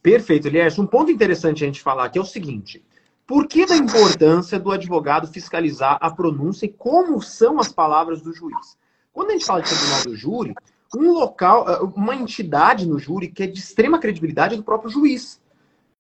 Perfeito, 0.02 0.48
Elias. 0.48 0.80
Um 0.80 0.88
ponto 0.88 1.12
interessante 1.12 1.64
a 1.64 1.68
gente 1.68 1.82
falar 1.82 2.06
aqui 2.06 2.18
é 2.18 2.22
o 2.22 2.26
seguinte: 2.26 2.84
por 3.28 3.48
que 3.48 3.66
da 3.66 3.76
importância 3.76 4.60
do 4.60 4.72
advogado 4.72 5.28
fiscalizar 5.28 5.98
a 6.02 6.10
pronúncia 6.10 6.66
e 6.66 6.70
como 6.70 7.22
são 7.22 7.60
as 7.60 7.72
palavras 7.72 8.22
do 8.22 8.34
juiz? 8.34 8.78
Quando 9.12 9.30
a 9.30 9.34
gente 9.34 9.46
fala 9.46 9.62
de 9.62 9.70
tribunal 9.70 10.04
do 10.04 10.16
júri, 10.16 10.56
um 10.96 11.12
local, 11.12 11.70
eh, 11.70 11.80
uma 11.96 12.16
entidade 12.16 12.88
no 12.88 12.98
júri 12.98 13.28
que 13.28 13.44
é 13.44 13.48
de 13.48 13.60
extrema 13.60 14.00
credibilidade 14.00 14.56
é 14.56 14.58
do 14.58 14.64
próprio 14.64 14.90
juiz. 14.90 15.40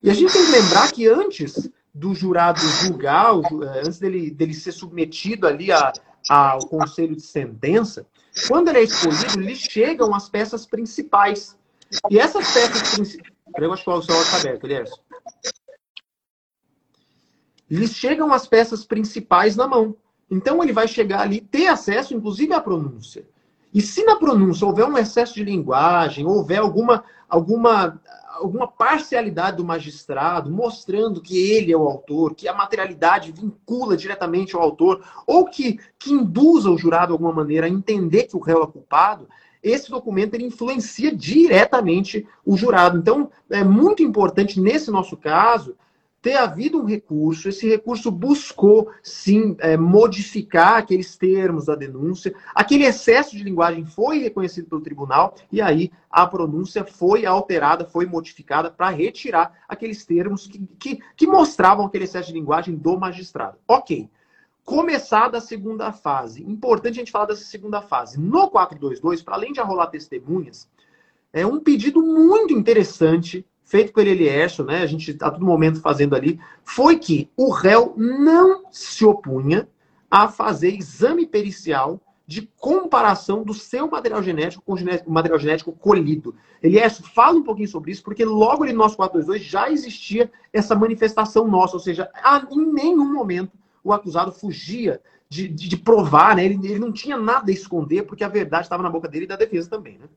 E 0.01 0.09
a 0.09 0.13
gente 0.13 0.31
tem 0.31 0.45
que 0.45 0.51
lembrar 0.51 0.91
que 0.91 1.07
antes 1.07 1.69
do 1.93 2.15
jurado 2.15 2.59
julgar, 2.59 3.35
eh, 3.35 3.81
antes 3.85 3.99
dele, 3.99 4.31
dele 4.31 4.53
ser 4.53 4.71
submetido 4.71 5.45
ali 5.45 5.67
ao 6.29 6.65
conselho 6.67 7.15
de 7.15 7.21
sentença, 7.21 8.07
quando 8.47 8.69
ele 8.69 8.79
é 8.79 8.83
escolhido, 8.83 9.39
lhe 9.39 9.55
chegam 9.55 10.13
as 10.13 10.29
peças 10.29 10.65
principais. 10.65 11.57
E 12.09 12.19
essas 12.19 12.51
peças 12.53 12.93
principais. 12.93 13.33
Eu 13.57 13.73
acho 13.73 13.83
que 13.83 13.89
o 13.89 14.01
seu 14.01 14.21
está 14.21 14.37
aberto, 14.37 14.65
aliás. 14.65 14.91
Lhes 17.69 17.91
chegam 17.93 18.33
as 18.33 18.47
peças 18.47 18.85
principais 18.85 19.55
na 19.55 19.67
mão. 19.67 19.95
Então 20.29 20.63
ele 20.63 20.73
vai 20.73 20.87
chegar 20.87 21.21
ali, 21.21 21.41
ter 21.41 21.67
acesso, 21.67 22.13
inclusive, 22.13 22.53
à 22.53 22.61
pronúncia. 22.61 23.27
E 23.73 23.81
se 23.81 24.03
na 24.03 24.15
pronúncia 24.15 24.65
houver 24.65 24.85
um 24.85 24.97
excesso 24.97 25.35
de 25.35 25.43
linguagem, 25.43 26.25
houver 26.25 26.59
alguma, 26.59 27.03
alguma 27.27 27.99
alguma 28.39 28.67
parcialidade 28.67 29.57
do 29.57 29.65
magistrado, 29.65 30.49
mostrando 30.49 31.21
que 31.21 31.37
ele 31.37 31.71
é 31.71 31.77
o 31.77 31.87
autor, 31.87 32.33
que 32.33 32.47
a 32.47 32.53
materialidade 32.53 33.31
vincula 33.31 33.97
diretamente 33.97 34.55
ao 34.55 34.61
autor, 34.61 35.03
ou 35.27 35.45
que, 35.45 35.79
que 35.97 36.11
induza 36.11 36.69
o 36.69 36.77
jurado 36.77 37.07
de 37.07 37.11
alguma 37.13 37.33
maneira 37.33 37.67
a 37.67 37.69
entender 37.69 38.23
que 38.23 38.35
o 38.35 38.39
réu 38.39 38.63
é 38.63 38.67
culpado, 38.67 39.27
esse 39.61 39.89
documento 39.89 40.35
ele 40.35 40.45
influencia 40.45 41.13
diretamente 41.13 42.25
o 42.45 42.55
jurado. 42.55 42.97
Então, 42.97 43.29
é 43.49 43.63
muito 43.63 44.01
importante 44.01 44.59
nesse 44.59 44.89
nosso 44.89 45.17
caso 45.17 45.75
ter 46.21 46.35
havido 46.35 46.81
um 46.81 46.85
recurso, 46.85 47.47
esse 47.47 47.67
recurso 47.67 48.11
buscou, 48.11 48.91
sim, 49.01 49.55
é, 49.59 49.77
modificar 49.77 50.77
aqueles 50.77 51.15
termos 51.17 51.65
da 51.65 51.75
denúncia, 51.75 52.33
aquele 52.53 52.83
excesso 52.85 53.37
de 53.37 53.43
linguagem 53.43 53.85
foi 53.85 54.19
reconhecido 54.19 54.67
pelo 54.67 54.81
tribunal, 54.81 55.35
e 55.51 55.61
aí 55.61 55.91
a 56.09 56.27
pronúncia 56.27 56.83
foi 56.83 57.25
alterada, 57.25 57.85
foi 57.85 58.05
modificada 58.05 58.69
para 58.69 58.89
retirar 58.89 59.63
aqueles 59.67 60.05
termos 60.05 60.47
que, 60.47 60.59
que, 60.77 60.99
que 61.15 61.27
mostravam 61.27 61.85
aquele 61.85 62.03
excesso 62.03 62.27
de 62.27 62.33
linguagem 62.33 62.75
do 62.75 62.97
magistrado. 62.97 63.57
Ok. 63.67 64.09
Começada 64.65 65.39
a 65.39 65.41
segunda 65.41 65.91
fase. 65.91 66.43
Importante 66.43 66.95
a 66.95 66.99
gente 66.99 67.11
falar 67.11 67.25
dessa 67.25 67.43
segunda 67.43 67.81
fase. 67.81 68.19
No 68.19 68.49
422, 68.51 69.23
para 69.23 69.33
além 69.33 69.51
de 69.51 69.59
arrolar 69.59 69.89
testemunhas, 69.89 70.69
é 71.33 71.45
um 71.45 71.59
pedido 71.59 72.03
muito 72.03 72.53
interessante 72.53 73.45
feito 73.69 73.93
pelo 73.93 74.09
Eliezer, 74.09 74.65
né, 74.65 74.81
a 74.81 74.85
gente 74.87 75.15
a 75.21 75.29
todo 75.29 75.45
momento 75.45 75.79
fazendo 75.79 76.15
ali, 76.15 76.39
foi 76.63 76.97
que 76.97 77.29
o 77.37 77.51
réu 77.51 77.93
não 77.95 78.63
se 78.71 79.05
opunha 79.05 79.69
a 80.09 80.27
fazer 80.27 80.75
exame 80.75 81.27
pericial 81.27 82.01
de 82.25 82.49
comparação 82.57 83.43
do 83.43 83.53
seu 83.53 83.87
material 83.87 84.23
genético 84.23 84.63
com 84.65 84.73
o 84.73 85.13
material 85.13 85.39
genético 85.39 85.71
colhido. 85.71 86.35
Eliezer, 86.63 87.05
fala 87.13 87.37
um 87.37 87.43
pouquinho 87.43 87.67
sobre 87.67 87.91
isso, 87.91 88.03
porque 88.03 88.25
logo 88.25 88.63
ali 88.63 88.73
no 88.73 88.79
nosso 88.79 88.95
422 88.95 89.43
já 89.43 89.69
existia 89.71 90.31
essa 90.51 90.75
manifestação 90.75 91.47
nossa, 91.47 91.75
ou 91.75 91.79
seja, 91.79 92.09
em 92.51 92.73
nenhum 92.73 93.13
momento 93.13 93.51
o 93.83 93.93
acusado 93.93 94.31
fugia 94.31 94.99
de, 95.29 95.47
de, 95.47 95.69
de 95.69 95.77
provar, 95.77 96.35
né? 96.35 96.43
Ele, 96.43 96.55
ele 96.67 96.79
não 96.79 96.91
tinha 96.91 97.17
nada 97.17 97.51
a 97.51 97.53
esconder, 97.53 98.03
porque 98.03 98.23
a 98.23 98.29
verdade 98.29 98.63
estava 98.63 98.81
na 98.81 98.89
boca 98.89 99.07
dele 99.07 99.25
e 99.25 99.27
da 99.27 99.35
defesa 99.35 99.69
também, 99.69 99.99
né? 99.99 100.07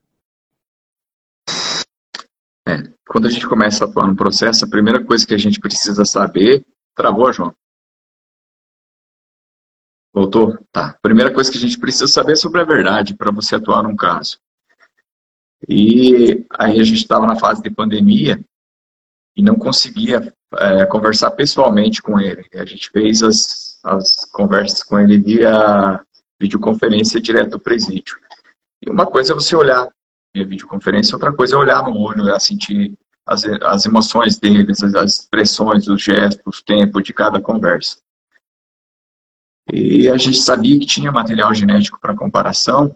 É, 2.67 2.93
quando 3.13 3.27
a 3.27 3.29
gente 3.29 3.47
começa 3.47 3.85
a 3.85 3.87
atuar 3.87 4.07
no 4.07 4.15
processo, 4.15 4.65
a 4.65 4.67
primeira 4.67 5.05
coisa 5.05 5.25
que 5.25 5.35
a 5.35 5.37
gente 5.37 5.59
precisa 5.59 6.03
saber. 6.03 6.65
Travou, 6.95 7.31
João? 7.31 7.53
Voltou? 10.11 10.57
Tá. 10.71 10.97
Primeira 10.99 11.31
coisa 11.31 11.51
que 11.51 11.59
a 11.59 11.61
gente 11.61 11.77
precisa 11.77 12.07
saber 12.07 12.31
é 12.31 12.35
sobre 12.35 12.61
a 12.61 12.65
verdade 12.65 13.15
para 13.15 13.31
você 13.31 13.55
atuar 13.55 13.83
num 13.83 13.95
caso. 13.95 14.39
E 15.69 16.43
aí 16.57 16.79
a 16.79 16.83
gente 16.83 16.97
estava 16.97 17.27
na 17.27 17.35
fase 17.35 17.61
de 17.61 17.69
pandemia 17.69 18.43
e 19.37 19.43
não 19.43 19.57
conseguia 19.57 20.33
é, 20.55 20.85
conversar 20.87 21.29
pessoalmente 21.31 22.01
com 22.01 22.19
ele. 22.19 22.43
A 22.55 22.65
gente 22.65 22.89
fez 22.89 23.21
as, 23.21 23.79
as 23.83 24.25
conversas 24.31 24.81
com 24.81 24.99
ele 24.99 25.19
via 25.19 26.03
videoconferência 26.41 27.21
direto 27.21 27.51
do 27.51 27.59
presídio. 27.59 28.17
E 28.81 28.89
uma 28.89 29.05
coisa 29.05 29.33
é 29.33 29.35
você 29.35 29.55
olhar 29.55 29.87
via 30.35 30.47
videoconferência, 30.47 31.15
outra 31.15 31.31
coisa 31.31 31.53
é 31.55 31.59
olhar 31.59 31.83
no 31.83 31.95
olho, 31.95 32.27
é 32.27 32.39
sentir 32.39 32.97
as, 33.25 33.43
as 33.45 33.85
emoções 33.85 34.37
deles, 34.37 34.83
as, 34.83 35.19
expressões, 35.19 35.87
os 35.87 36.01
gestos, 36.01 36.59
o 36.59 36.63
tempo 36.63 37.01
de 37.01 37.13
cada 37.13 37.41
conversa. 37.41 37.97
E 39.71 40.09
a 40.09 40.17
gente 40.17 40.37
sabia 40.37 40.77
que 40.77 40.85
tinha 40.85 41.11
material 41.11 41.53
genético 41.53 41.99
para 41.99 42.15
comparação, 42.15 42.95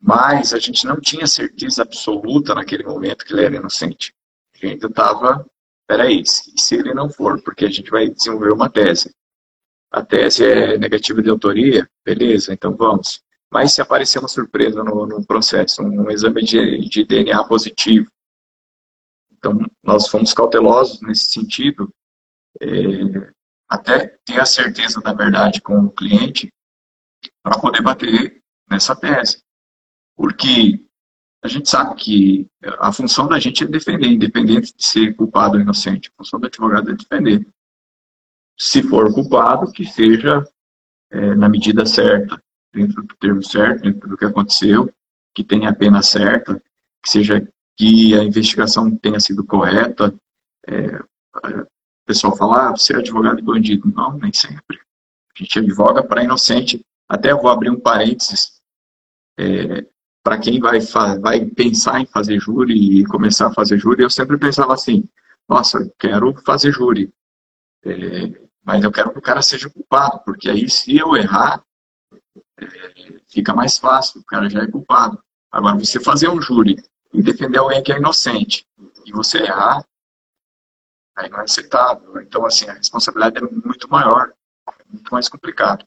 mas 0.00 0.52
a 0.52 0.58
gente 0.58 0.84
não 0.86 1.00
tinha 1.00 1.26
certeza 1.26 1.82
absoluta 1.82 2.54
naquele 2.54 2.82
momento 2.82 3.24
que 3.24 3.32
ele 3.32 3.44
era 3.44 3.56
inocente. 3.56 4.12
A 4.54 4.66
gente 4.66 4.84
estava, 4.84 5.46
peraí, 5.86 6.22
e 6.22 6.60
se 6.60 6.74
ele 6.74 6.92
não 6.92 7.08
for? 7.08 7.40
Porque 7.42 7.64
a 7.64 7.70
gente 7.70 7.90
vai 7.90 8.08
desenvolver 8.08 8.52
uma 8.52 8.68
tese. 8.68 9.14
A 9.90 10.04
tese 10.04 10.44
é 10.44 10.76
negativa 10.76 11.22
de 11.22 11.30
autoria, 11.30 11.88
beleza, 12.04 12.52
então 12.52 12.74
vamos. 12.76 13.20
Mas 13.50 13.72
se 13.72 13.80
aparecer 13.80 14.18
uma 14.18 14.28
surpresa 14.28 14.82
no, 14.82 15.06
no 15.06 15.24
processo, 15.24 15.82
um 15.82 16.10
exame 16.10 16.42
de, 16.42 16.88
de 16.88 17.04
DNA 17.04 17.44
positivo, 17.44 18.10
então 19.46 19.70
nós 19.82 20.08
fomos 20.08 20.34
cautelosos 20.34 21.00
nesse 21.00 21.30
sentido, 21.30 21.88
é, 22.60 23.32
até 23.68 24.08
ter 24.24 24.40
a 24.40 24.44
certeza 24.46 25.00
da 25.00 25.12
verdade 25.12 25.60
com 25.60 25.78
o 25.78 25.90
cliente, 25.90 26.48
para 27.42 27.58
poder 27.58 27.82
bater 27.82 28.42
nessa 28.68 28.96
tese. 28.96 29.42
Porque 30.16 30.84
a 31.44 31.48
gente 31.48 31.68
sabe 31.68 31.94
que 31.94 32.46
a 32.80 32.92
função 32.92 33.28
da 33.28 33.38
gente 33.38 33.62
é 33.62 33.66
defender, 33.66 34.08
independente 34.08 34.74
de 34.74 34.84
ser 34.84 35.14
culpado 35.14 35.56
ou 35.56 35.60
inocente. 35.60 36.10
A 36.10 36.22
função 36.22 36.40
do 36.40 36.46
advogado 36.46 36.90
é 36.90 36.94
defender. 36.94 37.46
Se 38.58 38.82
for 38.82 39.12
culpado, 39.12 39.70
que 39.70 39.84
seja 39.84 40.42
é, 41.10 41.34
na 41.34 41.48
medida 41.48 41.84
certa, 41.86 42.40
dentro 42.72 43.02
do 43.02 43.14
termo 43.16 43.42
certo, 43.42 43.82
dentro 43.82 44.08
do 44.08 44.16
que 44.16 44.24
aconteceu, 44.24 44.92
que 45.34 45.44
tenha 45.44 45.70
a 45.70 45.74
pena 45.74 46.02
certa, 46.02 46.60
que 47.02 47.10
seja 47.10 47.46
que 47.76 48.14
a 48.14 48.24
investigação 48.24 48.94
tenha 48.96 49.20
sido 49.20 49.44
correta. 49.44 50.14
É, 50.66 50.98
o 50.98 51.66
pessoal 52.06 52.36
fala, 52.36 52.68
ah, 52.68 52.70
você 52.70 52.94
é 52.94 52.98
advogado 52.98 53.36
de 53.36 53.42
bandido. 53.42 53.92
Não, 53.94 54.16
nem 54.18 54.32
sempre. 54.32 54.78
A 55.34 55.38
gente 55.38 55.58
advoga 55.58 56.02
para 56.02 56.24
inocente. 56.24 56.80
Até 57.08 57.34
vou 57.34 57.48
abrir 57.48 57.70
um 57.70 57.78
parênteses. 57.78 58.60
É, 59.38 59.86
para 60.26 60.38
quem 60.38 60.58
vai, 60.58 60.80
vai 61.20 61.44
pensar 61.44 62.00
em 62.00 62.06
fazer 62.06 62.40
júri 62.40 63.00
e 63.00 63.06
começar 63.06 63.46
a 63.46 63.52
fazer 63.52 63.78
júri, 63.78 64.02
eu 64.02 64.10
sempre 64.10 64.36
pensava 64.36 64.74
assim, 64.74 65.04
nossa, 65.48 65.78
eu 65.78 65.92
quero 65.96 66.34
fazer 66.42 66.72
júri, 66.72 67.12
é, 67.84 68.46
mas 68.64 68.82
eu 68.82 68.90
quero 68.90 69.12
que 69.12 69.18
o 69.20 69.22
cara 69.22 69.40
seja 69.40 69.70
culpado, 69.70 70.20
porque 70.24 70.50
aí 70.50 70.68
se 70.68 70.96
eu 70.96 71.14
errar, 71.14 71.62
é, 72.58 73.20
fica 73.28 73.54
mais 73.54 73.78
fácil, 73.78 74.20
o 74.20 74.24
cara 74.24 74.50
já 74.50 74.64
é 74.64 74.66
culpado. 74.66 75.22
Agora, 75.52 75.78
você 75.78 76.00
fazer 76.00 76.28
um 76.28 76.42
júri 76.42 76.82
e 77.16 77.22
defender 77.22 77.58
alguém 77.58 77.82
que 77.82 77.90
é 77.90 77.96
inocente 77.96 78.66
e 79.06 79.10
você 79.10 79.38
errar, 79.38 79.82
aí 81.16 81.30
não 81.30 81.40
é 81.40 81.44
aceitável. 81.44 82.20
Então, 82.20 82.44
assim, 82.44 82.68
a 82.68 82.74
responsabilidade 82.74 83.38
é 83.38 83.40
muito 83.40 83.88
maior, 83.88 84.34
muito 84.86 85.10
mais 85.10 85.28
complicado. 85.28 85.84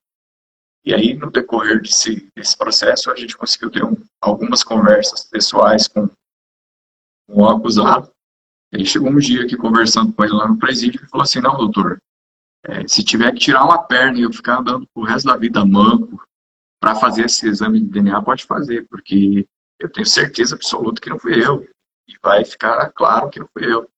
E 0.83 0.91
aí, 0.91 1.13
no 1.13 1.29
decorrer 1.29 1.81
desse, 1.81 2.31
desse 2.35 2.57
processo, 2.57 3.11
a 3.11 3.15
gente 3.15 3.37
conseguiu 3.37 3.69
ter 3.69 3.83
um, 3.83 3.95
algumas 4.19 4.63
conversas 4.63 5.23
pessoais 5.25 5.87
com, 5.87 6.07
com 6.07 7.41
o 7.43 7.47
acusado. 7.47 8.11
Ele 8.71 8.85
chegou 8.85 9.09
um 9.09 9.17
dia 9.17 9.43
aqui 9.43 9.55
conversando 9.55 10.11
com 10.11 10.23
ele 10.23 10.33
lá 10.33 10.47
no 10.47 10.57
presídio 10.57 11.03
e 11.03 11.09
falou 11.09 11.23
assim, 11.23 11.41
não, 11.41 11.57
doutor, 11.57 12.01
é, 12.65 12.87
se 12.87 13.03
tiver 13.03 13.31
que 13.33 13.39
tirar 13.39 13.63
uma 13.65 13.83
perna 13.83 14.17
e 14.17 14.23
eu 14.23 14.33
ficar 14.33 14.59
andando 14.59 14.87
o 14.95 15.03
resto 15.03 15.27
da 15.27 15.37
vida 15.37 15.63
manco, 15.63 16.23
para 16.81 16.95
fazer 16.95 17.25
esse 17.25 17.47
exame 17.47 17.81
de 17.81 17.87
DNA, 17.87 18.19
pode 18.23 18.45
fazer, 18.45 18.87
porque 18.89 19.45
eu 19.79 19.89
tenho 19.89 20.05
certeza 20.05 20.55
absoluta 20.55 21.01
que 21.01 21.09
não 21.09 21.19
fui 21.19 21.43
eu. 21.43 21.67
E 22.07 22.15
vai 22.21 22.43
ficar 22.43 22.91
claro 22.91 23.29
que 23.29 23.39
não 23.39 23.47
fui 23.53 23.71
eu. 23.71 23.89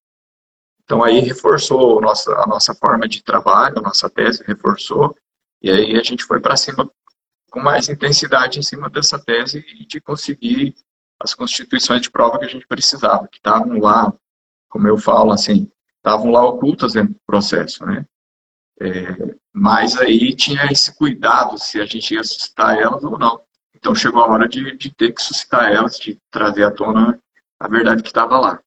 Então 0.84 1.04
aí 1.04 1.20
reforçou 1.20 2.00
a 2.00 2.02
nossa, 2.02 2.34
a 2.34 2.46
nossa 2.46 2.76
forma 2.76 3.08
de 3.08 3.24
trabalho, 3.24 3.80
a 3.80 3.82
nossa 3.82 4.10
tese 4.10 4.44
reforçou, 4.46 5.15
e 5.62 5.72
aí 5.72 5.98
a 5.98 6.04
gente 6.04 6.26
foi 6.26 6.41
para 6.41 6.58
cima 6.58 6.91
com 7.50 7.60
mais 7.62 7.88
intensidade 7.88 8.60
em 8.60 8.62
cima 8.62 8.89
dessa 8.89 9.17
tese 9.17 9.60
e 9.60 9.86
de 9.86 10.02
conseguir 10.02 10.76
as 11.20 11.34
constituições 11.34 12.02
de 12.02 12.10
prova 12.10 12.39
que 12.39 12.46
a 12.46 12.50
gente 12.50 12.67
precisava, 12.67 13.28
que 13.28 13.38
estavam 13.38 13.80
lá, 13.80 14.13
como 14.70 14.88
eu 14.88 14.98
falo 14.98 15.32
assim, 15.32 15.72
estavam 15.98 16.32
lá 16.32 16.44
ocultas 16.46 16.94
dentro 16.94 17.13
do 17.13 17.20
processo, 17.26 17.86
né? 17.86 18.06
É, 18.82 19.36
mas 19.54 19.96
aí 19.98 20.36
tinha 20.36 20.65
esse 20.72 20.98
cuidado 20.98 21.58
se 21.58 21.80
a 21.80 21.86
gente 21.86 22.15
ia 22.15 22.24
suscitar 22.24 22.78
elas 22.78 23.04
ou 23.04 23.20
não. 23.20 23.39
Então 23.82 23.96
chegou 23.96 24.22
a 24.22 24.28
hora 24.28 24.48
de, 24.48 24.78
de 24.78 24.94
ter 24.94 25.12
que 25.12 25.22
suscitar 25.22 25.72
elas, 25.72 25.98
de 25.98 26.15
trazer 26.30 26.63
à 26.63 26.70
tona 26.70 27.20
a 27.60 27.67
verdade 27.67 28.04
que 28.04 28.10
estava 28.10 28.39
lá. 28.39 28.60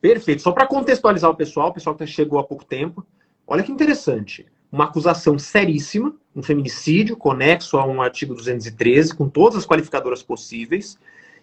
Perfeito. 0.00 0.42
Só 0.42 0.50
para 0.50 0.66
contextualizar 0.66 1.30
o 1.30 1.36
pessoal, 1.36 1.68
o 1.68 1.72
pessoal 1.72 1.94
que 1.94 2.04
chegou 2.04 2.40
há 2.40 2.44
pouco 2.44 2.64
tempo, 2.64 3.06
olha 3.46 3.62
que 3.62 3.70
interessante. 3.70 4.44
Uma 4.72 4.84
acusação 4.84 5.38
seríssima, 5.38 6.12
um 6.34 6.42
feminicídio 6.42 7.16
conexo 7.16 7.78
a 7.78 7.86
um 7.86 8.02
artigo 8.02 8.34
213, 8.34 9.14
com 9.14 9.28
todas 9.28 9.58
as 9.58 9.66
qualificadoras 9.66 10.20
possíveis, 10.20 10.98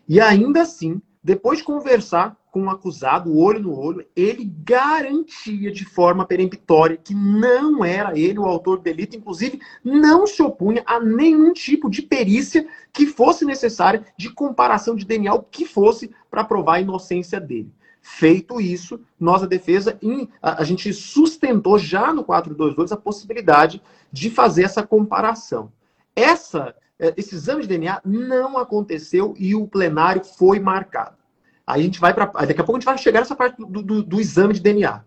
e 0.08 0.20
ainda 0.20 0.64
assim, 0.64 1.02
depois 1.24 1.60
de 1.60 1.64
conversar 1.64 2.36
com 2.54 2.66
o 2.66 2.70
acusado, 2.70 3.36
olho 3.36 3.62
no 3.62 3.76
olho, 3.76 4.06
ele 4.16 4.46
garantia 4.46 5.72
de 5.72 5.86
forma 5.86 6.24
peremptória 6.24 6.96
que 6.96 7.16
não 7.16 7.84
era 7.84 8.16
ele 8.16 8.38
o 8.38 8.46
autor 8.46 8.78
do 8.78 8.84
delito, 8.84 9.18
inclusive 9.18 9.60
não 9.84 10.28
se 10.28 10.40
opunha 10.44 10.84
a 10.86 11.00
nenhum 11.00 11.52
tipo 11.52 11.90
de 11.90 12.04
perícia 12.04 12.68
que 12.94 13.08
fosse 13.08 13.44
necessária, 13.44 14.06
de 14.16 14.30
comparação 14.30 14.96
de 14.96 15.04
DNA, 15.04 15.34
o 15.34 15.42
que 15.42 15.66
fosse, 15.66 16.12
para 16.30 16.44
provar 16.44 16.76
a 16.76 16.82
inocência 16.82 17.40
dele. 17.40 17.74
Feito 18.00 18.62
isso, 18.62 19.02
nós, 19.20 19.42
a 19.42 19.48
defesa, 19.48 20.00
a 20.40 20.64
gente 20.64 20.94
sustentou 20.94 21.80
já 21.80 22.14
no 22.14 22.24
422 22.24 22.92
a 22.92 22.98
possibilidade 22.98 23.82
de 24.12 24.30
fazer 24.30 24.66
essa 24.66 24.86
comparação. 24.86 25.72
Essa, 26.16 26.76
eh, 27.00 27.16
esse 27.18 27.34
exame 27.34 27.64
de 27.64 27.70
DNA 27.70 28.00
não 28.06 28.60
aconteceu 28.60 29.34
e 29.40 29.56
o 29.56 29.66
plenário 29.66 30.24
foi 30.24 30.60
marcado. 30.60 31.23
Aí 31.66 31.82
a 31.82 31.84
gente 31.84 32.00
vai 32.00 32.14
para. 32.14 32.26
Daqui 32.26 32.62
a 32.62 32.64
pouco 32.64 32.78
a 32.78 32.80
gente 32.80 32.86
vai 32.86 32.98
chegar 32.98 33.20
nessa 33.20 33.36
parte 33.36 33.58
do, 33.58 33.82
do, 33.82 34.04
do, 34.04 34.20
exame 34.20 34.54
de 34.54 34.60
DNA. 34.60 35.04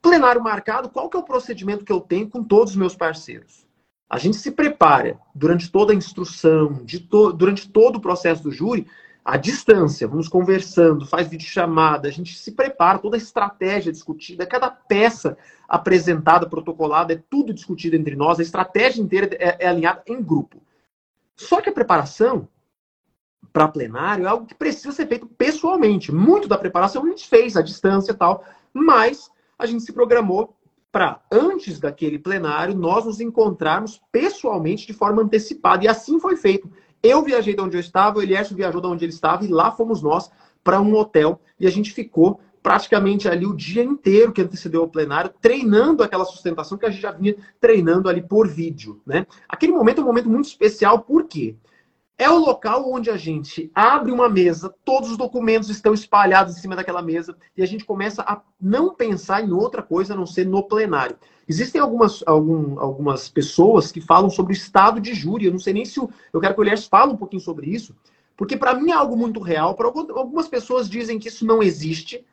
Plenário 0.00 0.42
marcado, 0.42 0.88
qual 0.88 1.08
que 1.08 1.16
é 1.16 1.20
o 1.20 1.24
procedimento 1.24 1.84
que 1.84 1.92
eu 1.92 2.00
tenho 2.00 2.28
com 2.28 2.42
todos 2.42 2.72
os 2.72 2.76
meus 2.76 2.94
parceiros? 2.94 3.66
a 4.12 4.18
gente 4.18 4.36
se 4.36 4.50
prepara 4.50 5.18
durante 5.34 5.72
toda 5.72 5.94
a 5.94 5.96
instrução, 5.96 6.84
to 7.08 7.32
durante 7.32 7.66
todo 7.70 7.96
o 7.96 8.00
processo 8.00 8.42
do 8.42 8.52
júri, 8.52 8.86
à 9.24 9.38
distância, 9.38 10.06
vamos 10.06 10.28
conversando, 10.28 11.06
faz 11.06 11.28
videochamada, 11.28 12.08
a 12.08 12.10
gente 12.10 12.36
se 12.36 12.52
prepara, 12.52 12.98
toda 12.98 13.16
a 13.16 13.18
estratégia 13.18 13.90
discutida, 13.90 14.44
cada 14.44 14.68
peça 14.68 15.38
apresentada, 15.66 16.46
protocolada, 16.46 17.14
é 17.14 17.22
tudo 17.30 17.54
discutido 17.54 17.96
entre 17.96 18.14
nós, 18.14 18.38
a 18.38 18.42
estratégia 18.42 19.00
inteira 19.00 19.34
é, 19.40 19.64
é 19.64 19.66
alinhada 19.66 20.02
em 20.06 20.22
grupo. 20.22 20.60
Só 21.34 21.62
que 21.62 21.70
a 21.70 21.72
preparação 21.72 22.46
para 23.52 23.68
plenário 23.68 24.24
é 24.24 24.28
algo 24.28 24.46
que 24.46 24.54
precisa 24.54 24.92
ser 24.92 25.06
feito 25.06 25.26
pessoalmente. 25.26 26.12
Muito 26.12 26.48
da 26.48 26.56
preparação 26.56 27.04
a 27.04 27.08
gente 27.08 27.28
fez 27.28 27.56
à 27.56 27.62
distância 27.62 28.12
e 28.12 28.14
tal, 28.14 28.44
mas 28.72 29.30
a 29.58 29.66
gente 29.66 29.82
se 29.82 29.92
programou 29.92 30.56
para, 30.90 31.22
antes 31.30 31.80
daquele 31.80 32.18
plenário, 32.18 32.74
nós 32.74 33.04
nos 33.04 33.20
encontrarmos 33.20 34.00
pessoalmente 34.12 34.86
de 34.86 34.92
forma 34.92 35.22
antecipada. 35.22 35.84
E 35.84 35.88
assim 35.88 36.20
foi 36.20 36.36
feito. 36.36 36.70
Eu 37.02 37.22
viajei 37.22 37.54
de 37.54 37.60
onde 37.60 37.76
eu 37.76 37.80
estava, 37.80 38.18
o 38.18 38.22
Elias 38.22 38.52
viajou 38.52 38.80
de 38.80 38.86
onde 38.86 39.04
ele 39.04 39.12
estava, 39.12 39.44
e 39.44 39.48
lá 39.48 39.72
fomos 39.72 40.02
nós 40.02 40.30
para 40.62 40.80
um 40.80 40.94
hotel. 40.94 41.40
E 41.58 41.66
a 41.66 41.70
gente 41.70 41.92
ficou 41.92 42.40
praticamente 42.62 43.28
ali 43.28 43.44
o 43.44 43.56
dia 43.56 43.82
inteiro 43.82 44.32
que 44.32 44.40
antecedeu 44.40 44.84
o 44.84 44.88
plenário, 44.88 45.32
treinando 45.40 46.02
aquela 46.02 46.24
sustentação 46.24 46.78
que 46.78 46.86
a 46.86 46.90
gente 46.90 47.02
já 47.02 47.10
vinha 47.10 47.34
treinando 47.60 48.08
ali 48.08 48.22
por 48.22 48.46
vídeo. 48.46 49.00
Né? 49.04 49.26
Aquele 49.48 49.72
momento 49.72 50.00
é 50.00 50.04
um 50.04 50.06
momento 50.06 50.28
muito 50.28 50.46
especial, 50.46 51.00
por 51.00 51.24
quê? 51.24 51.56
É 52.18 52.28
o 52.30 52.38
local 52.38 52.92
onde 52.92 53.10
a 53.10 53.16
gente 53.16 53.70
abre 53.74 54.12
uma 54.12 54.28
mesa, 54.28 54.72
todos 54.84 55.10
os 55.10 55.16
documentos 55.16 55.70
estão 55.70 55.92
espalhados 55.92 56.56
em 56.56 56.60
cima 56.60 56.76
daquela 56.76 57.02
mesa 57.02 57.36
e 57.56 57.62
a 57.62 57.66
gente 57.66 57.84
começa 57.84 58.22
a 58.22 58.40
não 58.60 58.94
pensar 58.94 59.42
em 59.42 59.50
outra 59.50 59.82
coisa 59.82 60.14
a 60.14 60.16
não 60.16 60.26
ser 60.26 60.46
no 60.46 60.62
plenário. 60.62 61.16
Existem 61.48 61.80
algumas, 61.80 62.22
algum, 62.26 62.78
algumas 62.78 63.28
pessoas 63.28 63.90
que 63.90 64.00
falam 64.00 64.30
sobre 64.30 64.52
o 64.52 64.54
estado 64.54 65.00
de 65.00 65.14
júri. 65.14 65.46
Eu 65.46 65.52
não 65.52 65.58
sei 65.58 65.72
nem 65.72 65.84
se 65.84 65.98
o, 65.98 66.08
eu 66.32 66.40
quero 66.40 66.54
que 66.54 66.60
o 66.60 66.64
Elias 66.64 66.86
fale 66.86 67.12
um 67.12 67.16
pouquinho 67.16 67.42
sobre 67.42 67.68
isso, 67.68 67.96
porque 68.36 68.56
para 68.56 68.74
mim 68.74 68.90
é 68.90 68.94
algo 68.94 69.16
muito 69.16 69.40
real. 69.40 69.74
Para 69.74 69.88
algumas 69.88 70.48
pessoas 70.48 70.88
dizem 70.88 71.18
que 71.18 71.28
isso 71.28 71.44
não 71.44 71.62
existe. 71.62 72.24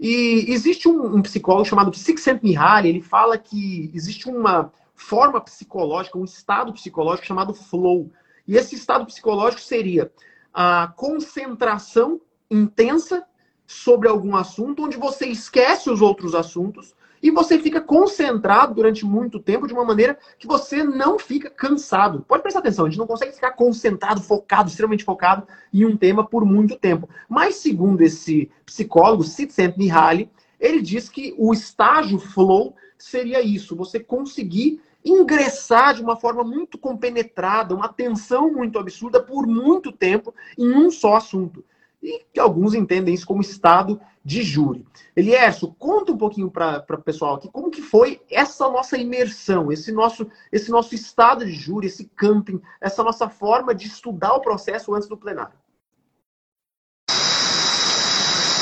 E 0.00 0.46
existe 0.48 0.88
um, 0.88 1.16
um 1.16 1.22
psicólogo 1.22 1.68
chamado 1.68 1.90
Csikszentmihalyi, 1.90 2.88
ele 2.88 3.02
fala 3.02 3.36
que 3.38 3.90
existe 3.94 4.28
uma 4.28 4.72
forma 4.94 5.40
psicológica, 5.40 6.18
um 6.18 6.24
estado 6.24 6.72
psicológico 6.72 7.26
chamado 7.26 7.52
flow 7.52 8.10
e 8.46 8.56
esse 8.56 8.74
estado 8.74 9.06
psicológico 9.06 9.62
seria 9.62 10.10
a 10.52 10.92
concentração 10.96 12.20
intensa 12.50 13.24
sobre 13.66 14.08
algum 14.08 14.36
assunto, 14.36 14.84
onde 14.84 14.96
você 14.96 15.26
esquece 15.26 15.90
os 15.90 16.00
outros 16.00 16.34
assuntos 16.34 16.94
e 17.24 17.30
você 17.30 17.58
fica 17.58 17.80
concentrado 17.80 18.74
durante 18.74 19.02
muito 19.06 19.40
tempo 19.40 19.66
de 19.66 19.72
uma 19.72 19.84
maneira 19.84 20.18
que 20.38 20.46
você 20.46 20.84
não 20.84 21.18
fica 21.18 21.48
cansado. 21.48 22.22
Pode 22.28 22.42
prestar 22.42 22.60
atenção, 22.60 22.84
a 22.84 22.90
gente 22.90 22.98
não 22.98 23.06
consegue 23.06 23.32
ficar 23.32 23.52
concentrado, 23.52 24.20
focado, 24.20 24.68
extremamente 24.68 25.04
focado 25.04 25.48
em 25.72 25.86
um 25.86 25.96
tema 25.96 26.26
por 26.26 26.44
muito 26.44 26.76
tempo. 26.76 27.08
Mas 27.26 27.56
segundo 27.56 28.02
esse 28.02 28.50
psicólogo, 28.66 29.24
Csikszentmihalyi, 29.24 30.30
ele 30.60 30.82
diz 30.82 31.08
que 31.08 31.34
o 31.38 31.54
estágio 31.54 32.18
flow 32.18 32.76
seria 32.98 33.40
isso, 33.40 33.74
você 33.74 33.98
conseguir 33.98 34.82
ingressar 35.04 35.94
de 35.94 36.02
uma 36.02 36.16
forma 36.16 36.42
muito 36.42 36.78
compenetrada, 36.78 37.74
uma 37.74 37.86
atenção 37.86 38.50
muito 38.50 38.78
absurda 38.78 39.22
por 39.22 39.46
muito 39.46 39.92
tempo 39.92 40.34
em 40.56 40.72
um 40.72 40.90
só 40.90 41.16
assunto. 41.16 41.64
E 42.02 42.24
que 42.32 42.40
alguns 42.40 42.74
entendem 42.74 43.14
isso 43.14 43.26
como 43.26 43.40
estado 43.40 44.00
de 44.24 44.42
júri. 44.42 44.86
Elierso, 45.14 45.74
conta 45.78 46.12
um 46.12 46.16
pouquinho 46.16 46.50
para 46.50 46.84
o 46.90 47.02
pessoal 47.02 47.34
aqui 47.34 47.48
como 47.50 47.70
que 47.70 47.82
foi 47.82 48.20
essa 48.30 48.68
nossa 48.68 48.96
imersão, 48.96 49.70
esse 49.70 49.92
nosso, 49.92 50.26
esse 50.50 50.70
nosso 50.70 50.94
estado 50.94 51.44
de 51.44 51.52
júri, 51.52 51.86
esse 51.86 52.06
camping, 52.16 52.60
essa 52.80 53.02
nossa 53.02 53.28
forma 53.28 53.74
de 53.74 53.86
estudar 53.86 54.34
o 54.34 54.40
processo 54.40 54.94
antes 54.94 55.08
do 55.08 55.16
plenário. 55.16 55.54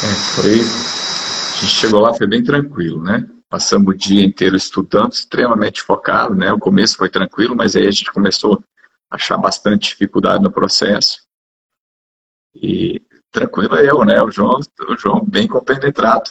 É, 0.05 0.15
foi. 0.35 0.61
A 0.61 1.61
gente 1.61 1.75
chegou 1.75 2.01
lá, 2.01 2.13
foi 2.13 2.27
bem 2.27 2.43
tranquilo, 2.43 3.01
né? 3.01 3.29
Passamos 3.53 3.95
o 3.95 3.99
dia 3.99 4.25
inteiro 4.25 4.57
estudando, 4.57 5.13
extremamente 5.13 5.83
focado, 5.83 6.35
né? 6.35 6.51
O 6.51 6.59
começo 6.59 6.97
foi 6.97 7.11
tranquilo, 7.11 7.55
mas 7.55 7.77
aí 7.77 7.87
a 7.87 7.91
gente 7.91 8.11
começou 8.11 8.65
a 9.11 9.17
achar 9.17 9.37
bastante 9.37 9.91
dificuldade 9.91 10.43
no 10.43 10.51
processo. 10.51 11.19
E 12.55 13.03
tranquilo 13.31 13.77
eu, 13.77 14.07
né? 14.07 14.23
O 14.23 14.31
João, 14.31 14.59
o 14.89 14.97
João 14.97 15.23
bem 15.23 15.47
compenetrado. 15.47 16.31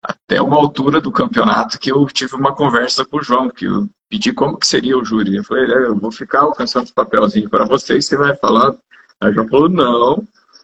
Até 0.00 0.40
uma 0.40 0.54
altura 0.54 1.00
do 1.00 1.10
campeonato 1.10 1.76
que 1.76 1.90
eu 1.90 2.06
tive 2.06 2.36
uma 2.36 2.54
conversa 2.54 3.04
com 3.04 3.16
o 3.16 3.22
João, 3.22 3.50
que 3.50 3.64
eu 3.64 3.90
pedi 4.08 4.32
como 4.32 4.58
que 4.58 4.66
seria 4.68 4.96
o 4.96 5.04
júri. 5.04 5.34
Eu 5.34 5.42
falei, 5.42 5.64
é, 5.64 5.86
eu 5.86 5.96
vou 5.96 6.12
ficar 6.12 6.42
alcançando 6.42 6.84
os 6.84 6.92
papelzinhos 6.92 7.50
para 7.50 7.64
vocês, 7.64 8.06
você 8.06 8.16
vai 8.16 8.36
falando. 8.36 8.78
Aí 9.20 9.32
o 9.32 9.34
João 9.34 9.48
falou, 9.48 9.68
não, 9.68 10.22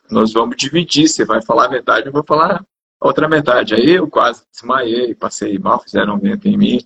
nós 0.09 0.33
vamos 0.33 0.55
dividir, 0.57 1.09
você 1.09 1.25
vai 1.25 1.43
falar 1.43 1.65
a 1.65 1.71
verdade, 1.71 2.07
eu 2.07 2.13
vou 2.13 2.23
falar 2.23 2.65
outra 3.05 3.29
metade. 3.29 3.75
Aí 3.75 3.91
eu 3.91 4.09
quase 4.09 4.43
desmaiei, 4.51 5.15
passei 5.15 5.59
mal, 5.59 5.81
fizeram 5.81 6.19
vento 6.19 6.49
em 6.49 6.57
mim. 6.57 6.81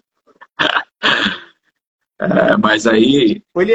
é, 2.18 2.57
mas 2.57 2.87
aí. 2.87 3.42
Oi, 3.54 3.66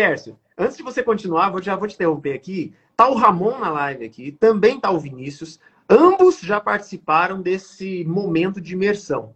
antes 0.58 0.77
de 0.77 0.84
você 0.84 1.01
continuar, 1.01 1.49
vou, 1.49 1.62
já 1.62 1.75
vou 1.75 1.88
te 1.88 1.95
interromper 1.95 2.34
aqui. 2.34 2.73
Tá 2.95 3.08
o 3.08 3.15
Ramon 3.15 3.58
na 3.58 3.71
live 3.71 4.06
aqui, 4.06 4.32
também 4.32 4.79
tá 4.79 4.91
o 4.91 4.99
Vinícius. 4.99 5.60
Ambos 5.89 6.39
já 6.39 6.60
participaram 6.60 7.41
desse 7.41 8.03
momento 8.06 8.62
de 8.62 8.73
imersão. 8.73 9.34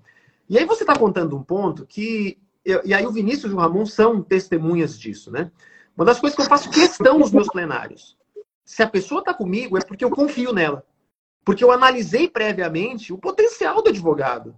E 0.50 0.58
aí 0.58 0.65
você 0.65 0.84
está 0.84 0.96
contando 0.96 1.36
um 1.36 1.43
ponto 1.43 1.86
que. 1.86 2.38
E 2.84 2.93
aí 2.93 3.06
o 3.06 3.12
Vinícius 3.12 3.52
e 3.52 3.56
o 3.56 3.60
Ramon 3.60 3.86
são 3.86 4.22
testemunhas 4.22 5.00
disso, 5.00 5.32
né? 5.32 5.50
Uma 5.96 6.06
das 6.06 6.20
coisas 6.20 6.36
que 6.36 6.41
eu 6.41 6.48
faço 6.48 6.70
questão 6.70 7.17
nos 7.17 7.32
meus 7.32 7.48
plenários. 7.48 8.17
Se 8.65 8.84
a 8.84 8.88
pessoa 8.88 9.20
está 9.20 9.34
comigo, 9.34 9.78
é 9.78 9.82
porque 9.82 10.04
eu 10.04 10.10
confio 10.10 10.52
nela. 10.52 10.84
Porque 11.48 11.64
eu 11.64 11.72
analisei 11.72 12.28
previamente 12.28 13.14
o 13.14 13.18
potencial 13.18 13.82
do 13.82 13.88
advogado. 13.88 14.54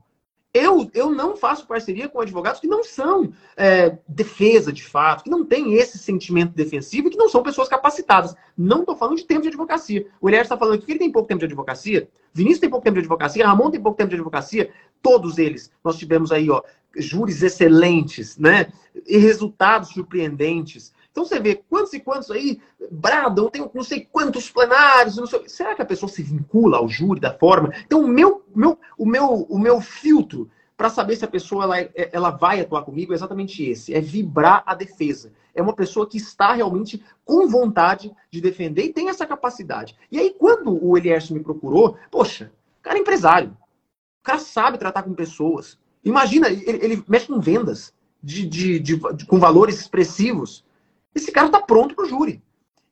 Eu, 0.51 0.89
eu 0.95 1.11
não 1.11 1.37
faço 1.37 1.67
parceria 1.67 2.09
com 2.09 2.19
advogados 2.19 2.59
que 2.59 2.65
não 2.65 2.83
são 2.83 3.31
é, 3.55 3.99
defesa 4.07 4.73
de 4.73 4.83
fato, 4.83 5.23
que 5.23 5.29
não 5.29 5.45
têm 5.45 5.75
esse 5.75 5.99
sentimento 5.99 6.55
defensivo 6.55 7.07
e 7.07 7.11
que 7.11 7.17
não 7.17 7.29
são 7.29 7.43
pessoas 7.43 7.69
capacitadas. 7.69 8.35
Não 8.57 8.79
estou 8.79 8.95
falando 8.95 9.17
de 9.17 9.25
tempo 9.25 9.43
de 9.43 9.49
advocacia. 9.49 10.07
O 10.19 10.27
Elias 10.27 10.45
está 10.45 10.57
falando 10.57 10.81
que 10.81 10.91
ele 10.91 10.97
tem 10.97 11.11
pouco 11.11 11.27
tempo 11.27 11.41
de 11.41 11.45
advocacia, 11.45 12.09
Vinícius 12.33 12.59
tem 12.59 12.69
pouco 12.71 12.83
tempo 12.83 12.95
de 12.95 13.01
advocacia, 13.01 13.45
Ramon 13.45 13.69
tem 13.69 13.79
pouco 13.79 13.95
tempo 13.95 14.09
de 14.09 14.15
advocacia, 14.15 14.71
todos 14.99 15.37
eles. 15.37 15.71
Nós 15.83 15.95
tivemos 15.95 16.31
aí, 16.31 16.49
ó, 16.49 16.63
júris 16.97 17.43
excelentes, 17.43 18.35
né? 18.35 18.71
E 19.05 19.19
resultados 19.19 19.89
surpreendentes. 19.89 20.91
Então 21.19 21.27
você 21.27 21.37
vê 21.37 21.55
quantos 21.69 21.91
e 21.91 21.99
quantos 21.99 22.31
aí 22.31 22.61
bradam, 22.89 23.49
tem 23.49 23.69
não 23.73 23.83
sei 23.83 24.07
quantos 24.09 24.49
plenários, 24.49 25.17
não 25.17 25.27
sei, 25.27 25.49
será 25.49 25.75
que 25.75 25.81
a 25.81 25.85
pessoa 25.85 26.09
se 26.09 26.23
vincula 26.23 26.77
ao 26.77 26.87
júri 26.87 27.19
da 27.19 27.37
forma? 27.37 27.73
Então 27.85 27.99
o 27.99 28.07
meu, 28.07 28.45
meu, 28.55 28.79
o 28.97 29.05
meu, 29.05 29.45
o 29.49 29.59
meu 29.59 29.81
filtro 29.81 30.49
para 30.77 30.89
saber 30.89 31.17
se 31.17 31.25
a 31.25 31.27
pessoa 31.27 31.65
ela, 31.65 31.77
é, 31.77 32.09
ela 32.13 32.29
vai 32.29 32.61
atuar 32.61 32.83
comigo 32.83 33.11
é 33.11 33.15
exatamente 33.15 33.61
esse, 33.61 33.93
é 33.93 33.99
vibrar 33.99 34.63
a 34.65 34.73
defesa. 34.73 35.33
É 35.53 35.61
uma 35.61 35.73
pessoa 35.73 36.07
que 36.07 36.15
está 36.15 36.53
realmente 36.53 37.03
com 37.25 37.49
vontade 37.49 38.15
de 38.31 38.39
defender 38.39 38.83
e 38.85 38.93
tem 38.93 39.09
essa 39.09 39.27
capacidade. 39.27 39.97
E 40.09 40.17
aí 40.17 40.33
quando 40.39 40.81
o 40.81 40.97
Elias 40.97 41.29
me 41.29 41.41
procurou, 41.41 41.97
poxa, 42.09 42.49
o 42.79 42.81
cara 42.81 42.97
é 42.97 43.01
empresário, 43.01 43.49
o 43.49 44.23
cara 44.23 44.39
sabe 44.39 44.77
tratar 44.77 45.03
com 45.03 45.13
pessoas. 45.13 45.77
Imagina, 46.01 46.47
ele, 46.47 46.79
ele 46.81 47.03
mexe 47.09 47.27
com 47.27 47.41
vendas 47.41 47.93
de, 48.23 48.45
de, 48.45 48.79
de, 48.79 48.97
de 49.15 49.25
com 49.25 49.37
valores 49.37 49.81
expressivos. 49.81 50.63
Esse 51.13 51.31
cara 51.31 51.47
está 51.47 51.61
pronto 51.61 51.95
para 51.95 52.05
o 52.05 52.07
júri. 52.07 52.43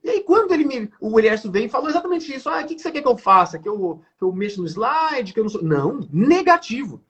E 0.02 0.10
aí, 0.10 0.20
quando 0.22 0.52
ele 0.52 0.64
me, 0.64 0.90
o 1.00 1.18
Eliércio 1.18 1.50
veio 1.50 1.66
e 1.66 1.68
falou 1.68 1.88
exatamente 1.88 2.34
isso, 2.34 2.48
ah, 2.48 2.62
o 2.62 2.66
que, 2.66 2.74
que 2.74 2.80
você 2.80 2.90
quer 2.90 3.02
que 3.02 3.08
eu 3.08 3.18
faça? 3.18 3.58
Que 3.58 3.68
eu, 3.68 4.00
que 4.16 4.24
eu 4.24 4.32
mexa 4.32 4.60
no 4.60 4.66
slide? 4.66 5.32
Que 5.32 5.40
eu 5.40 5.44
não 5.44 5.50
sou. 5.50 5.62
Não, 5.62 6.06
negativo. 6.12 7.02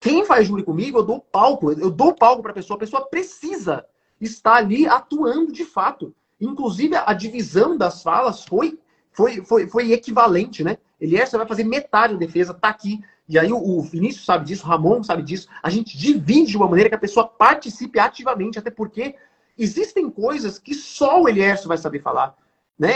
Quem 0.00 0.24
faz 0.24 0.46
júri 0.46 0.62
comigo, 0.62 0.98
eu 0.98 1.02
dou 1.02 1.20
palco. 1.20 1.72
Eu 1.72 1.90
dou 1.90 2.14
palco 2.14 2.42
para 2.42 2.50
a 2.50 2.54
pessoa. 2.54 2.76
A 2.76 2.80
pessoa 2.80 3.06
precisa 3.06 3.84
estar 4.20 4.54
ali 4.54 4.86
atuando 4.86 5.52
de 5.52 5.64
fato. 5.64 6.14
Inclusive, 6.40 6.94
a 6.96 7.12
divisão 7.12 7.76
das 7.76 8.02
falas 8.02 8.44
foi, 8.44 8.78
foi, 9.10 9.44
foi, 9.44 9.66
foi 9.66 9.92
equivalente, 9.92 10.62
né? 10.62 10.78
Eliércio 11.00 11.38
vai 11.38 11.46
fazer 11.46 11.64
metade 11.64 12.14
da 12.14 12.18
defesa, 12.18 12.54
tá 12.54 12.68
aqui. 12.68 13.00
E 13.28 13.38
aí 13.38 13.52
o 13.52 13.82
Vinícius 13.82 14.24
sabe 14.24 14.46
disso, 14.46 14.64
o 14.64 14.68
Ramon 14.68 15.02
sabe 15.02 15.22
disso. 15.22 15.48
A 15.62 15.68
gente 15.68 15.98
divide 15.98 16.52
de 16.52 16.56
uma 16.56 16.68
maneira 16.68 16.88
que 16.88 16.94
a 16.94 17.00
pessoa 17.00 17.26
participe 17.26 17.98
ativamente, 17.98 18.58
até 18.58 18.70
porque 18.70 19.14
existem 19.58 20.08
coisas 20.10 20.58
que 20.58 20.74
só 20.74 21.22
o 21.22 21.28
Eliércio 21.28 21.68
vai 21.68 21.76
saber 21.76 22.00
falar. 22.00 22.36
Né? 22.78 22.92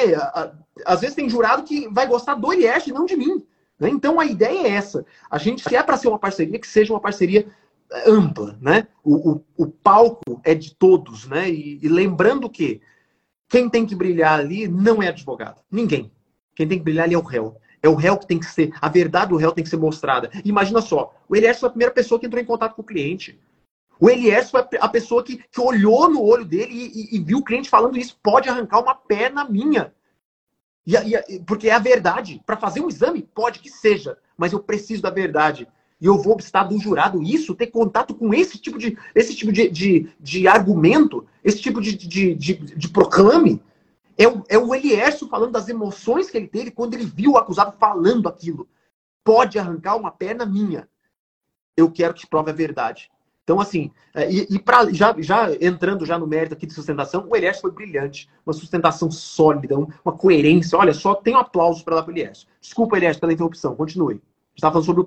Às 0.86 1.00
vezes 1.00 1.16
tem 1.16 1.28
jurado 1.28 1.64
que 1.64 1.88
vai 1.88 2.06
gostar 2.06 2.34
do 2.34 2.52
Eliércio 2.52 2.90
e 2.90 2.94
não 2.94 3.04
de 3.04 3.16
mim. 3.16 3.44
Né? 3.78 3.90
Então 3.90 4.20
a 4.20 4.24
ideia 4.24 4.68
é 4.68 4.70
essa. 4.70 5.04
A 5.28 5.38
gente, 5.38 5.68
se 5.68 5.74
é 5.74 5.82
para 5.82 5.96
ser 5.96 6.08
uma 6.08 6.18
parceria, 6.18 6.58
que 6.58 6.68
seja 6.68 6.92
uma 6.92 7.00
parceria 7.00 7.46
ampla. 8.06 8.56
Né? 8.60 8.86
O, 9.02 9.32
o, 9.32 9.44
o 9.56 9.66
palco 9.66 10.40
é 10.44 10.54
de 10.54 10.74
todos. 10.74 11.26
Né? 11.26 11.50
E, 11.50 11.80
e 11.82 11.88
lembrando 11.88 12.48
que 12.48 12.80
quem 13.48 13.68
tem 13.68 13.84
que 13.84 13.94
brilhar 13.94 14.38
ali 14.38 14.68
não 14.68 15.02
é 15.02 15.08
advogado. 15.08 15.60
Ninguém. 15.70 16.12
Quem 16.54 16.68
tem 16.68 16.78
que 16.78 16.84
brilhar 16.84 17.04
ali 17.04 17.14
é 17.14 17.18
o 17.18 17.22
réu. 17.22 17.56
É 17.82 17.88
o 17.88 17.94
réu 17.94 18.16
que 18.16 18.26
tem 18.26 18.38
que 18.38 18.46
ser. 18.46 18.72
A 18.80 18.88
verdade 18.88 19.30
do 19.30 19.36
réu 19.36 19.50
tem 19.50 19.64
que 19.64 19.70
ser 19.70 19.76
mostrada. 19.76 20.30
Imagina 20.44 20.80
só, 20.80 21.12
o 21.28 21.34
Elias 21.34 21.58
foi 21.58 21.66
a 21.66 21.70
primeira 21.70 21.92
pessoa 21.92 22.20
que 22.20 22.26
entrou 22.26 22.40
em 22.40 22.46
contato 22.46 22.76
com 22.76 22.82
o 22.82 22.84
cliente. 22.84 23.38
O 24.02 24.10
Elias 24.10 24.50
foi 24.50 24.66
a 24.80 24.88
pessoa 24.88 25.22
que, 25.22 25.36
que 25.36 25.60
olhou 25.60 26.10
no 26.10 26.24
olho 26.24 26.44
dele 26.44 26.74
e, 26.74 27.14
e, 27.14 27.16
e, 27.16 27.22
viu 27.22 27.38
o 27.38 27.44
cliente 27.44 27.70
falando 27.70 27.96
isso. 27.96 28.18
Pode 28.20 28.48
arrancar 28.48 28.80
uma 28.80 28.96
perna 28.96 29.44
minha. 29.44 29.94
E, 30.84 30.96
e 30.96 31.38
porque 31.46 31.68
é 31.68 31.72
a 31.72 31.78
verdade. 31.78 32.42
Para 32.44 32.56
fazer 32.56 32.80
um 32.80 32.88
exame, 32.88 33.22
pode 33.22 33.60
que 33.60 33.70
seja. 33.70 34.18
Mas 34.36 34.52
eu 34.52 34.58
preciso 34.58 35.02
da 35.02 35.10
verdade. 35.10 35.68
E 36.00 36.06
eu 36.06 36.18
vou 36.18 36.36
estar 36.36 36.64
do 36.64 36.80
jurado 36.80 37.22
isso, 37.22 37.54
ter 37.54 37.68
contato 37.68 38.12
com 38.12 38.34
esse 38.34 38.58
tipo 38.58 38.76
de, 38.76 38.98
esse 39.14 39.36
tipo 39.36 39.52
de, 39.52 39.68
de, 39.68 40.12
de 40.18 40.48
argumento, 40.48 41.24
esse 41.44 41.60
tipo 41.60 41.80
de, 41.80 41.96
de, 41.96 42.34
de, 42.34 42.54
de 42.54 42.88
proclame. 42.88 43.62
É 44.18 44.26
o, 44.26 44.42
é 44.48 44.58
o 44.58 44.74
Elierso 44.74 45.28
falando 45.28 45.52
das 45.52 45.68
emoções 45.68 46.28
que 46.28 46.36
ele 46.36 46.48
teve 46.48 46.72
quando 46.72 46.94
ele 46.94 47.04
viu 47.04 47.34
o 47.34 47.38
acusado 47.38 47.76
falando 47.78 48.28
aquilo. 48.28 48.66
Pode 49.22 49.60
arrancar 49.60 49.94
uma 49.94 50.10
perna 50.10 50.44
minha. 50.44 50.88
Eu 51.76 51.88
quero 51.88 52.14
que 52.14 52.26
prove 52.26 52.50
a 52.50 52.52
verdade. 52.52 53.08
Então, 53.44 53.60
assim, 53.60 53.90
é, 54.14 54.30
e, 54.30 54.46
e 54.50 54.58
pra, 54.58 54.90
já, 54.92 55.14
já 55.18 55.48
entrando 55.60 56.06
já 56.06 56.18
no 56.18 56.26
mérito 56.26 56.54
aqui 56.54 56.66
de 56.66 56.72
sustentação, 56.72 57.26
o 57.28 57.36
Elias 57.36 57.60
foi 57.60 57.72
brilhante. 57.72 58.28
Uma 58.46 58.52
sustentação 58.52 59.10
sólida, 59.10 59.76
uma 59.76 60.16
coerência. 60.16 60.78
Olha, 60.78 60.94
só 60.94 61.14
tenho 61.14 61.38
aplausos 61.38 61.82
para 61.82 61.96
dar 61.96 62.02
para 62.02 62.12
o 62.12 62.16
Elias. 62.16 62.46
Desculpa, 62.60 62.96
Elias, 62.96 63.16
pela 63.16 63.32
interrupção. 63.32 63.74
Continue. 63.74 64.20
Estava 64.54 64.74
falando 64.74 64.86
sobre 64.86 65.02
o. 65.02 65.04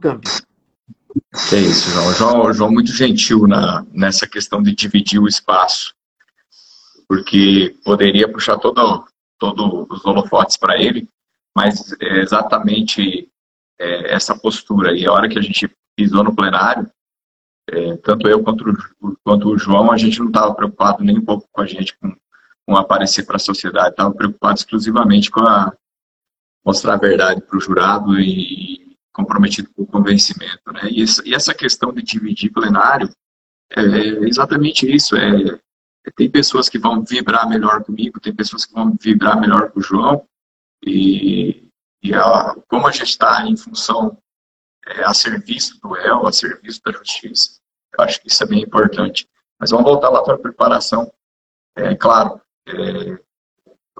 Que 1.49 1.55
é 1.55 1.59
isso, 1.59 1.89
João. 1.91 2.13
João, 2.13 2.53
João 2.53 2.71
muito 2.71 2.91
gentil 2.91 3.47
na, 3.47 3.85
nessa 3.91 4.27
questão 4.27 4.61
de 4.61 4.75
dividir 4.75 5.19
o 5.19 5.27
espaço. 5.27 5.93
Porque 7.07 7.75
poderia 7.85 8.29
puxar 8.29 8.57
todo, 8.57 9.05
todo 9.39 9.87
os 9.89 10.03
holofotes 10.03 10.57
para 10.57 10.81
ele, 10.81 11.07
mas 11.55 11.93
é 12.01 12.19
exatamente 12.21 13.29
é, 13.79 14.13
essa 14.13 14.35
postura. 14.37 14.97
E 14.97 15.05
a 15.05 15.13
hora 15.13 15.29
que 15.29 15.39
a 15.39 15.41
gente 15.41 15.69
pisou 15.95 16.23
no 16.23 16.35
plenário, 16.35 16.89
é, 17.69 17.97
tanto 17.97 18.27
eu 18.27 18.43
quanto, 18.43 18.65
quanto 19.23 19.49
o 19.49 19.57
João, 19.57 19.91
a 19.91 19.97
gente 19.97 20.19
não 20.19 20.27
estava 20.27 20.53
preocupado 20.53 21.03
nem 21.03 21.17
um 21.17 21.25
pouco 21.25 21.47
com 21.51 21.61
a 21.61 21.65
gente, 21.65 21.97
com, 21.97 22.15
com 22.65 22.75
aparecer 22.75 23.25
para 23.25 23.37
a 23.37 23.39
sociedade, 23.39 23.89
estava 23.89 24.13
preocupado 24.13 24.59
exclusivamente 24.59 25.31
com 25.31 25.41
a 25.41 25.73
mostrar 26.65 26.93
a 26.93 26.97
verdade 26.97 27.41
para 27.41 27.57
o 27.57 27.61
jurado 27.61 28.19
e, 28.19 28.81
e, 28.81 28.97
comprometido 29.13 29.69
com 29.73 29.83
o 29.83 29.87
convencimento. 29.87 30.71
Né? 30.73 30.89
E, 30.91 31.03
essa, 31.03 31.23
e 31.25 31.33
essa 31.33 31.53
questão 31.53 31.93
de 31.93 32.01
dividir 32.01 32.51
plenário 32.51 33.09
é, 33.71 33.81
é 33.81 34.07
exatamente 34.27 34.89
isso. 34.91 35.15
É, 35.15 35.59
é, 36.05 36.11
tem 36.15 36.29
pessoas 36.29 36.69
que 36.69 36.77
vão 36.77 37.03
vibrar 37.03 37.47
melhor 37.47 37.83
comigo, 37.83 38.19
tem 38.19 38.33
pessoas 38.33 38.65
que 38.65 38.73
vão 38.73 38.95
vibrar 38.99 39.39
melhor 39.39 39.71
com 39.71 39.79
o 39.79 39.83
João, 39.83 40.25
e, 40.83 41.67
e 42.03 42.13
a, 42.13 42.55
como 42.67 42.87
a 42.87 42.91
gente 42.91 43.09
está 43.09 43.45
em 43.47 43.57
função 43.57 44.17
é, 44.85 45.03
a 45.03 45.13
serviço 45.13 45.79
do 45.81 45.89
réu, 45.89 46.27
a 46.27 46.31
serviço 46.31 46.81
da 46.85 46.91
justiça. 46.91 47.59
Eu 47.97 48.03
acho 48.03 48.21
que 48.21 48.27
isso 48.27 48.43
é 48.43 48.47
bem 48.47 48.61
importante. 48.61 49.27
Mas 49.59 49.71
vamos 49.71 49.85
voltar 49.85 50.09
lá 50.09 50.21
para 50.21 50.35
a 50.35 50.39
preparação. 50.39 51.11
É 51.75 51.95
claro, 51.95 52.41
é, 52.67 53.19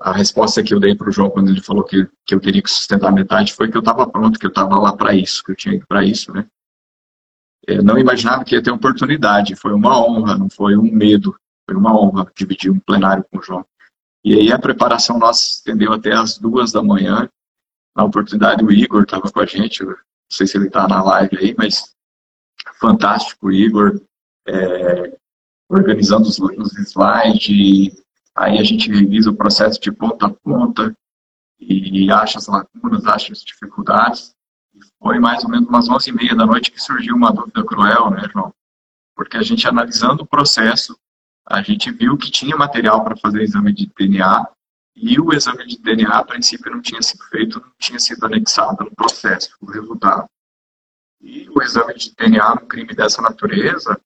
a 0.01 0.11
resposta 0.11 0.61
que 0.61 0.73
eu 0.73 0.79
dei 0.79 0.95
para 0.95 1.09
o 1.09 1.11
João 1.11 1.29
quando 1.29 1.49
ele 1.49 1.61
falou 1.61 1.83
que, 1.83 2.07
que 2.25 2.35
eu 2.35 2.39
teria 2.39 2.61
que 2.61 2.69
sustentar 2.69 3.11
metade 3.11 3.53
foi 3.53 3.69
que 3.69 3.77
eu 3.77 3.79
estava 3.79 4.07
pronto, 4.09 4.39
que 4.39 4.45
eu 4.45 4.49
estava 4.49 4.77
lá 4.77 4.95
para 4.95 5.13
isso, 5.13 5.43
que 5.43 5.51
eu 5.51 5.55
tinha 5.55 5.75
ido 5.75 5.85
para 5.87 6.03
isso, 6.03 6.33
né? 6.33 6.45
Eu 7.67 7.83
não 7.83 7.97
imaginava 7.97 8.43
que 8.43 8.55
ia 8.55 8.61
ter 8.61 8.71
oportunidade, 8.71 9.55
foi 9.55 9.73
uma 9.73 9.97
honra, 9.97 10.37
não 10.37 10.49
foi 10.49 10.77
um 10.77 10.83
medo, 10.83 11.35
foi 11.65 11.75
uma 11.75 11.97
honra 11.99 12.31
dividir 12.35 12.71
um 12.71 12.79
plenário 12.79 13.25
com 13.31 13.39
o 13.39 13.41
João. 13.41 13.65
E 14.23 14.35
aí 14.35 14.51
a 14.51 14.59
preparação 14.59 15.17
nossa 15.17 15.39
se 15.41 15.51
estendeu 15.57 15.91
até 15.93 16.13
as 16.13 16.37
duas 16.37 16.71
da 16.71 16.83
manhã. 16.83 17.29
Na 17.95 18.03
oportunidade 18.03 18.63
o 18.63 18.71
Igor 18.71 19.03
estava 19.03 19.31
com 19.31 19.39
a 19.39 19.45
gente, 19.45 19.83
não 20.29 20.37
sei 20.37 20.47
se 20.47 20.57
ele 20.57 20.67
está 20.67 20.87
na 20.87 21.03
live 21.03 21.37
aí, 21.37 21.55
mas 21.57 21.95
fantástico, 22.79 23.51
Igor, 23.51 24.01
é, 24.47 25.17
organizando 25.69 26.27
os, 26.27 26.39
os 26.39 26.77
slides, 26.79 28.03
aí 28.35 28.57
a 28.57 28.63
gente 28.63 28.91
revisa 28.91 29.29
o 29.29 29.35
processo 29.35 29.79
de 29.79 29.91
ponta 29.91 30.27
a 30.27 30.29
ponta 30.29 30.95
e 31.59 32.11
acha 32.11 32.37
as 32.37 32.47
lacunas, 32.47 33.05
acha 33.05 33.31
as 33.31 33.43
dificuldades. 33.43 34.35
E 34.73 34.79
foi 34.99 35.19
mais 35.19 35.43
ou 35.43 35.49
menos 35.49 35.67
umas 35.67 35.87
11 35.87 36.09
e 36.09 36.13
meia 36.13 36.35
da 36.35 36.45
noite 36.45 36.71
que 36.71 36.81
surgiu 36.81 37.15
uma 37.15 37.31
dúvida 37.31 37.63
cruel, 37.63 38.11
né, 38.11 38.27
João? 38.31 38.53
Porque 39.15 39.37
a 39.37 39.41
gente 39.41 39.67
analisando 39.67 40.23
o 40.23 40.27
processo, 40.27 40.97
a 41.47 41.61
gente 41.61 41.91
viu 41.91 42.17
que 42.17 42.29
tinha 42.29 42.57
material 42.57 43.03
para 43.03 43.15
fazer 43.15 43.41
exame 43.41 43.71
de 43.71 43.89
DNA 43.97 44.47
e 44.95 45.19
o 45.19 45.33
exame 45.33 45.65
de 45.67 45.77
DNA, 45.77 46.09
a 46.09 46.23
princípio, 46.23 46.71
não 46.71 46.81
tinha 46.81 47.01
sido 47.01 47.23
feito, 47.25 47.59
não 47.59 47.71
tinha 47.77 47.99
sido 47.99 48.25
anexado 48.25 48.83
no 48.85 48.95
processo, 48.95 49.55
o 49.59 49.65
resultado. 49.65 50.25
E 51.21 51.49
o 51.49 51.61
exame 51.61 51.95
de 51.95 52.13
DNA 52.15 52.55
no 52.55 52.67
crime 52.67 52.93
dessa 52.95 53.21
natureza, 53.21 53.99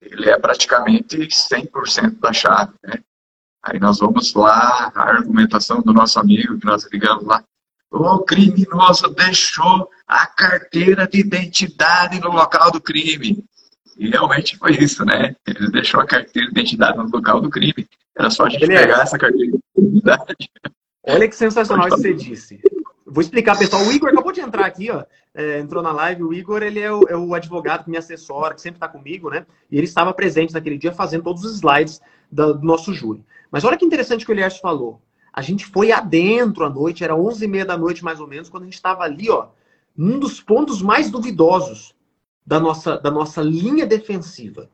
ele 0.00 0.28
é 0.28 0.38
praticamente 0.38 1.16
100% 1.16 2.18
da 2.20 2.32
chave, 2.32 2.72
né? 2.82 3.02
Aí 3.62 3.78
nós 3.78 3.98
vamos 3.98 4.34
lá, 4.34 4.90
a 4.94 5.02
argumentação 5.02 5.82
do 5.82 5.92
nosso 5.92 6.18
amigo, 6.18 6.58
que 6.58 6.66
nós 6.66 6.86
ligamos 6.90 7.24
lá, 7.24 7.44
o 7.90 8.20
criminoso 8.20 9.08
deixou 9.08 9.90
a 10.06 10.26
carteira 10.26 11.06
de 11.06 11.20
identidade 11.20 12.20
no 12.20 12.30
local 12.30 12.70
do 12.70 12.80
crime. 12.80 13.44
E 13.98 14.08
realmente 14.08 14.56
foi 14.56 14.72
isso, 14.72 15.04
né? 15.04 15.34
Ele 15.46 15.70
deixou 15.70 16.00
a 16.00 16.06
carteira 16.06 16.50
de 16.50 16.60
identidade 16.60 16.96
no 16.96 17.10
local 17.10 17.40
do 17.40 17.50
crime. 17.50 17.86
Era 18.20 18.30
só 18.30 18.44
a 18.44 18.50
gente 18.50 18.66
pegar 18.66 19.02
essa 19.02 19.18
carteira 19.18 19.52
de 19.52 19.58
identidade. 19.78 20.50
Olha 21.06 21.26
que 21.26 21.34
sensacional 21.34 21.88
isso 21.88 21.96
que 21.96 22.02
você 22.02 22.14
disse. 22.14 22.60
Vou 23.06 23.22
explicar, 23.22 23.58
pessoal. 23.58 23.82
O 23.82 23.90
Igor 23.90 24.10
acabou 24.10 24.30
de 24.30 24.42
entrar 24.42 24.66
aqui, 24.66 24.90
ó. 24.90 25.04
É, 25.34 25.58
entrou 25.58 25.82
na 25.82 25.90
live. 25.90 26.22
O 26.22 26.34
Igor, 26.34 26.62
ele 26.62 26.80
é 26.80 26.92
o, 26.92 27.02
é 27.08 27.16
o 27.16 27.34
advogado 27.34 27.84
que 27.84 27.90
me 27.90 27.96
assessora, 27.96 28.54
que 28.54 28.60
sempre 28.60 28.76
está 28.76 28.86
comigo, 28.86 29.30
né? 29.30 29.46
E 29.70 29.78
ele 29.78 29.86
estava 29.86 30.12
presente 30.12 30.52
naquele 30.52 30.76
dia 30.76 30.92
fazendo 30.92 31.24
todos 31.24 31.42
os 31.44 31.54
slides 31.54 32.00
do, 32.30 32.54
do 32.54 32.66
nosso 32.66 32.92
júri. 32.92 33.24
Mas 33.50 33.64
olha 33.64 33.76
que 33.76 33.84
interessante 33.84 34.24
que 34.24 34.30
o 34.30 34.34
Elias 34.34 34.58
falou. 34.58 35.00
A 35.32 35.40
gente 35.40 35.64
foi 35.64 35.90
adentro 35.90 36.64
à 36.64 36.68
noite, 36.68 37.02
era 37.02 37.14
11h30 37.14 37.64
da 37.64 37.78
noite 37.78 38.04
mais 38.04 38.20
ou 38.20 38.26
menos, 38.26 38.50
quando 38.50 38.64
a 38.64 38.66
gente 38.66 38.74
estava 38.74 39.02
ali, 39.02 39.30
ó, 39.30 39.48
num 39.96 40.18
dos 40.18 40.40
pontos 40.40 40.82
mais 40.82 41.10
duvidosos 41.10 41.94
da 42.46 42.60
nossa, 42.60 42.98
da 42.98 43.10
nossa 43.10 43.40
linha 43.40 43.86
defensiva. 43.86 44.68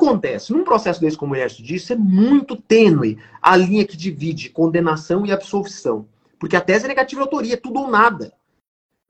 Acontece? 0.00 0.52
Num 0.52 0.64
processo 0.64 0.98
desse, 0.98 1.16
como 1.16 1.34
o 1.34 1.36
Ernesto 1.36 1.62
disse, 1.62 1.92
é 1.92 1.96
muito 1.96 2.56
tênue 2.56 3.18
a 3.42 3.54
linha 3.54 3.84
que 3.84 3.96
divide 3.96 4.48
condenação 4.48 5.26
e 5.26 5.32
absolvição. 5.32 6.08
Porque 6.38 6.56
a 6.56 6.60
tese 6.60 6.86
é 6.86 6.88
negativa 6.88 7.20
de 7.20 7.26
autoria, 7.26 7.54
é 7.54 7.58
tudo 7.58 7.80
ou 7.80 7.90
nada. 7.90 8.32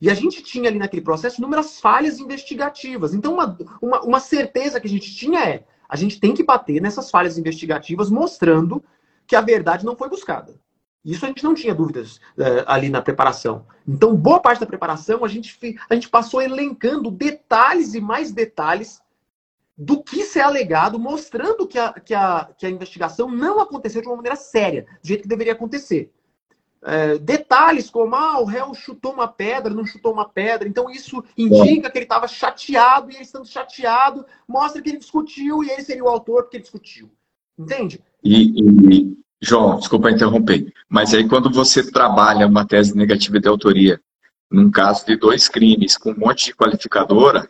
E 0.00 0.10
a 0.10 0.14
gente 0.14 0.42
tinha 0.42 0.68
ali 0.68 0.78
naquele 0.78 1.02
processo 1.02 1.40
inúmeras 1.40 1.78
falhas 1.78 2.18
investigativas. 2.18 3.14
Então, 3.14 3.34
uma, 3.34 3.56
uma, 3.80 4.00
uma 4.00 4.20
certeza 4.20 4.80
que 4.80 4.88
a 4.88 4.90
gente 4.90 5.14
tinha 5.14 5.44
é: 5.44 5.64
a 5.88 5.94
gente 5.94 6.18
tem 6.18 6.34
que 6.34 6.42
bater 6.42 6.82
nessas 6.82 7.08
falhas 7.08 7.38
investigativas, 7.38 8.10
mostrando 8.10 8.82
que 9.26 9.36
a 9.36 9.40
verdade 9.40 9.84
não 9.84 9.94
foi 9.94 10.08
buscada. 10.08 10.58
Isso 11.04 11.24
a 11.24 11.28
gente 11.28 11.44
não 11.44 11.54
tinha 11.54 11.74
dúvidas 11.74 12.16
uh, 12.36 12.64
ali 12.66 12.90
na 12.90 13.00
preparação. 13.00 13.64
Então, 13.86 14.16
boa 14.16 14.40
parte 14.40 14.60
da 14.60 14.66
preparação, 14.66 15.24
a 15.24 15.28
gente, 15.28 15.56
a 15.88 15.94
gente 15.94 16.08
passou 16.08 16.42
elencando 16.42 17.10
detalhes 17.10 17.94
e 17.94 18.00
mais 18.00 18.32
detalhes 18.32 19.00
do 19.76 20.02
que 20.02 20.24
se 20.24 20.38
é 20.38 20.42
alegado, 20.42 20.98
mostrando 20.98 21.66
que 21.66 21.78
a, 21.78 21.92
que, 21.92 22.14
a, 22.14 22.50
que 22.56 22.66
a 22.66 22.70
investigação 22.70 23.30
não 23.30 23.60
aconteceu 23.60 24.02
de 24.02 24.08
uma 24.08 24.16
maneira 24.16 24.36
séria, 24.36 24.86
do 25.02 25.08
jeito 25.08 25.22
que 25.22 25.28
deveria 25.28 25.54
acontecer. 25.54 26.12
É, 26.82 27.18
detalhes 27.18 27.90
como, 27.90 28.14
ah, 28.14 28.40
o 28.40 28.44
réu 28.44 28.72
chutou 28.72 29.12
uma 29.12 29.28
pedra, 29.28 29.72
não 29.72 29.84
chutou 29.84 30.12
uma 30.12 30.26
pedra, 30.26 30.66
então 30.66 30.90
isso 30.90 31.22
indica 31.36 31.90
que 31.90 31.98
ele 31.98 32.06
estava 32.06 32.26
chateado, 32.26 33.10
e 33.10 33.16
ele 33.16 33.22
estando 33.22 33.46
chateado, 33.46 34.24
mostra 34.48 34.80
que 34.80 34.88
ele 34.88 34.98
discutiu 34.98 35.62
e 35.62 35.70
ele 35.70 35.82
seria 35.82 36.04
o 36.04 36.08
autor 36.08 36.42
porque 36.42 36.56
ele 36.56 36.62
discutiu. 36.62 37.10
Entende? 37.58 38.02
E, 38.24 38.60
e 38.90 39.18
João, 39.42 39.78
desculpa 39.78 40.10
interromper, 40.10 40.72
mas 40.88 41.12
aí 41.12 41.28
quando 41.28 41.50
você 41.50 41.90
trabalha 41.90 42.46
uma 42.46 42.66
tese 42.66 42.96
negativa 42.96 43.38
de 43.38 43.48
autoria, 43.48 44.00
num 44.50 44.70
caso 44.70 45.04
de 45.04 45.16
dois 45.16 45.48
crimes 45.48 45.98
com 45.98 46.12
um 46.12 46.18
monte 46.18 46.46
de 46.46 46.54
qualificadora, 46.54 47.48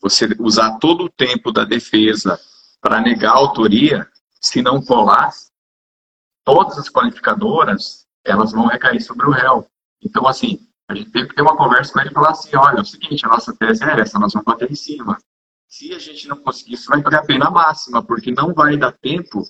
você 0.00 0.28
usar 0.38 0.78
todo 0.78 1.04
o 1.04 1.10
tempo 1.10 1.52
da 1.52 1.64
defesa 1.64 2.38
para 2.80 3.00
negar 3.00 3.32
a 3.32 3.38
autoria, 3.38 4.08
se 4.40 4.62
não 4.62 4.82
colar, 4.82 5.30
todas 6.44 6.78
as 6.78 6.88
qualificadoras, 6.88 8.06
elas 8.24 8.52
vão 8.52 8.66
recair 8.66 9.00
sobre 9.00 9.26
o 9.26 9.30
réu. 9.30 9.66
Então, 10.02 10.26
assim, 10.26 10.66
a 10.88 10.94
gente 10.94 11.10
teve 11.10 11.28
que 11.28 11.34
ter 11.34 11.42
uma 11.42 11.56
conversa 11.56 11.92
com 11.92 12.00
ele 12.00 12.10
e 12.10 12.14
falar 12.14 12.30
assim, 12.30 12.56
olha, 12.56 12.78
é 12.78 12.80
o 12.80 12.84
seguinte, 12.84 13.24
a 13.24 13.28
nossa 13.28 13.54
tese 13.54 13.84
é 13.84 14.00
essa, 14.00 14.18
nós 14.18 14.32
vamos 14.32 14.46
bater 14.46 14.70
em 14.70 14.74
cima. 14.74 15.18
Se 15.68 15.94
a 15.94 15.98
gente 15.98 16.26
não 16.26 16.36
conseguir, 16.38 16.74
isso 16.74 16.88
vai 16.88 17.00
pagar 17.00 17.20
a 17.20 17.24
pena 17.24 17.50
máxima, 17.50 18.02
porque 18.02 18.32
não 18.32 18.52
vai 18.52 18.76
dar 18.76 18.92
tempo 18.92 19.44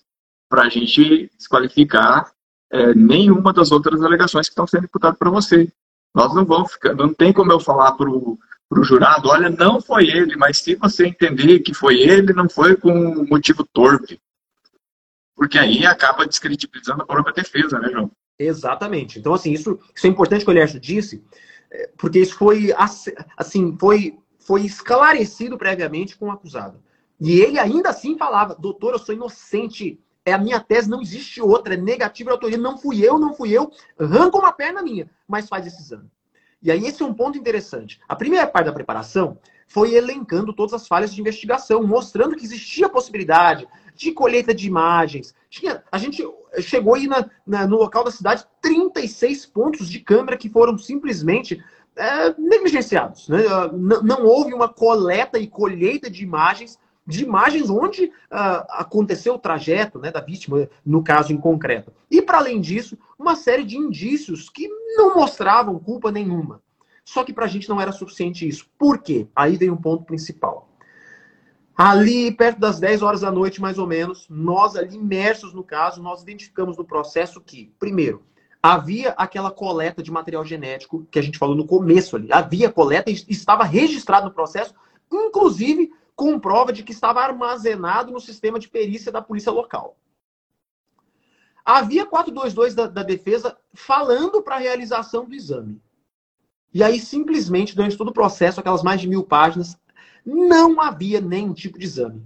para 0.49 0.65
a 0.65 0.69
gente 0.69 1.31
desqualificar 1.37 2.31
é, 2.71 2.95
nenhuma 2.95 3.53
das 3.53 3.73
outras 3.73 4.03
alegações 4.03 4.49
que 4.49 4.53
estão 4.53 4.67
sendo 4.67 4.85
imputadas 4.85 5.19
para 5.19 5.31
você. 5.31 5.73
Nós 6.15 6.35
não 6.35 6.45
vamos 6.45 6.73
ficar, 6.73 6.95
não 6.95 7.13
tem 7.13 7.33
como 7.33 7.53
eu 7.53 7.61
falar 7.61 7.93
para 7.93 8.11
o 8.11 8.39
jurado, 8.83 9.29
olha, 9.29 9.51
não 9.51 9.81
foi 9.81 10.09
ele, 10.09 10.37
mas 10.37 10.59
se 10.59 10.75
você 10.75 11.07
entender 11.07 11.61
que 11.61 11.75
foi 11.75 12.01
ele, 12.01 12.33
não 12.33 12.49
foi 12.49 12.77
com 12.77 13.27
motivo 13.27 13.65
torpe. 13.73 14.21
Porque 15.35 15.59
aí 15.59 15.87
acaba 15.87 16.27
descredibilizando 16.27 17.03
a 17.03 17.07
própria 17.07 17.35
defesa, 17.35 17.79
né, 17.79 17.89
João? 17.91 18.11
Exatamente. 18.39 19.19
Então, 19.19 19.35
assim, 19.35 19.53
isso, 19.53 19.79
isso 19.95 20.07
é 20.07 20.11
importante 20.11 20.45
que 20.45 20.51
o 20.51 20.55
Lércio 20.55 20.81
disse, 20.81 21.23
é, 21.71 21.91
porque 21.99 22.19
isso 22.19 22.37
foi, 22.37 22.73
assim, 23.37 23.77
foi, 23.79 24.19
foi 24.39 24.63
esclarecido 24.63 25.57
previamente 25.57 26.17
com 26.17 26.27
o 26.27 26.31
acusado. 26.31 26.83
E 27.21 27.39
ele 27.41 27.59
ainda 27.59 27.91
assim 27.91 28.17
falava, 28.17 28.55
doutor, 28.55 28.95
eu 28.95 28.99
sou 28.99 29.15
inocente. 29.15 30.01
É 30.25 30.33
a 30.33 30.39
minha 30.39 30.61
tese, 30.61 30.89
não 30.89 31.01
existe 31.01 31.41
outra, 31.41 31.75
é 31.75 31.77
negativa 31.77 32.31
autoria. 32.31 32.59
Não 32.59 32.77
fui 32.77 33.07
eu, 33.07 33.19
não 33.19 33.35
fui 33.35 33.51
eu. 33.51 33.71
Arranca 33.99 34.37
uma 34.39 34.53
perna 34.53 34.83
minha, 34.83 35.11
mas 35.27 35.49
faz 35.49 35.67
esse 35.67 35.81
exame. 35.81 36.11
E 36.63 36.71
aí 36.71 36.85
esse 36.85 37.03
é 37.03 37.07
um 37.07 37.15
ponto 37.15 37.39
interessante. 37.39 37.99
A 38.07 38.15
primeira 38.15 38.47
parte 38.47 38.67
da 38.67 38.73
preparação 38.73 39.39
foi 39.67 39.95
elencando 39.95 40.53
todas 40.53 40.75
as 40.75 40.87
falhas 40.87 41.15
de 41.15 41.21
investigação, 41.21 41.83
mostrando 41.83 42.37
que 42.37 42.45
existia 42.45 42.87
a 42.87 42.91
possibilidade 42.91 43.67
de 43.95 44.13
colheita 44.13 44.53
de 44.53 44.67
imagens. 44.67 45.35
Tinha, 45.49 45.83
a 45.91 45.97
gente 45.97 46.23
chegou 46.59 46.95
aí 46.95 47.07
na, 47.07 47.29
na, 47.47 47.67
no 47.67 47.77
local 47.77 48.05
da 48.05 48.11
cidade 48.11 48.45
36 48.61 49.47
pontos 49.47 49.89
de 49.89 50.01
câmera 50.01 50.37
que 50.37 50.49
foram 50.49 50.77
simplesmente 50.77 51.63
é, 51.97 52.35
negligenciados. 52.39 53.29
Né? 53.29 53.43
Não, 53.73 54.03
não, 54.03 54.25
houve 54.25 54.53
uma 54.53 54.69
coleta 54.69 55.39
e 55.39 55.47
colheita 55.47 56.11
de 56.11 56.23
imagens, 56.23 56.79
de 57.07 57.25
imagens 57.25 57.71
onde 57.71 58.07
uh, 58.07 58.65
aconteceu 58.71 59.35
o 59.35 59.39
trajeto 59.39 59.99
né, 59.99 60.11
da 60.11 60.21
vítima, 60.21 60.69
no 60.85 61.03
caso 61.03 61.33
em 61.33 61.37
concreto. 61.37 61.93
E, 62.11 62.23
para 62.23 62.39
além 62.39 62.61
disso, 62.61 62.97
uma 63.19 63.35
série 63.35 63.65
de 63.65 63.77
indícios 63.77 64.49
que 64.49 64.69
não 64.97 65.15
mostravam 65.15 65.79
culpa 65.79 66.13
nenhuma. 66.13 66.63
Só 67.05 67.25
que 67.25 67.33
para 67.33 67.47
a 67.47 67.49
gente 67.49 67.69
não 67.69 67.81
era 67.81 67.93
suficiente 67.93 68.47
isso. 68.47 68.69
Por 68.79 68.99
quê? 68.99 69.27
Aí 69.35 69.57
vem 69.57 69.71
um 69.71 69.77
ponto 69.77 70.05
principal. 70.05 70.69
Ali, 71.77 72.31
perto 72.31 72.61
das 72.61 72.79
10 72.79 73.03
horas 73.03 73.23
da 73.23 73.31
noite, 73.33 73.61
mais 73.61 73.79
ou 73.79 73.87
menos, 73.87 74.27
nós 74.29 74.77
ali 74.77 74.97
imersos 74.97 75.55
no 75.55 75.65
caso, 75.65 76.03
nós 76.03 76.23
identificamos 76.23 76.77
no 76.77 76.85
processo 76.85 77.41
que, 77.41 77.73
primeiro, 77.79 78.23
havia 78.63 79.11
aquela 79.13 79.51
coleta 79.51 80.03
de 80.03 80.11
material 80.11 80.45
genético 80.45 81.07
que 81.11 81.19
a 81.19 81.23
gente 81.23 81.39
falou 81.39 81.57
no 81.57 81.67
começo 81.67 82.17
ali. 82.17 82.29
Havia 82.31 82.71
coleta 82.71 83.11
e 83.11 83.15
estava 83.29 83.65
registrado 83.65 84.27
no 84.27 84.35
processo, 84.35 84.75
inclusive 85.11 85.91
com 86.21 86.39
prova 86.39 86.71
de 86.71 86.83
que 86.83 86.93
estava 86.93 87.23
armazenado 87.23 88.13
no 88.13 88.21
sistema 88.21 88.59
de 88.59 88.69
perícia 88.69 89.11
da 89.11 89.23
polícia 89.23 89.51
local. 89.51 89.97
Havia 91.65 92.05
422 92.05 92.75
da, 92.75 92.87
da 92.87 93.03
defesa 93.03 93.57
falando 93.73 94.43
para 94.43 94.57
a 94.57 94.59
realização 94.59 95.25
do 95.25 95.35
exame. 95.35 95.81
E 96.75 96.83
aí, 96.83 97.01
simplesmente, 97.01 97.75
durante 97.75 97.97
todo 97.97 98.09
o 98.09 98.13
processo, 98.13 98.61
aquelas 98.61 98.83
mais 98.83 99.01
de 99.01 99.09
mil 99.09 99.23
páginas, 99.23 99.79
não 100.23 100.79
havia 100.79 101.23
nenhum 101.23 101.55
tipo 101.55 101.79
de 101.79 101.87
exame. 101.87 102.23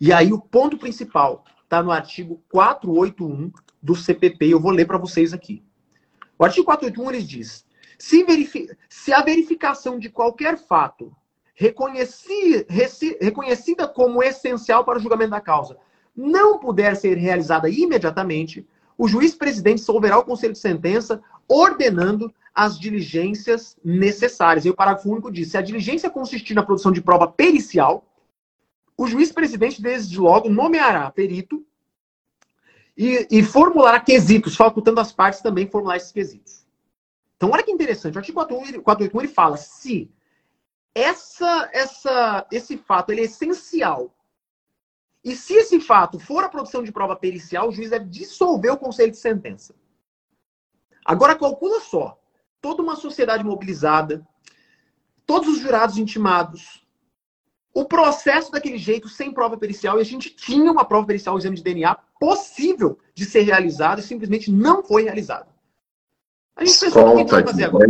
E 0.00 0.12
aí, 0.12 0.32
o 0.32 0.40
ponto 0.40 0.76
principal 0.76 1.44
está 1.62 1.80
no 1.80 1.92
artigo 1.92 2.42
481 2.50 3.52
do 3.80 3.94
CPP. 3.94 4.46
Eu 4.48 4.58
vou 4.58 4.72
ler 4.72 4.84
para 4.84 4.98
vocês 4.98 5.32
aqui. 5.32 5.62
O 6.36 6.44
artigo 6.44 6.66
481 6.66 7.14
ele 7.14 7.22
diz: 7.24 7.64
se, 7.96 8.26
se 8.88 9.12
a 9.12 9.22
verificação 9.22 9.96
de 9.96 10.10
qualquer 10.10 10.58
fato 10.58 11.16
reconheci, 11.58 12.64
reconhecida 13.20 13.88
como 13.88 14.22
essencial 14.22 14.84
para 14.84 14.98
o 14.98 15.00
julgamento 15.00 15.32
da 15.32 15.40
causa 15.40 15.76
não 16.18 16.58
puder 16.58 16.96
ser 16.96 17.16
realizada 17.16 17.68
imediatamente, 17.68 18.66
o 18.96 19.06
juiz 19.06 19.36
presidente 19.36 19.80
solverá 19.80 20.18
o 20.18 20.24
conselho 20.24 20.52
de 20.52 20.58
sentença 20.58 21.22
ordenando 21.48 22.34
as 22.52 22.78
diligências 22.78 23.76
necessárias. 23.84 24.64
E 24.64 24.70
o 24.70 24.74
parágrafo 24.74 25.08
único 25.08 25.30
diz: 25.30 25.52
se 25.52 25.56
a 25.56 25.62
diligência 25.62 26.10
consistir 26.10 26.54
na 26.54 26.64
produção 26.64 26.90
de 26.90 27.00
prova 27.00 27.28
pericial, 27.28 28.04
o 28.96 29.06
juiz 29.06 29.30
presidente, 29.30 29.80
desde 29.80 30.18
logo, 30.18 30.48
nomeará 30.48 31.08
perito 31.12 31.64
e, 32.96 33.26
e 33.30 33.42
formulará 33.44 34.00
quesitos, 34.00 34.56
facultando 34.56 34.98
as 34.98 35.12
partes 35.12 35.40
também 35.40 35.68
formular 35.68 35.96
esses 35.96 36.10
quesitos. 36.10 36.66
Então, 37.36 37.50
olha 37.52 37.62
que 37.62 37.70
interessante. 37.70 38.16
O 38.16 38.18
artigo 38.18 38.44
481 38.44 39.20
ele 39.20 39.28
fala 39.28 39.56
se 39.56 40.10
essa, 40.94 41.70
essa, 41.72 42.46
esse 42.50 42.76
fato 42.76 43.10
ele 43.10 43.22
é 43.22 43.24
essencial 43.24 44.12
e 45.24 45.34
se 45.34 45.54
esse 45.54 45.80
fato 45.80 46.18
for 46.18 46.44
a 46.44 46.48
produção 46.48 46.82
de 46.82 46.92
prova 46.92 47.16
pericial, 47.16 47.68
o 47.68 47.72
juiz 47.72 47.90
deve 47.90 48.06
dissolver 48.06 48.72
o 48.72 48.78
conselho 48.78 49.10
de 49.10 49.18
sentença. 49.18 49.74
Agora, 51.04 51.36
calcula 51.36 51.80
só 51.80 52.18
toda 52.60 52.82
uma 52.82 52.96
sociedade 52.96 53.44
mobilizada, 53.44 54.26
todos 55.26 55.48
os 55.48 55.58
jurados 55.60 55.98
intimados, 55.98 56.86
o 57.74 57.84
processo 57.84 58.50
daquele 58.50 58.78
jeito, 58.78 59.08
sem 59.08 59.32
prova 59.32 59.56
pericial, 59.56 59.98
e 59.98 60.00
a 60.00 60.04
gente 60.04 60.30
tinha 60.30 60.70
uma 60.70 60.84
prova 60.84 61.06
pericial, 61.06 61.34
o 61.34 61.38
exame 61.38 61.56
de 61.56 61.62
DNA, 61.62 61.94
possível 62.18 62.98
de 63.14 63.24
ser 63.24 63.42
realizado 63.42 64.00
e 64.00 64.02
simplesmente 64.02 64.50
não 64.50 64.82
foi 64.82 65.04
realizado. 65.04 65.52
A 66.56 66.64
gente 66.64 66.80
pensou, 66.80 67.06
o 67.06 67.24
que 67.24 67.34
a 67.34 67.38
gente 67.38 67.50
fazer 67.50 67.64
agora? 67.64 67.86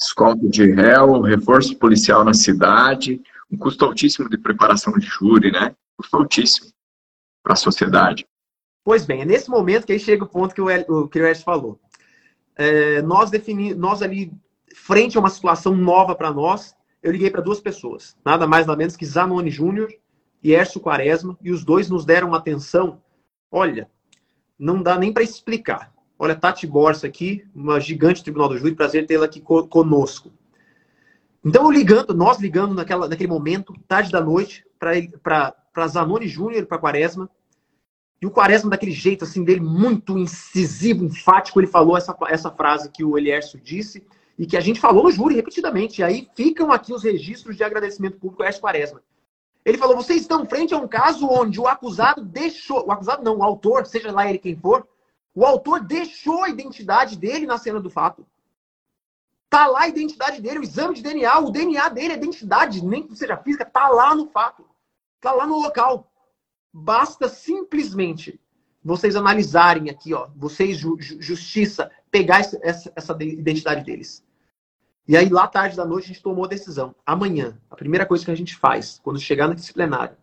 Escolta 0.00 0.48
de 0.48 0.72
réu, 0.72 1.20
reforço 1.20 1.76
policial 1.78 2.24
na 2.24 2.34
cidade, 2.34 3.20
um 3.50 3.56
custo 3.56 3.84
altíssimo 3.84 4.28
de 4.28 4.38
preparação 4.38 4.92
de 4.94 5.06
júri, 5.06 5.50
né? 5.50 5.74
Custo 5.96 6.16
altíssimo 6.16 6.70
para 7.42 7.52
a 7.52 7.56
sociedade. 7.56 8.26
Pois 8.84 9.04
bem, 9.04 9.22
é 9.22 9.24
nesse 9.24 9.48
momento 9.48 9.86
que 9.86 9.92
aí 9.92 9.98
chega 10.00 10.24
o 10.24 10.28
ponto 10.28 10.54
que 10.54 10.60
o, 10.60 10.68
El, 10.68 11.08
que 11.08 11.20
o 11.20 11.34
falou 11.36 11.78
é, 12.56 13.02
nós 13.02 13.30
definimos, 13.30 13.76
nós 13.78 14.02
ali, 14.02 14.32
frente 14.74 15.16
a 15.16 15.20
uma 15.20 15.30
situação 15.30 15.74
nova 15.74 16.14
para 16.14 16.32
nós, 16.32 16.74
eu 17.02 17.12
liguei 17.12 17.30
para 17.30 17.40
duas 17.40 17.60
pessoas, 17.60 18.16
nada 18.24 18.46
mais 18.46 18.66
nada 18.66 18.78
menos 18.78 18.96
que 18.96 19.06
Zanoni 19.06 19.50
Júnior 19.50 19.92
e 20.42 20.54
Ércio 20.54 20.80
Quaresma, 20.80 21.36
e 21.40 21.50
os 21.50 21.64
dois 21.64 21.88
nos 21.88 22.04
deram 22.04 22.34
atenção. 22.34 23.00
Olha, 23.50 23.88
não 24.58 24.82
dá 24.82 24.98
nem 24.98 25.12
para 25.12 25.22
explicar. 25.22 25.91
Olha, 26.22 26.36
Tati 26.36 26.68
Borsa 26.68 27.08
aqui, 27.08 27.44
uma 27.52 27.80
gigante 27.80 28.22
Tribunal 28.22 28.48
do 28.48 28.56
Júri, 28.56 28.76
prazer 28.76 29.08
tê-la 29.08 29.24
aqui 29.24 29.40
conosco. 29.40 30.30
Então, 31.44 31.68
ligando, 31.68 32.14
nós 32.14 32.38
ligando 32.38 32.76
naquela, 32.76 33.08
naquele 33.08 33.28
momento, 33.28 33.74
tarde 33.88 34.12
da 34.12 34.20
noite, 34.20 34.64
para 34.78 35.88
Zanoni 35.88 36.28
Júnior 36.28 36.64
para 36.64 36.78
Quaresma, 36.78 37.28
e 38.20 38.26
o 38.26 38.30
Quaresma, 38.30 38.70
daquele 38.70 38.92
jeito 38.92 39.24
assim 39.24 39.42
dele, 39.42 39.58
muito 39.58 40.16
incisivo, 40.16 41.04
enfático, 41.04 41.58
ele 41.58 41.66
falou 41.66 41.96
essa, 41.96 42.16
essa 42.28 42.52
frase 42.52 42.88
que 42.92 43.02
o 43.02 43.18
Eliércio 43.18 43.58
disse 43.60 44.06
e 44.38 44.46
que 44.46 44.56
a 44.56 44.60
gente 44.60 44.78
falou 44.78 45.02
no 45.02 45.10
júri 45.10 45.34
repetidamente. 45.34 46.02
E 46.02 46.04
aí 46.04 46.28
ficam 46.36 46.70
aqui 46.70 46.92
os 46.94 47.02
registros 47.02 47.56
de 47.56 47.64
agradecimento 47.64 48.18
público 48.18 48.42
a 48.42 48.44
Eliércio 48.44 48.62
Quaresma. 48.62 49.02
Ele 49.64 49.76
falou: 49.76 49.96
vocês 49.96 50.20
estão 50.20 50.46
frente 50.46 50.72
a 50.72 50.78
um 50.78 50.86
caso 50.86 51.26
onde 51.26 51.58
o 51.58 51.66
acusado 51.66 52.24
deixou, 52.24 52.86
o 52.86 52.92
acusado 52.92 53.24
não, 53.24 53.38
o 53.38 53.42
autor, 53.42 53.86
seja 53.86 54.12
lá 54.12 54.28
ele 54.28 54.38
quem 54.38 54.54
for, 54.54 54.86
o 55.34 55.44
autor 55.44 55.80
deixou 55.80 56.44
a 56.44 56.48
identidade 56.48 57.16
dele 57.16 57.46
na 57.46 57.58
cena 57.58 57.80
do 57.80 57.90
fato. 57.90 58.26
Tá 59.48 59.66
lá 59.66 59.82
a 59.82 59.88
identidade 59.88 60.40
dele, 60.40 60.60
o 60.60 60.62
exame 60.62 60.94
de 60.94 61.02
DNA, 61.02 61.38
o 61.40 61.50
DNA 61.50 61.88
dele, 61.90 62.14
a 62.14 62.16
identidade, 62.16 62.84
nem 62.84 63.06
que 63.06 63.16
seja 63.16 63.36
física, 63.36 63.64
tá 63.64 63.88
lá 63.88 64.14
no 64.14 64.28
fato. 64.28 64.64
Tá 65.20 65.32
lá 65.32 65.46
no 65.46 65.60
local. 65.60 66.10
Basta 66.72 67.28
simplesmente 67.28 68.40
vocês 68.84 69.14
analisarem 69.14 69.90
aqui, 69.90 70.12
ó, 70.12 70.28
vocês, 70.34 70.76
ju 70.76 70.96
justiça, 70.98 71.90
pegar 72.10 72.40
essa, 72.40 72.92
essa 72.96 73.16
identidade 73.22 73.84
deles. 73.84 74.24
E 75.06 75.16
aí, 75.16 75.28
lá 75.28 75.46
tarde 75.46 75.76
da 75.76 75.84
noite, 75.84 76.04
a 76.04 76.08
gente 76.08 76.22
tomou 76.22 76.44
a 76.44 76.48
decisão. 76.48 76.94
Amanhã, 77.04 77.58
a 77.70 77.76
primeira 77.76 78.06
coisa 78.06 78.24
que 78.24 78.30
a 78.30 78.34
gente 78.34 78.56
faz, 78.56 79.00
quando 79.02 79.20
chegar 79.20 79.48
na 79.48 79.54
disciplinária, 79.54 80.16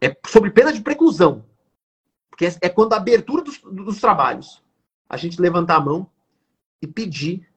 é 0.00 0.14
sobre 0.26 0.50
pena 0.50 0.72
de 0.72 0.80
preclusão. 0.80 1.44
Porque 2.36 2.46
é, 2.46 2.56
é 2.62 2.68
quando 2.68 2.92
a 2.92 2.96
abertura 2.96 3.42
dos, 3.42 3.58
dos 3.62 4.00
trabalhos, 4.00 4.62
a 5.08 5.16
gente 5.16 5.40
levantar 5.40 5.76
a 5.76 5.80
mão 5.80 6.06
e 6.82 6.86
pedir 6.86 7.48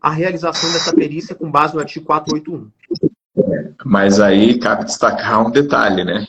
a 0.00 0.10
realização 0.10 0.72
dessa 0.72 0.94
perícia 0.94 1.34
com 1.34 1.50
base 1.50 1.74
no 1.74 1.80
artigo 1.80 2.06
481. 2.06 2.70
Mas 3.84 4.18
aí 4.18 4.58
cabe 4.58 4.84
destacar 4.84 5.46
um 5.46 5.50
detalhe, 5.50 6.04
né? 6.04 6.26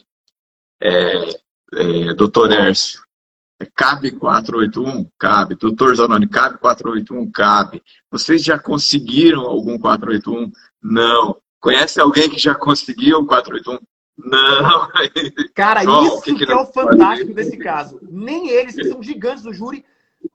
é, 0.81 1.29
é, 1.73 2.13
doutor 2.13 2.51
Ércio, 2.51 3.01
cabe 3.75 4.11
481? 4.11 5.09
Cabe. 5.17 5.55
Doutor 5.55 5.95
Zanoni, 5.95 6.27
cabe 6.27 6.57
481? 6.59 7.31
Cabe. 7.31 7.83
Vocês 8.11 8.43
já 8.43 8.59
conseguiram 8.59 9.41
algum 9.41 9.77
481? 9.77 10.51
Não. 10.81 11.37
Conhece 11.59 11.99
alguém 11.99 12.29
que 12.29 12.39
já 12.39 12.53
conseguiu 12.53 13.25
481? 13.25 13.79
Não. 14.17 14.89
Cara, 15.53 15.83
isso 15.83 16.21
que, 16.21 16.35
que, 16.35 16.45
que 16.45 16.51
é 16.51 16.55
o 16.55 16.65
fantástico 16.65 17.33
desse 17.33 17.57
caso. 17.57 17.99
Nem 18.01 18.49
eles, 18.49 18.75
que 18.75 18.85
são 18.85 19.01
gigantes 19.03 19.43
do 19.43 19.53
júri, 19.53 19.85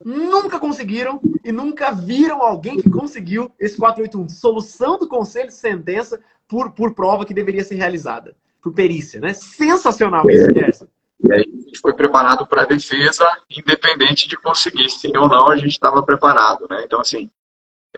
nunca 0.03 0.59
conseguiram 0.59 1.19
e 1.43 1.51
nunca 1.51 1.91
viram 1.91 2.41
alguém 2.41 2.81
que 2.81 2.89
conseguiu 2.89 3.51
esse 3.59 3.77
481. 3.77 4.29
Solução 4.29 4.97
do 4.97 5.07
conselho 5.07 5.47
de 5.47 5.53
sentença 5.53 6.19
por, 6.47 6.71
por 6.71 6.93
prova 6.93 7.25
que 7.25 7.33
deveria 7.33 7.63
ser 7.63 7.75
realizada 7.75 8.35
por 8.61 8.73
perícia, 8.73 9.19
né? 9.19 9.33
Sensacional 9.33 10.29
isso, 10.29 10.47
Gerson. 10.53 10.87
E 11.21 11.33
aí 11.33 11.41
a 11.41 11.61
gente 11.63 11.79
foi 11.79 11.93
preparado 11.93 12.47
para 12.47 12.63
a 12.63 12.65
defesa, 12.65 13.25
independente 13.49 14.27
de 14.27 14.37
conseguir, 14.37 14.89
sim 14.89 15.15
ou 15.17 15.27
não, 15.27 15.49
a 15.49 15.57
gente 15.57 15.71
estava 15.71 16.01
preparado, 16.01 16.65
né? 16.69 16.83
Então, 16.85 17.01
assim, 17.01 17.29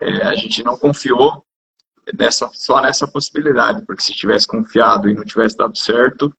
é, 0.00 0.22
a 0.22 0.34
gente 0.34 0.62
não 0.64 0.76
confiou 0.76 1.44
nessa, 2.14 2.50
só 2.52 2.80
nessa 2.80 3.08
possibilidade, 3.08 3.84
porque 3.84 4.02
se 4.02 4.12
tivesse 4.12 4.46
confiado 4.46 5.08
e 5.08 5.14
não 5.14 5.24
tivesse 5.24 5.56
dado 5.56 5.76
certo, 5.76 6.32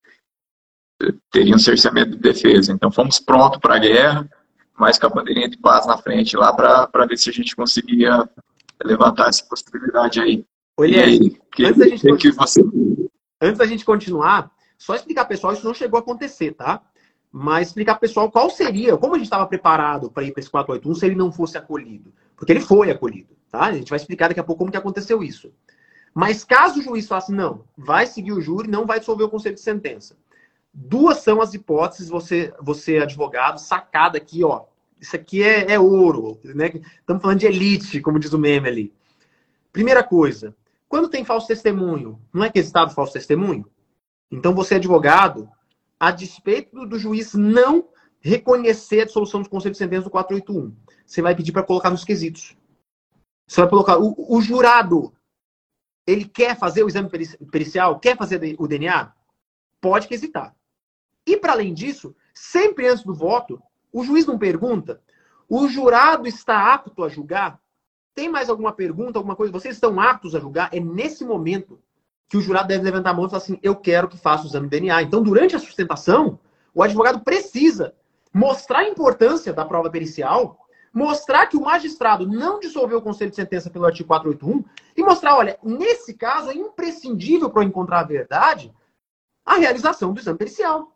teria 1.32 1.56
um 1.56 1.60
cerceamento 1.60 2.12
de 2.12 2.18
defesa. 2.18 2.72
Então, 2.72 2.92
fomos 2.92 3.20
prontos 3.20 3.60
para 3.60 3.76
a 3.76 3.80
guerra, 3.80 4.30
mas 4.78 4.98
com 4.98 5.08
a 5.08 5.10
bandeirinha 5.10 5.50
de 5.50 5.58
paz 5.58 5.86
na 5.86 5.98
frente 5.98 6.38
lá 6.38 6.54
para 6.54 7.06
ver 7.06 7.18
se 7.18 7.30
a 7.30 7.34
gente 7.34 7.56
conseguia 7.56 8.30
levantar 8.84 9.30
essa 9.30 9.44
possibilidade 9.46 10.20
aí. 10.20 10.46
Olha 10.80 11.04
aí, 11.04 11.36
que, 11.52 11.66
antes 11.66 11.80
da 11.80 11.88
gente 11.88 12.18
que 12.18 12.32
você 12.32 12.62
antes 13.42 13.58
da 13.58 13.66
gente 13.66 13.84
continuar, 13.84 14.52
Só 14.78 14.96
explicar 14.96 15.26
pessoal, 15.26 15.54
isso 15.54 15.66
não 15.66 15.74
chegou 15.74 15.98
a 15.98 16.02
acontecer, 16.02 16.54
tá? 16.54 16.82
Mas 17.32 17.70
explicar 17.70 17.96
pessoal 17.96 18.32
qual 18.32 18.50
seria, 18.50 18.96
como 18.98 19.16
a 19.16 19.18
gente 19.18 19.26
estava 19.26 19.48
preparado 19.48 20.10
para 20.10 20.24
ir 20.24 20.32
para 20.32 20.40
esse 20.40 20.50
481 20.50 20.96
se 20.96 21.06
ele 21.06 21.16
não 21.16 21.32
fosse 21.32 21.58
acolhido. 21.58 22.14
Porque 22.36 22.52
ele 22.52 22.62
foi 22.62 22.92
acolhido, 22.92 23.36
tá? 23.52 23.62
A 23.62 23.74
gente 23.74 23.90
vai 23.90 23.98
explicar 23.98 24.28
daqui 24.28 24.40
a 24.40 24.44
pouco 24.44 24.60
como 24.60 24.72
que 24.72 24.78
aconteceu 24.78 25.24
isso. 25.24 25.52
Mas 26.14 26.44
caso 26.44 26.80
o 26.80 26.84
juiz 26.84 27.08
faça, 27.08 27.32
não, 27.32 27.64
vai 27.78 28.08
seguir 28.08 28.32
o 28.32 28.42
júri, 28.42 28.70
não 28.70 28.86
vai 28.86 29.00
dissolver 29.00 29.26
o 29.26 29.30
conselho 29.30 29.56
de 29.56 29.62
sentença. 29.62 30.18
Duas 30.74 31.20
são 31.20 31.42
as 31.42 31.54
hipóteses, 31.54 32.10
você, 32.10 32.54
você 32.62 32.98
advogado, 32.98 33.60
sacada 33.60 34.18
aqui, 34.18 34.44
ó. 34.44 34.66
Isso 35.00 35.16
aqui 35.16 35.44
é, 35.44 35.74
é 35.74 35.80
ouro, 35.80 36.40
né? 36.44 36.72
Estamos 37.00 37.22
falando 37.22 37.40
de 37.40 37.46
elite, 37.46 38.02
como 38.02 38.20
diz 38.20 38.34
o 38.34 38.40
meme 38.40 38.68
ali. 38.68 38.94
Primeira 39.72 40.04
coisa, 40.04 40.56
quando 40.90 41.10
tem 41.10 41.24
falso 41.24 41.48
testemunho, 41.48 42.20
não 42.34 42.44
é 42.44 42.50
que 42.50 42.60
estado 42.60 42.94
falso 42.94 43.14
testemunho? 43.14 43.66
Então 44.32 44.56
você, 44.56 44.76
advogado, 44.76 45.48
a 46.00 46.12
despeito 46.12 46.76
do, 46.76 46.88
do 46.88 47.00
juiz 47.00 47.34
não 47.34 47.88
reconhecer 48.20 49.02
a 49.02 49.06
dissolução 49.06 49.42
do 49.42 49.50
conselho 49.50 49.74
de 49.74 49.78
sentença 49.78 50.06
do 50.06 50.10
481, 50.10 50.74
você 51.06 51.22
vai 51.22 51.36
pedir 51.36 51.52
para 51.52 51.64
colocar 51.64 51.90
nos 51.90 52.04
quesitos. 52.04 52.58
Você 53.48 53.62
vai 53.62 53.70
colocar 53.70 53.98
o, 53.98 54.14
o 54.18 54.42
jurado 54.42 55.14
ele 56.06 56.26
quer 56.26 56.58
fazer 56.58 56.84
o 56.84 56.88
exame 56.88 57.10
pericial, 57.52 58.00
quer 58.00 58.16
fazer 58.18 58.56
o 58.58 58.68
DNA, 58.68 59.12
pode 59.82 60.08
quesitar. 60.08 60.56
E 61.26 61.36
para 61.36 61.52
além 61.52 61.74
disso, 61.74 62.16
sempre 62.34 62.88
antes 62.88 63.04
do 63.04 63.14
voto, 63.14 63.62
o 63.92 64.04
juiz 64.04 64.26
não 64.26 64.38
pergunta, 64.38 65.02
o 65.50 65.68
jurado 65.68 66.28
está 66.28 66.74
apto 66.74 67.04
a 67.04 67.10
julgar? 67.10 67.60
Tem 68.16 68.30
mais 68.30 68.50
alguma 68.50 68.72
pergunta, 68.72 69.20
alguma 69.20 69.36
coisa? 69.36 69.52
Vocês 69.52 69.76
estão 69.76 70.00
aptos 70.00 70.34
a 70.34 70.40
julgar? 70.40 70.70
É 70.74 70.80
nesse 70.80 71.26
momento 71.26 71.80
que 72.30 72.38
o 72.38 72.42
jurado 72.42 72.70
deve 72.70 72.84
levantar 72.84 73.12
a 73.12 73.14
mão 73.14 73.26
e 73.26 73.30
falar 73.30 73.44
assim: 73.44 73.60
eu 73.62 73.76
quero 73.76 74.08
que 74.08 74.18
faça 74.18 74.44
o 74.44 74.48
exame 74.48 74.68
de 74.68 74.80
DNA. 74.80 75.04
Então, 75.04 75.22
durante 75.22 75.56
a 75.56 75.60
sustentação, 75.60 76.40
o 76.74 76.82
advogado 76.82 77.20
precisa 77.22 77.94
mostrar 78.34 78.80
a 78.80 78.90
importância 78.90 79.54
da 79.54 79.66
prova 79.66 79.90
pericial 79.90 80.67
mostrar 80.94 81.48
que 81.48 81.58
o 81.58 81.62
magistrado 81.62 82.28
não 82.28 82.60
dissolveu 82.60 83.00
o 83.00 83.02
conselho 83.02 83.30
de 83.30 83.36
sentença 83.36 83.70
pelo 83.70 83.86
artigo 83.86 84.08
481 84.08 84.64
e 84.96 85.04
mostrar, 85.04 85.36
olha, 85.36 85.60
nesse 85.64 86.14
caso 86.14 86.50
é 86.50 86.56
imprescindível 86.56 87.50
para 87.50 87.64
encontrar 87.64 88.00
a 88.00 88.04
verdade 88.04 88.74
a 89.48 89.56
realização 89.56 90.14
do 90.14 90.20
exame 90.20 90.38
pericial. 90.38 90.94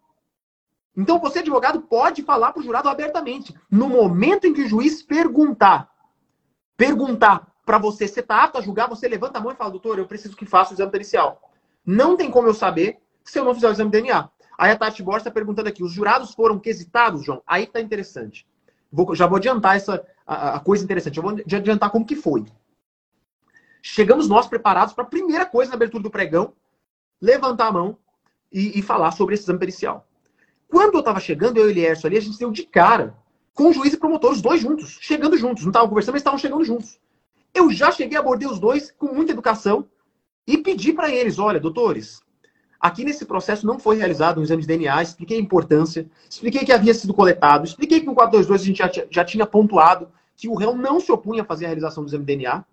Então, 0.96 1.20
você, 1.20 1.40
advogado, 1.40 1.82
pode 1.82 2.22
falar 2.22 2.52
para 2.52 2.60
o 2.60 2.64
jurado 2.64 2.90
abertamente. 2.90 3.56
No 3.72 3.88
momento 3.88 4.46
em 4.46 4.54
que 4.54 4.64
o 4.64 4.68
juiz 4.68 5.02
perguntar, 5.02 5.90
perguntar 6.76 7.48
para 7.66 7.78
você, 7.78 8.06
você 8.06 8.20
está 8.20 8.44
apto 8.44 8.58
a 8.58 8.62
julgar, 8.62 8.90
você 8.90 9.08
levanta 9.08 9.40
a 9.40 9.42
mão 9.42 9.54
e 9.54 9.56
fala, 9.56 9.72
doutor, 9.72 9.98
eu 9.98 10.06
preciso 10.06 10.36
que 10.36 10.46
faça 10.46 10.72
o 10.72 10.76
exame 10.76 10.92
pericial. 10.92 11.42
Não 11.86 12.18
tem 12.18 12.30
como 12.30 12.50
eu 12.50 12.54
saber 12.54 13.00
se 13.24 13.40
eu 13.40 13.46
não 13.46 13.56
fizer 13.56 13.70
o 13.70 13.72
exame 13.72 13.90
DNA. 13.90 14.30
Aí 14.58 14.72
a 14.72 14.78
Tati 14.78 15.02
Borges 15.02 15.22
está 15.22 15.32
perguntando 15.32 15.70
aqui, 15.70 15.82
os 15.82 15.94
jurados 15.94 16.34
foram 16.34 16.60
quesitados, 16.60 17.24
João? 17.24 17.42
Aí 17.48 17.64
está 17.64 17.80
interessante. 17.80 18.46
Vou, 18.92 19.16
já 19.16 19.26
vou 19.26 19.38
adiantar 19.38 19.78
essa 19.78 20.06
a, 20.26 20.56
a, 20.56 20.60
coisa 20.60 20.84
interessante. 20.84 21.18
Eu 21.18 21.24
vou 21.24 21.32
adiantar 21.32 21.90
como 21.90 22.06
que 22.06 22.16
foi. 22.16 22.46
Chegamos 23.82 24.28
nós 24.28 24.48
preparados 24.48 24.94
para 24.94 25.04
a 25.04 25.08
primeira 25.08 25.46
coisa 25.46 25.70
na 25.70 25.76
abertura 25.76 26.04
do 26.04 26.12
pregão, 26.12 26.54
levantar 27.20 27.68
a 27.68 27.72
mão 27.72 27.98
e, 28.52 28.78
e 28.80 28.82
falar 28.82 29.12
sobre 29.12 29.34
esse 29.34 29.44
exame 29.44 29.60
pericial. 29.60 30.08
Quando 30.68 30.96
eu 30.96 31.00
estava 31.00 31.20
chegando, 31.20 31.58
eu 31.58 31.66
e 31.66 31.68
o 31.68 31.72
Elierson 31.72 32.08
ali, 32.08 32.18
a 32.18 32.22
gente 32.22 32.38
deu 32.38 32.52
de 32.52 32.64
cara 32.64 33.16
com 33.54 33.70
o 33.70 33.74
juiz 33.74 33.94
e 33.94 33.98
promotor, 33.98 34.32
os 34.32 34.42
dois 34.42 34.62
juntos, 34.62 34.98
chegando 35.02 35.38
juntos. 35.38 35.64
Não 35.64 35.72
estavam 35.72 35.90
conversando, 35.90 36.14
mas 36.14 36.22
estavam 36.22 36.40
chegando 36.40 36.64
juntos. 36.64 37.00
Eu 37.54 37.72
já 37.72 37.92
cheguei, 37.92 38.18
abordei 38.18 38.48
os 38.48 38.60
dois 38.60 38.92
com 38.92 39.14
muita 39.14 39.32
educação 39.32 39.86
e 40.48 40.58
pedi 40.58 40.94
para 40.94 41.10
eles: 41.10 41.40
olha, 41.40 41.60
doutores, 41.60 42.22
Aqui 42.82 43.06
nesse 43.06 43.26
processo 43.26 43.66
não 43.68 43.78
foi 43.78 43.98
realizado 43.98 44.40
um 44.40 44.44
exame 44.44 44.64
de 44.64 44.68
DNA, 44.68 45.04
expliquei 45.04 45.38
a 45.38 45.42
importância, 45.42 46.10
expliquei 46.28 46.66
que 46.66 46.72
havia 46.72 46.94
sido 46.96 47.14
coletado, 47.14 47.64
expliquei 47.64 48.00
que 48.00 48.08
no 48.08 48.16
422 48.16 48.62
a 48.62 48.66
gente 48.66 48.78
já, 48.78 49.08
já 49.08 49.24
tinha 49.24 49.46
pontuado 49.46 50.10
que 50.36 50.48
o 50.48 50.56
réu 50.56 50.76
não 50.76 51.00
se 51.00 51.12
opunha 51.12 51.44
a 51.44 51.46
fazer 51.46 51.66
a 51.66 51.68
realização 51.68 52.04
do 52.04 52.10
exame 52.10 52.26
de 52.26 52.36
DNA. 52.36 52.66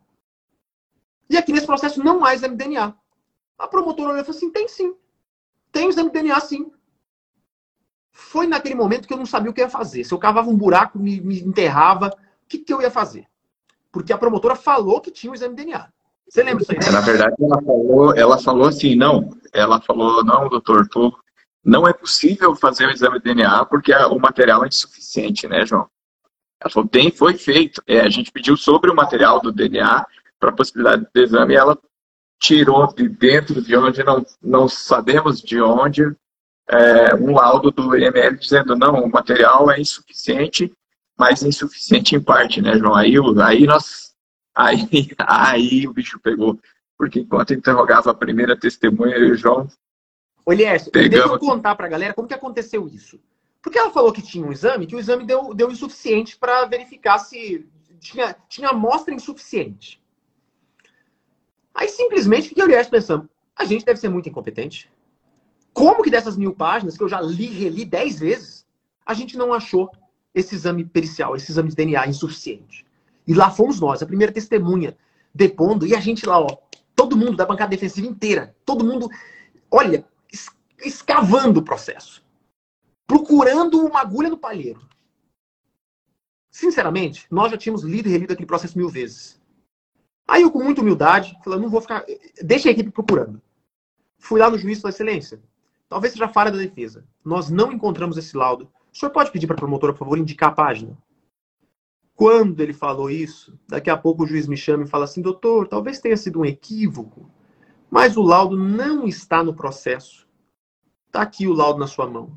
E 1.29 1.37
aqui 1.37 1.53
nesse 1.53 1.67
processo 1.67 2.03
não 2.03 2.25
há 2.25 2.35
exame 2.35 2.57
de 2.57 2.65
DNA. 2.65 2.95
A 3.59 3.69
promotora 3.69 4.13
olhou 4.13 4.23
e 4.23 4.25
falou 4.25 4.37
assim: 4.37 4.51
tem 4.51 4.67
sim. 4.67 4.95
Tem 5.71 5.89
exame 5.89 6.09
de 6.09 6.15
DNA 6.15 6.41
sim. 6.41 6.73
Foi 8.11 8.47
naquele 8.47 8.75
momento 8.75 9.07
que 9.07 9.13
eu 9.13 9.19
não 9.19 9.27
sabia 9.27 9.51
o 9.51 9.55
que 9.55 9.61
ia 9.61 9.69
fazer. 9.69 10.05
Se 10.05 10.15
eu 10.15 10.19
cavava 10.19 10.49
um 10.49 10.57
buraco, 10.57 10.99
me, 10.99 11.21
me 11.21 11.41
enterrava, 11.41 12.09
o 12.09 12.49
que, 12.49 12.59
que 12.59 12.73
eu 12.73 12.81
ia 12.81 12.91
fazer? 12.91 13.29
Porque 13.93 14.13
a 14.13 14.19
promotora 14.19 14.57
falou 14.57 15.03
que 15.03 15.11
tinha 15.11 15.31
o 15.31 15.35
exame 15.35 15.55
de 15.55 15.65
DNA. 15.65 15.93
Você 16.29 16.43
lembra 16.43 16.59
disso 16.59 16.73
aí? 16.73 16.79
Né? 16.79 16.91
Na 16.91 17.01
verdade, 17.01 17.35
ela 17.41 17.63
falou, 17.63 18.17
ela 18.17 18.39
falou 18.39 18.69
assim, 18.69 18.95
não, 18.95 19.31
ela 19.53 19.81
falou, 19.81 20.25
não, 20.25 20.49
doutor, 20.49 20.87
tô, 20.89 21.17
não 21.65 21.89
é 21.89 21.93
possível 21.93 22.55
fazer 22.55 22.87
o 22.87 22.91
exame 22.91 23.19
de 23.19 23.25
DNA 23.25 23.65
porque 23.65 23.95
o 23.95 24.19
material 24.19 24.65
é 24.65 24.69
insuficiente, 24.69 25.49
né, 25.49 25.65
João? 25.65 25.89
Ela 26.61 26.71
falou, 26.71 26.89
tem, 26.89 27.11
foi 27.11 27.35
feito. 27.35 27.83
É, 27.87 28.01
a 28.01 28.09
gente 28.09 28.33
pediu 28.33 28.57
sobre 28.57 28.91
o 28.91 28.95
material 28.95 29.41
do 29.41 29.53
DNA 29.53 30.05
para 30.39 30.53
possibilidade 30.53 31.07
de 31.13 31.23
exame 31.23 31.55
e 31.55 31.57
ela 31.57 31.79
tirou 32.41 32.93
de 32.95 33.09
dentro 33.09 33.61
de 33.63 33.77
onde 33.77 34.05
não, 34.05 34.25
não 34.43 34.69
sabemos 34.69 35.41
de 35.41 35.61
onde 35.61 36.05
é, 36.69 37.15
um 37.15 37.33
laudo 37.33 37.71
do 37.71 37.97
IML 37.97 38.37
dizendo, 38.37 38.77
não, 38.77 39.03
o 39.03 39.11
material 39.11 39.71
é 39.71 39.81
insuficiente, 39.81 40.73
mas 41.19 41.43
insuficiente 41.43 42.15
em 42.15 42.21
parte, 42.21 42.61
né, 42.61 42.77
João? 42.77 42.95
Aí, 42.95 43.15
aí 43.45 43.67
nós 43.67 44.13
Aí, 44.59 44.89
aí 45.19 45.87
o 45.87 45.93
bicho 45.93 46.19
pegou. 46.19 46.59
Porque 46.97 47.21
enquanto 47.21 47.55
interrogava 47.55 48.11
a 48.11 48.15
primeira 48.15 48.59
testemunha, 48.59 49.15
eu 49.15 49.29
e 49.29 49.33
o 49.33 49.37
João. 49.37 49.69
Ô, 50.45 50.53
Liercio, 50.53 50.91
deixa 50.91 51.19
eu 51.19 51.39
contar 51.39 51.77
pra 51.77 51.87
galera 51.87 52.13
como 52.13 52.27
que 52.27 52.35
aconteceu 52.35 52.89
isso. 52.89 53.21
Porque 53.63 53.79
ela 53.79 53.93
falou 53.93 54.13
que 54.13 54.23
tinha 54.23 54.45
um 54.45 54.51
exame, 54.51 54.87
que 54.87 54.97
o 54.97 54.99
exame 54.99 55.25
deu, 55.25 55.55
deu 55.55 55.71
insuficiente 55.71 56.37
para 56.37 56.65
verificar 56.65 57.19
se 57.19 57.69
tinha, 58.01 58.35
tinha 58.49 58.71
amostra 58.71 59.15
insuficiente. 59.15 60.03
Aí 61.73 61.89
simplesmente 61.89 62.49
fiquei 62.49 62.65
olhando 62.65 62.89
pensando, 62.89 63.29
a 63.55 63.65
gente 63.65 63.85
deve 63.85 64.01
ser 64.01 64.09
muito 64.09 64.29
incompetente. 64.29 64.91
Como 65.73 66.03
que 66.03 66.11
dessas 66.11 66.37
mil 66.37 66.53
páginas, 66.53 66.97
que 66.97 67.05
eu 67.05 67.09
já 67.09 67.21
li 67.21 67.47
reli 67.47 67.85
dez 67.85 68.19
vezes, 68.19 68.67
a 69.07 69.15
gente 69.15 69.37
não 69.37 69.53
achou 69.53 69.91
esse 70.35 70.55
exame 70.55 70.85
pericial, 70.85 71.37
esse 71.37 71.53
exame 71.53 71.69
de 71.69 71.77
DNA 71.77 72.09
insuficiente? 72.09 72.88
E 73.29 73.35
lá 73.35 73.51
fomos 73.51 73.79
nós, 73.79 74.03
a 74.03 74.07
primeira 74.07 74.33
testemunha, 74.33 74.97
depondo, 75.35 75.87
e 75.87 75.95
a 75.95 76.01
gente 76.01 76.27
lá, 76.27 76.41
ó, 76.41 76.57
todo 76.97 77.15
mundo 77.15 77.37
da 77.37 77.45
bancada 77.45 77.71
defensiva 77.71 78.07
inteira, 78.07 78.57
todo 78.65 78.83
mundo, 78.83 79.07
olha, 79.71 80.03
escavando 80.83 81.61
o 81.61 81.63
processo, 81.63 82.25
procurando 83.07 83.85
uma 83.85 84.01
agulha 84.01 84.31
no 84.31 84.39
palheiro. 84.39 84.81
Sinceramente, 86.51 87.27
nós 87.31 87.51
já 87.51 87.59
tínhamos 87.59 87.83
lido 87.83 88.09
e 88.09 88.13
relido 88.13 88.33
aquele 88.33 88.47
processo 88.47 88.79
mil 88.79 88.89
vezes. 88.89 89.39
Aí 90.27 90.41
eu, 90.41 90.51
com 90.51 90.65
muita 90.65 90.81
humildade, 90.81 91.39
falei, 91.45 91.61
não 91.61 91.69
vou 91.69 91.83
ficar, 91.83 92.07
deixa 92.43 92.71
a 92.71 92.73
equipe 92.73 92.91
procurando. 92.91 93.43
Fui 94.19 94.41
lá 94.41 94.49
no 94.49 94.57
juiz 94.57 94.81
da 94.81 94.89
excelência. 94.89 95.39
Talvez 95.87 96.15
seja 96.15 96.29
falha 96.29 96.51
da 96.51 96.57
defesa. 96.57 97.05
Nós 97.23 97.51
não 97.51 97.73
encontramos 97.73 98.17
esse 98.17 98.35
laudo. 98.35 98.73
O 98.91 98.97
senhor 98.97 99.13
pode 99.13 99.31
pedir 99.31 99.47
para 99.47 99.55
a 99.55 99.59
promotora, 99.59 99.93
por 99.93 100.01
favor, 100.01 100.19
indicar 100.19 100.49
a 100.49 100.55
página? 100.55 100.97
Quando 102.19 102.59
ele 102.59 102.73
falou 102.73 103.09
isso, 103.09 103.57
daqui 103.69 103.89
a 103.89 103.97
pouco 103.97 104.25
o 104.25 104.27
juiz 104.27 104.49
me 104.49 104.57
chama 104.57 104.83
e 104.83 104.89
fala 104.89 105.05
assim: 105.05 105.23
doutor, 105.23 105.69
talvez 105.69 106.01
tenha 106.01 106.17
sido 106.17 106.41
um 106.41 106.45
equívoco, 106.45 107.31
mas 107.89 108.17
o 108.17 108.23
laudo 108.23 108.57
não 108.57 109.07
está 109.07 109.41
no 109.45 109.55
processo. 109.55 110.27
Está 111.07 111.23
aqui 111.23 111.47
o 111.47 111.53
laudo 111.53 111.79
na 111.79 111.87
sua 111.87 112.11
mão. 112.11 112.37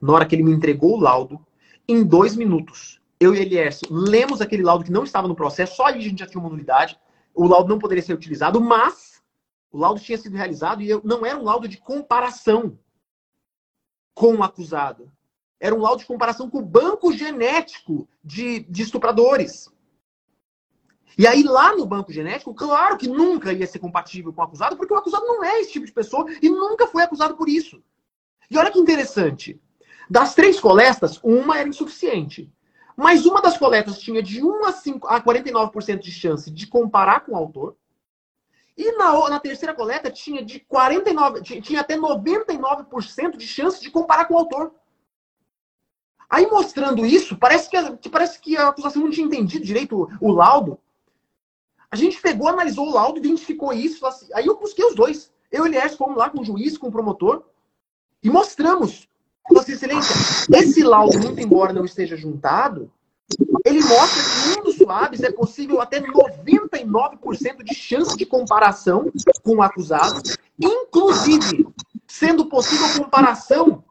Na 0.00 0.12
hora 0.12 0.26
que 0.26 0.36
ele 0.36 0.44
me 0.44 0.52
entregou 0.52 0.96
o 0.96 1.00
laudo, 1.00 1.44
em 1.88 2.04
dois 2.04 2.36
minutos, 2.36 3.02
eu 3.18 3.34
e 3.34 3.40
Eliércio 3.40 3.88
lemos 3.92 4.40
aquele 4.40 4.62
laudo 4.62 4.84
que 4.84 4.92
não 4.92 5.02
estava 5.02 5.26
no 5.26 5.34
processo, 5.34 5.74
só 5.74 5.86
aí 5.86 5.98
a 5.98 6.02
gente 6.02 6.20
já 6.20 6.26
tinha 6.28 6.40
uma 6.40 6.48
nulidade. 6.48 6.96
O 7.34 7.48
laudo 7.48 7.68
não 7.68 7.80
poderia 7.80 8.04
ser 8.04 8.14
utilizado, 8.14 8.60
mas 8.60 9.20
o 9.72 9.78
laudo 9.78 10.00
tinha 10.00 10.18
sido 10.18 10.36
realizado 10.36 10.82
e 10.82 10.88
eu, 10.88 11.00
não 11.04 11.26
era 11.26 11.36
um 11.36 11.42
laudo 11.42 11.66
de 11.66 11.78
comparação 11.78 12.78
com 14.14 14.36
o 14.36 14.44
acusado. 14.44 15.10
Era 15.58 15.74
um 15.74 15.80
laudo 15.80 16.00
de 16.00 16.06
comparação 16.06 16.50
com 16.50 16.58
o 16.58 16.64
banco 16.64 17.12
genético 17.12 18.08
de, 18.22 18.60
de 18.60 18.82
estupradores. 18.82 19.70
E 21.18 21.26
aí, 21.26 21.42
lá 21.42 21.74
no 21.74 21.86
banco 21.86 22.12
genético, 22.12 22.54
claro 22.54 22.98
que 22.98 23.08
nunca 23.08 23.52
ia 23.52 23.66
ser 23.66 23.78
compatível 23.78 24.32
com 24.32 24.42
o 24.42 24.44
acusado, 24.44 24.76
porque 24.76 24.92
o 24.92 24.96
acusado 24.96 25.24
não 25.24 25.42
é 25.42 25.60
esse 25.60 25.72
tipo 25.72 25.86
de 25.86 25.92
pessoa 25.92 26.26
e 26.42 26.48
nunca 26.50 26.86
foi 26.86 27.02
acusado 27.02 27.36
por 27.36 27.48
isso. 27.48 27.82
E 28.50 28.58
olha 28.58 28.70
que 28.70 28.78
interessante. 28.78 29.58
Das 30.10 30.34
três 30.34 30.60
coletas, 30.60 31.18
uma 31.22 31.58
era 31.58 31.68
insuficiente. 31.68 32.52
Mas 32.96 33.26
uma 33.26 33.42
das 33.42 33.58
coletas 33.58 33.98
tinha 33.98 34.22
de 34.22 34.42
1 34.42 34.64
a, 34.64 34.72
5, 34.72 35.06
a 35.08 35.20
49% 35.20 35.98
de 35.98 36.10
chance 36.10 36.50
de 36.50 36.66
comparar 36.66 37.20
com 37.20 37.32
o 37.32 37.36
autor. 37.36 37.76
E 38.76 38.92
na, 38.92 39.28
na 39.30 39.40
terceira 39.40 39.74
coleta 39.74 40.10
tinha 40.10 40.44
de 40.44 40.60
49, 40.60 41.42
tinha 41.60 41.80
até 41.80 41.96
99% 41.96 43.36
de 43.36 43.46
chance 43.46 43.80
de 43.80 43.90
comparar 43.90 44.26
com 44.26 44.34
o 44.34 44.38
autor. 44.38 44.74
Aí 46.28 46.46
mostrando 46.46 47.06
isso, 47.06 47.36
parece 47.36 47.70
que, 47.70 47.76
a, 47.76 47.96
parece 48.10 48.40
que 48.40 48.56
a 48.56 48.68
acusação 48.68 49.02
não 49.02 49.10
tinha 49.10 49.26
entendido 49.26 49.64
direito 49.64 50.08
o, 50.20 50.28
o 50.28 50.32
laudo. 50.32 50.78
A 51.90 51.96
gente 51.96 52.20
pegou, 52.20 52.48
analisou 52.48 52.88
o 52.88 52.92
laudo, 52.92 53.18
identificou 53.18 53.72
isso. 53.72 54.04
Assim, 54.06 54.26
aí 54.34 54.46
eu 54.46 54.58
busquei 54.58 54.84
os 54.84 54.94
dois. 54.94 55.32
Eu 55.50 55.64
e 55.64 55.68
Elias 55.68 55.94
fomos 55.94 56.16
lá 56.16 56.28
com 56.28 56.40
o 56.40 56.44
juiz, 56.44 56.76
com 56.76 56.88
o 56.88 56.92
promotor. 56.92 57.44
e 58.22 58.28
mostramos. 58.28 59.08
Vossa 59.48 59.70
Excelência, 59.70 60.12
esse 60.58 60.82
laudo, 60.82 61.20
muito 61.20 61.40
embora 61.40 61.72
não 61.72 61.84
esteja 61.84 62.16
juntado, 62.16 62.90
ele 63.64 63.80
mostra 63.84 64.22
que 64.22 64.58
um 64.58 64.62
dos 64.64 64.76
suaves 64.76 65.22
é 65.22 65.30
possível 65.30 65.80
até 65.80 66.00
99% 66.00 67.62
de 67.64 67.74
chance 67.74 68.16
de 68.16 68.26
comparação 68.26 69.10
com 69.42 69.56
o 69.56 69.62
acusado, 69.62 70.20
inclusive 70.60 71.66
sendo 72.06 72.46
possível 72.46 73.02
comparação 73.02 73.84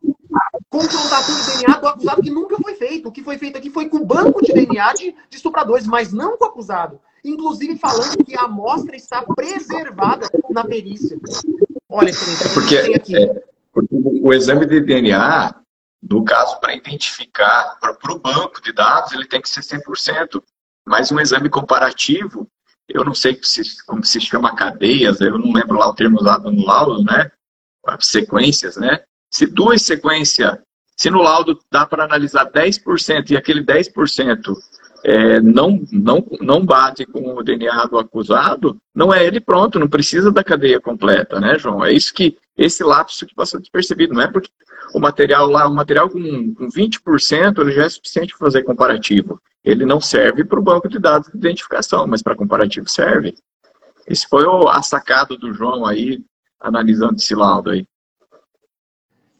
confrontação 0.69 1.35
de 1.35 1.57
DNA 1.57 1.79
do 1.79 1.87
acusado 1.87 2.21
que 2.21 2.29
nunca 2.29 2.57
foi 2.57 2.75
feito. 2.75 3.09
O 3.09 3.11
que 3.11 3.23
foi 3.23 3.37
feito 3.37 3.57
aqui 3.57 3.69
foi 3.69 3.89
com 3.89 3.97
o 3.97 4.05
banco 4.05 4.43
de 4.43 4.53
DNA 4.53 4.93
de, 4.93 5.15
de 5.29 5.35
estupradores, 5.37 5.85
mas 5.85 6.11
não 6.11 6.37
com 6.37 6.45
o 6.45 6.47
acusado. 6.47 6.99
Inclusive 7.23 7.77
falando 7.77 8.23
que 8.23 8.37
a 8.37 8.43
amostra 8.43 8.95
está 8.95 9.23
preservada 9.23 10.27
na 10.49 10.63
perícia. 10.63 11.17
Olha, 11.89 12.09
é 12.09 12.49
porque, 12.53 12.75
é, 12.77 13.43
porque 13.73 13.95
o 14.21 14.33
exame 14.33 14.65
de 14.65 14.81
DNA, 14.81 15.55
no 16.03 16.23
caso, 16.23 16.59
para 16.59 16.75
identificar, 16.75 17.77
para 17.79 18.13
o 18.13 18.19
banco 18.19 18.61
de 18.61 18.71
dados, 18.71 19.13
ele 19.13 19.25
tem 19.25 19.41
que 19.41 19.49
ser 19.49 19.61
100%. 19.61 20.41
Mas 20.87 21.11
um 21.11 21.19
exame 21.19 21.49
comparativo, 21.49 22.47
eu 22.87 23.03
não 23.03 23.15
sei 23.15 23.39
como 23.87 24.03
se 24.03 24.21
chama 24.21 24.55
cadeias, 24.55 25.19
eu 25.19 25.39
não 25.39 25.51
lembro 25.51 25.79
lá 25.79 25.89
o 25.89 25.95
termo 25.95 26.19
usado 26.19 26.51
no 26.51 26.63
laudo, 26.63 27.03
né? 27.03 27.31
Sequências, 27.99 28.77
né? 28.77 29.03
Se 29.35 29.45
duas 29.45 29.81
sequências, 29.81 30.57
se 30.95 31.09
no 31.09 31.21
laudo 31.21 31.59
dá 31.69 31.85
para 31.85 32.05
analisar 32.05 32.49
10% 32.49 33.31
e 33.31 33.35
aquele 33.35 33.61
10% 33.61 34.55
é, 35.03 35.41
não, 35.41 35.83
não, 35.91 36.25
não 36.39 36.65
bate 36.65 37.05
com 37.05 37.35
o 37.35 37.43
DNA 37.43 37.85
do 37.87 37.99
acusado, 37.99 38.77
não 38.95 39.13
é 39.13 39.25
ele 39.25 39.41
pronto, 39.41 39.77
não 39.77 39.89
precisa 39.89 40.31
da 40.31 40.41
cadeia 40.41 40.79
completa, 40.79 41.37
né, 41.37 41.59
João? 41.59 41.83
É 41.83 41.91
isso 41.91 42.13
que, 42.13 42.37
esse 42.57 42.81
lapso 42.81 43.25
que 43.25 43.35
passou 43.35 43.59
despercebido, 43.59 44.13
não 44.13 44.21
é 44.21 44.31
porque 44.31 44.49
o 44.93 45.01
material 45.01 45.49
lá, 45.49 45.67
o 45.67 45.75
material 45.75 46.09
com, 46.09 46.55
com 46.55 46.69
20%, 46.69 47.59
ele 47.59 47.73
já 47.73 47.83
é 47.83 47.89
suficiente 47.89 48.29
para 48.37 48.45
fazer 48.45 48.63
comparativo. 48.63 49.41
Ele 49.65 49.85
não 49.85 49.99
serve 49.99 50.45
para 50.45 50.59
o 50.61 50.63
banco 50.63 50.87
de 50.87 50.97
dados 50.97 51.29
de 51.29 51.37
identificação, 51.37 52.07
mas 52.07 52.23
para 52.23 52.37
comparativo 52.37 52.87
serve. 52.87 53.35
Esse 54.07 54.25
foi 54.29 54.45
o, 54.45 54.69
a 54.69 54.81
sacada 54.81 55.35
do 55.35 55.51
João 55.53 55.85
aí, 55.85 56.23
analisando 56.57 57.15
esse 57.15 57.35
laudo 57.35 57.71
aí. 57.71 57.85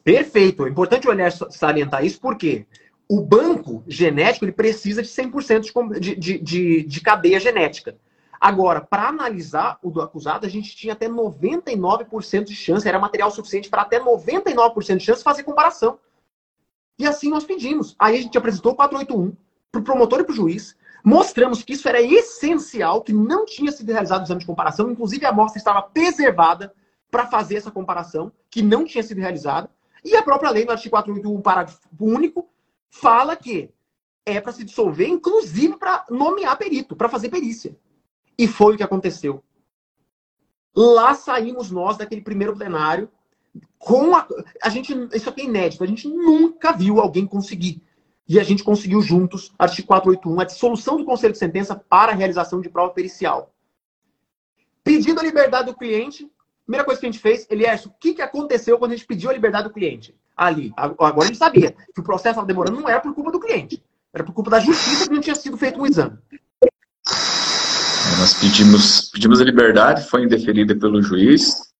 Perfeito. 0.05 0.67
É 0.67 0.69
importante 0.69 1.09
olhar 1.09 1.31
salientar 1.31 2.05
isso 2.05 2.21
porque 2.21 2.67
o 3.09 3.21
banco 3.21 3.83
genético 3.87 4.45
ele 4.45 4.51
precisa 4.51 5.01
de 5.01 5.07
100% 5.07 5.99
de, 5.99 6.15
de, 6.15 6.37
de, 6.37 6.83
de 6.83 7.01
cadeia 7.01 7.39
genética. 7.39 7.97
Agora, 8.39 8.81
para 8.81 9.07
analisar 9.07 9.79
o 9.81 9.89
do 9.89 10.03
acusado, 10.03 10.45
a 10.45 10.49
gente 10.49 10.75
tinha 10.75 10.93
até 10.93 11.09
99% 11.09 12.43
de 12.43 12.55
chance, 12.55 12.87
era 12.87 12.99
material 12.99 13.31
suficiente 13.31 13.67
para 13.67 13.81
até 13.81 13.99
99% 13.99 14.97
de 14.97 15.03
chance 15.03 15.23
fazer 15.23 15.41
comparação. 15.41 15.97
E 16.99 17.07
assim 17.07 17.31
nós 17.31 17.43
pedimos. 17.43 17.95
Aí 17.97 18.15
a 18.15 18.21
gente 18.21 18.37
apresentou 18.37 18.73
o 18.73 18.75
481 18.75 19.35
para 19.71 19.81
o 19.81 19.83
promotor 19.83 20.19
e 20.19 20.23
para 20.23 20.33
o 20.33 20.35
juiz, 20.35 20.75
mostramos 21.03 21.63
que 21.63 21.73
isso 21.73 21.89
era 21.89 21.99
essencial, 21.99 23.01
que 23.01 23.11
não 23.11 23.43
tinha 23.43 23.71
sido 23.71 23.91
realizado 23.91 24.21
o 24.21 24.23
exame 24.25 24.41
de 24.41 24.45
comparação, 24.45 24.91
inclusive 24.91 25.25
a 25.25 25.29
amostra 25.29 25.57
estava 25.57 25.81
preservada 25.81 26.71
para 27.09 27.25
fazer 27.25 27.55
essa 27.55 27.71
comparação, 27.71 28.31
que 28.51 28.61
não 28.61 28.85
tinha 28.85 29.03
sido 29.03 29.19
realizada. 29.19 29.67
E 30.05 30.15
a 30.15 30.21
própria 30.21 30.51
lei, 30.51 30.65
no 30.65 30.71
artigo 30.71 30.91
481, 30.91 31.41
parágrafo 31.41 31.79
único, 31.99 32.47
fala 32.91 33.35
que 33.35 33.73
é 34.23 34.39
para 34.39 34.51
se 34.51 34.63
dissolver, 34.63 35.09
inclusive 35.09 35.77
para 35.77 36.05
nomear 36.11 36.55
perito, 36.57 36.95
para 36.95 37.09
fazer 37.09 37.29
perícia. 37.29 37.75
E 38.37 38.47
foi 38.47 38.75
o 38.75 38.77
que 38.77 38.83
aconteceu. 38.83 39.43
Lá 40.75 41.15
saímos 41.15 41.71
nós 41.71 41.97
daquele 41.97 42.21
primeiro 42.21 42.55
plenário 42.55 43.09
com 43.79 44.15
a, 44.15 44.27
a 44.61 44.69
gente, 44.69 44.93
isso 45.13 45.29
aqui 45.29 45.41
é 45.41 45.45
inédito, 45.45 45.83
a 45.83 45.87
gente 45.87 46.07
nunca 46.07 46.71
viu 46.71 46.99
alguém 46.99 47.25
conseguir. 47.25 47.81
E 48.27 48.39
a 48.39 48.43
gente 48.43 48.63
conseguiu 48.63 49.01
juntos, 49.01 49.53
artigo 49.57 49.87
481, 49.87 50.39
a 50.39 50.43
dissolução 50.43 50.97
do 50.97 51.05
conselho 51.05 51.33
de 51.33 51.39
sentença 51.39 51.75
para 51.75 52.11
a 52.11 52.15
realização 52.15 52.61
de 52.61 52.69
prova 52.69 52.93
pericial. 52.93 53.53
Pedindo 54.83 55.19
a 55.19 55.23
liberdade 55.23 55.71
do 55.71 55.77
cliente, 55.77 56.29
Primeira 56.65 56.83
coisa 56.83 56.99
que 56.99 57.05
a 57.05 57.11
gente 57.11 57.21
fez, 57.21 57.45
Elias, 57.49 57.85
o 57.85 57.91
que, 57.99 58.15
que 58.15 58.21
aconteceu 58.23 58.77
quando 58.79 58.91
a 58.91 58.95
gente 58.95 59.05
pediu 59.05 59.29
a 59.29 59.33
liberdade 59.33 59.67
do 59.67 59.73
cliente? 59.73 60.15
Ali. 60.35 60.73
Agora 60.75 61.23
a 61.23 61.27
gente 61.27 61.37
sabia 61.37 61.71
que 61.71 62.01
o 62.01 62.03
processo 62.03 62.31
estava 62.31 62.47
demorando 62.47 62.81
não 62.81 62.89
era 62.89 62.99
por 62.99 63.13
culpa 63.13 63.31
do 63.31 63.39
cliente. 63.39 63.83
Era 64.11 64.23
por 64.23 64.33
culpa 64.33 64.49
da 64.49 64.59
justiça 64.59 65.07
que 65.07 65.13
não 65.13 65.21
tinha 65.21 65.35
sido 65.35 65.57
feito 65.57 65.79
um 65.79 65.85
exame. 65.85 66.17
Nós 68.17 68.33
pedimos, 68.33 69.09
pedimos 69.11 69.39
a 69.39 69.43
liberdade, 69.43 70.07
foi 70.07 70.23
indeferida 70.23 70.75
pelo 70.75 71.01
juiz, 71.01 71.71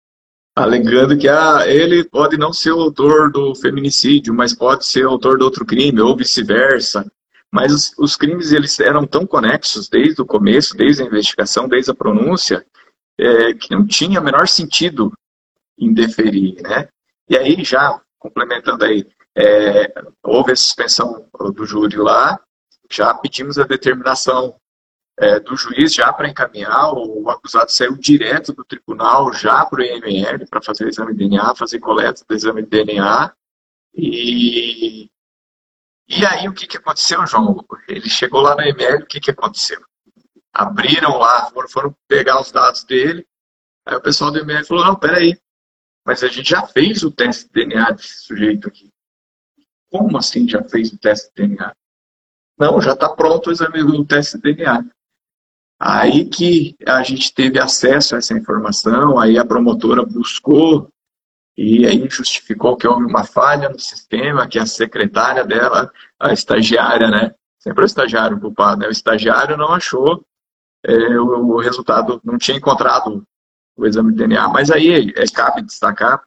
alegando 0.56 1.18
que 1.18 1.28
ah, 1.28 1.64
ele 1.66 2.04
pode 2.04 2.38
não 2.38 2.54
ser 2.54 2.72
o 2.72 2.82
autor 2.82 3.32
do 3.32 3.56
feminicídio, 3.56 4.34
mas 4.34 4.54
pode 4.54 4.86
ser 4.86 5.06
autor 5.06 5.38
de 5.38 5.44
outro 5.44 5.66
crime, 5.66 6.00
ou 6.00 6.16
vice-versa. 6.16 7.10
Mas 7.52 7.74
os, 7.74 7.94
os, 7.98 8.16
crimes 8.16 8.52
eles 8.52 8.80
eram 8.80 9.08
tão 9.08 9.26
conexos 9.26 9.90
desde 9.90 10.22
o 10.22 10.26
começo, 10.26 10.76
desde 10.76 11.02
a 11.02 11.06
investigação, 11.06 11.68
desde 11.68 11.90
a 11.90 11.96
pronúncia, 11.96 12.66
é, 13.20 13.54
que 13.54 13.72
não 13.72 13.86
tinha 13.86 14.20
o 14.20 14.24
menor 14.24 14.48
sentido 14.48 15.12
em 15.78 15.94
deferir, 15.94 16.62
né? 16.62 16.88
E 17.30 17.38
aí, 17.38 17.64
já 17.64 18.02
complementando 18.20 18.86
aí, 18.86 19.08
é, 19.36 19.94
houve 20.24 20.52
a 20.52 20.56
suspensão 20.56 21.28
do 21.54 21.66
júri 21.66 21.98
lá, 21.98 22.40
já 22.90 23.14
pedimos 23.14 23.60
a 23.60 23.64
determinação 23.64 24.56
é, 25.18 25.40
do 25.40 25.56
juiz 25.56 25.94
já 25.94 26.12
para 26.12 26.28
encaminhar, 26.28 26.94
o 26.94 27.30
acusado 27.30 27.72
saiu 27.72 27.96
direto 27.96 28.54
do 28.54 28.66
tribunal 28.66 29.32
já 29.34 29.66
para 29.66 29.80
o 29.80 29.84
IML 29.84 30.48
para 30.50 30.62
fazer 30.62 30.86
o 30.86 30.90
exame 30.90 31.14
de 31.14 31.30
DNA, 31.30 31.56
fazer 31.56 31.80
coleta 31.80 32.24
do 32.28 32.36
exame 32.36 32.64
de 32.64 32.70
DNA. 32.70 33.34
E, 33.94 35.10
e 36.08 36.26
aí 36.26 36.48
o 36.48 36.54
que, 36.54 36.68
que 36.68 36.78
aconteceu, 36.78 37.26
João? 37.26 37.66
Ele 37.88 38.10
chegou 38.10 38.42
lá 38.42 38.56
no 38.56 38.62
IML, 38.62 39.04
o 39.04 39.06
que, 39.06 39.20
que 39.20 39.32
aconteceu? 39.32 39.82
Abriram 40.56 41.18
lá, 41.18 41.52
foram, 41.52 41.68
foram 41.68 41.96
pegar 42.08 42.40
os 42.40 42.50
dados 42.50 42.86
dele. 42.86 43.28
Aí 43.86 43.98
o 43.98 44.02
pessoal 44.02 44.32
do 44.32 44.40
IML 44.40 44.66
falou, 44.66 44.86
não, 44.86 44.96
peraí, 44.96 45.38
mas 46.06 46.24
a 46.24 46.28
gente 46.30 46.50
já 46.50 46.66
fez 46.66 47.04
o 47.04 47.12
teste 47.12 47.48
de 47.48 47.66
DNA 47.66 47.92
desse 47.92 48.22
sujeito 48.22 48.70
aqui. 48.70 48.90
Como 49.92 50.18
assim 50.18 50.48
já 50.48 50.64
fez 50.64 50.94
o 50.94 50.98
teste 50.98 51.30
de 51.36 51.48
DNA? 51.48 51.76
Não, 52.58 52.82
já 52.82 52.94
está 52.94 53.10
pronto 53.10 53.50
o 53.50 53.52
exame 53.52 53.84
do 53.84 54.06
teste 54.06 54.38
de 54.38 54.54
DNA. 54.54 54.86
Aí 55.78 56.30
que 56.30 56.74
a 56.88 57.04
gente 57.04 57.34
teve 57.34 57.60
acesso 57.60 58.16
a 58.16 58.20
essa 58.20 58.34
informação, 58.34 59.20
aí 59.20 59.38
a 59.38 59.46
promotora 59.46 60.06
buscou 60.06 60.90
e 61.58 61.86
aí 61.86 62.08
justificou 62.10 62.78
que 62.78 62.88
houve 62.88 63.06
uma 63.06 63.26
falha 63.26 63.68
no 63.70 63.80
sistema, 63.80 64.48
que 64.48 64.58
a 64.58 64.66
secretária 64.66 65.44
dela, 65.44 65.92
a 66.18 66.32
estagiária, 66.32 67.10
né? 67.10 67.36
Sempre 67.60 67.84
o 67.84 67.86
estagiário 67.86 68.40
culpado, 68.40 68.82
né? 68.82 68.88
O 68.88 68.92
estagiário 68.92 69.58
não 69.58 69.74
achou 69.74 70.26
é, 70.86 71.20
o, 71.20 71.56
o, 71.56 71.60
resultado 71.60 72.22
não 72.24 72.38
tinha 72.38 72.58
encontrado 72.58 73.26
o 73.76 73.86
exame 73.86 74.12
de 74.12 74.20
DNA. 74.20 74.48
Mas 74.50 74.70
aí 74.70 75.14
é, 75.16 75.26
cabe 75.34 75.64
destacar 75.64 76.22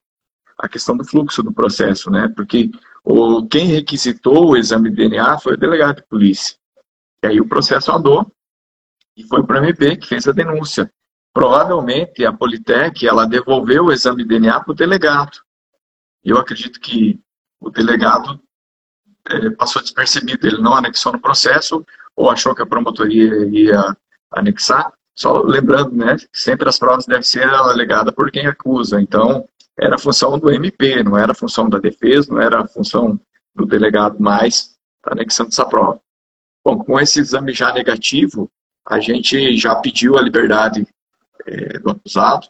a 0.59 0.69
questão 0.69 0.97
do 0.97 1.05
fluxo 1.05 1.43
do 1.43 1.53
processo, 1.53 2.11
né? 2.11 2.29
Porque 2.35 2.71
o, 3.05 3.47
quem 3.47 3.67
requisitou 3.67 4.51
o 4.51 4.57
exame 4.57 4.91
de 4.91 4.97
DNA 4.97 5.39
foi 5.39 5.55
o 5.55 5.59
delegado 5.59 5.97
de 5.97 6.03
polícia. 6.03 6.57
E 7.23 7.29
aí 7.29 7.41
o 7.41 7.49
processo 7.49 7.93
andou 7.93 8.31
e 9.17 9.23
foi 9.25 9.45
para 9.45 9.61
o 9.61 9.65
MP 9.65 9.97
que 9.97 10.09
fez 10.09 10.27
a 10.27 10.33
denúncia. 10.33 10.93
Provavelmente 11.33 12.25
a 12.25 12.33
Politec 12.33 13.07
ela 13.07 13.27
devolveu 13.27 13.87
o 13.87 13.93
exame 13.93 14.23
de 14.23 14.29
DNA 14.29 14.61
para 14.61 14.73
o 14.73 14.75
delegado. 14.75 15.39
Eu 16.25 16.37
acredito 16.37 16.81
que 16.81 17.21
o 17.61 17.71
delegado 17.71 18.41
é, 19.29 19.51
passou 19.51 19.81
despercebido, 19.81 20.47
ele 20.47 20.61
não 20.61 20.75
anexou 20.75 21.13
no 21.13 21.21
processo 21.21 21.85
ou 22.17 22.31
achou 22.31 22.55
que 22.55 22.63
a 22.63 22.67
promotoria 22.67 23.47
ia 23.47 23.97
anexar. 24.31 24.93
Só 25.15 25.43
lembrando, 25.43 25.97
né, 25.97 26.17
que 26.17 26.29
sempre 26.33 26.69
as 26.69 26.79
provas 26.79 27.07
devem 27.07 27.23
ser 27.23 27.49
alegadas 27.49 28.15
por 28.15 28.31
quem 28.31 28.47
acusa. 28.47 29.01
Então, 29.01 29.49
era 29.77 29.99
função 29.99 30.39
do 30.39 30.51
MP, 30.51 31.03
não 31.03 31.17
era 31.17 31.35
função 31.35 31.69
da 31.69 31.79
defesa, 31.79 32.33
não 32.33 32.41
era 32.41 32.67
função 32.69 33.21
do 33.55 33.67
delegado 33.67 34.21
mais 34.21 34.77
anexando 35.05 35.49
essa 35.49 35.65
prova. 35.65 36.01
Bom, 36.65 36.85
com 36.85 37.01
esse 37.01 37.21
exame 37.21 37.53
já 37.53 37.73
negativo, 37.73 38.51
a 38.87 39.01
gente 39.01 39.57
já 39.57 39.75
pediu 39.77 40.17
a 40.19 40.23
liberdade 40.23 40.87
é, 41.47 41.79
do 41.79 41.91
acusado 41.91 42.49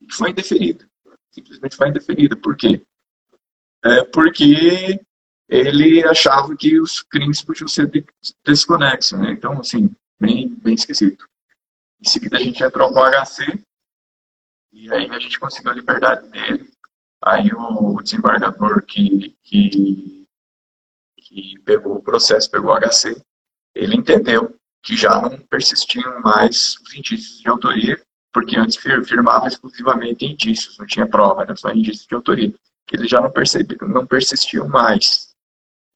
e 0.00 0.12
foi 0.12 0.30
indeferida. 0.30 0.86
Simplesmente 1.30 1.76
foi 1.76 1.88
indeferida. 1.88 2.36
Por 2.36 2.56
quê? 2.56 2.82
É 3.84 4.04
porque 4.04 5.00
ele 5.48 6.04
achava 6.04 6.56
que 6.56 6.80
os 6.80 7.02
crimes 7.02 7.42
podiam 7.42 7.68
ser 7.68 7.90
desconexos. 8.44 9.18
Né? 9.18 9.32
Então, 9.32 9.58
assim, 9.58 9.90
bem, 10.20 10.48
bem 10.48 10.74
esquisito. 10.74 11.28
Em 12.00 12.08
seguida 12.08 12.36
a 12.36 12.42
gente 12.42 12.62
entrou 12.62 12.92
com 12.92 13.00
o 13.00 13.10
HC 13.10 13.62
e 14.72 14.92
aí 14.92 15.10
a 15.10 15.18
gente 15.18 15.40
conseguiu 15.40 15.72
a 15.72 15.74
liberdade 15.74 16.28
dele. 16.28 16.70
Aí 17.22 17.50
o 17.52 18.00
desembargador 18.02 18.82
que, 18.82 19.36
que, 19.42 20.26
que 21.18 21.58
pegou 21.64 21.96
o 21.96 22.02
processo, 22.02 22.50
pegou 22.50 22.72
o 22.72 22.78
HC, 22.78 23.20
ele 23.74 23.96
entendeu 23.96 24.56
que 24.82 24.96
já 24.96 25.20
não 25.20 25.38
persistiam 25.38 26.20
mais 26.20 26.76
os 26.80 26.94
indícios 26.94 27.40
de 27.40 27.48
autoria, 27.48 28.00
porque 28.32 28.56
antes 28.56 28.76
firmava 28.76 29.48
exclusivamente 29.48 30.24
indícios, 30.24 30.78
não 30.78 30.86
tinha 30.86 31.06
prova, 31.06 31.42
era 31.42 31.56
só 31.56 31.70
indícios 31.70 32.06
de 32.06 32.14
autoria. 32.14 32.54
que 32.86 32.96
eles 32.96 33.10
já 33.10 33.20
não, 33.20 33.30
percebi, 33.30 33.76
não 33.82 34.06
persistiam 34.06 34.68
mais. 34.68 35.34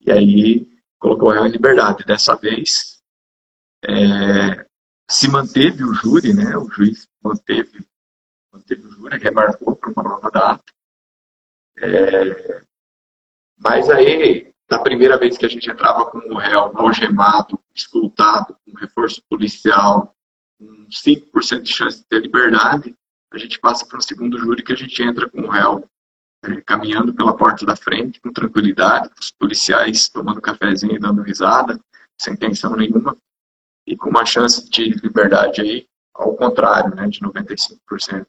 E 0.01 0.13
aí 0.13 0.69
colocou 0.99 1.31
réu 1.31 1.47
em 1.47 1.51
liberdade. 1.51 2.05
Dessa 2.05 2.37
vez, 2.37 2.94
é, 3.87 4.67
se 5.11 5.29
manteve 5.31 5.85
o 5.85 5.93
júri, 5.95 6.33
né? 6.33 6.57
O 6.57 6.69
juiz 6.71 7.07
manteve, 7.23 7.87
manteve 8.53 8.87
o 8.87 8.91
júri, 8.91 9.19
remarcou 9.19 9.77
para 9.77 9.91
uma 9.91 10.03
nova 10.03 10.31
data. 10.31 10.65
É, 11.79 12.63
mas 13.59 13.91
aí, 13.91 14.53
na 14.71 14.79
primeira 14.79 15.19
vez 15.19 15.37
que 15.37 15.45
a 15.45 15.49
gente 15.49 15.71
entrava 15.71 16.07
com 16.07 16.19
o 16.19 16.39
réu 16.39 16.73
algemado, 16.77 17.59
escoltado, 17.75 18.57
com 18.65 18.79
reforço 18.79 19.23
policial, 19.29 20.15
com 20.59 20.87
5% 20.89 21.63
de 21.63 21.73
chance 21.73 21.99
de 21.99 22.07
ter 22.07 22.21
liberdade, 22.21 22.95
a 23.33 23.39
gente 23.39 23.59
passa 23.59 23.85
para 23.85 23.99
o 23.99 24.03
segundo 24.03 24.39
júri 24.39 24.63
que 24.63 24.73
a 24.73 24.77
gente 24.77 25.03
entra 25.03 25.29
com 25.29 25.43
o 25.43 25.51
réu 25.51 25.85
é, 26.45 26.61
caminhando 26.63 27.13
pela 27.13 27.37
porta 27.37 27.67
da 27.67 27.77
frente, 27.77 28.21
com 28.21 28.33
tranquilidade, 28.33 29.11
os 29.19 29.31
policiais 29.31 30.09
tomando 30.09 30.41
cafezinho 30.41 30.95
e 30.95 31.01
dando 31.01 31.23
risada, 31.23 31.79
sem 32.19 32.37
tensão 32.37 32.77
nenhuma 32.77 33.17
e 33.87 33.97
com 33.97 34.11
uma 34.11 34.25
chance 34.25 34.69
de 34.69 34.91
liberdade 35.03 35.61
aí, 35.61 35.87
ao 36.15 36.35
contrário, 36.37 36.95
né, 36.95 37.09
de 37.09 37.21
95%. 37.21 38.27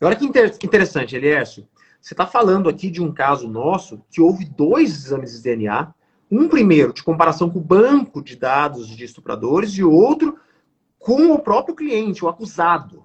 Olha 0.00 0.16
que 0.16 0.26
interessante, 0.66 1.14
Eliércio. 1.14 1.66
Você 2.00 2.14
está 2.14 2.26
falando 2.26 2.68
aqui 2.68 2.90
de 2.90 3.00
um 3.00 3.12
caso 3.12 3.46
nosso 3.46 4.02
que 4.10 4.20
houve 4.20 4.44
dois 4.44 4.90
exames 4.90 5.36
de 5.36 5.42
DNA, 5.42 5.94
um 6.28 6.48
primeiro 6.48 6.92
de 6.92 7.04
comparação 7.04 7.48
com 7.48 7.60
o 7.60 7.62
banco 7.62 8.20
de 8.20 8.34
dados 8.34 8.88
de 8.88 9.04
estupradores 9.04 9.70
e 9.78 9.84
outro 9.84 10.36
com 10.98 11.32
o 11.32 11.38
próprio 11.38 11.76
cliente, 11.76 12.24
o 12.24 12.28
acusado. 12.28 13.04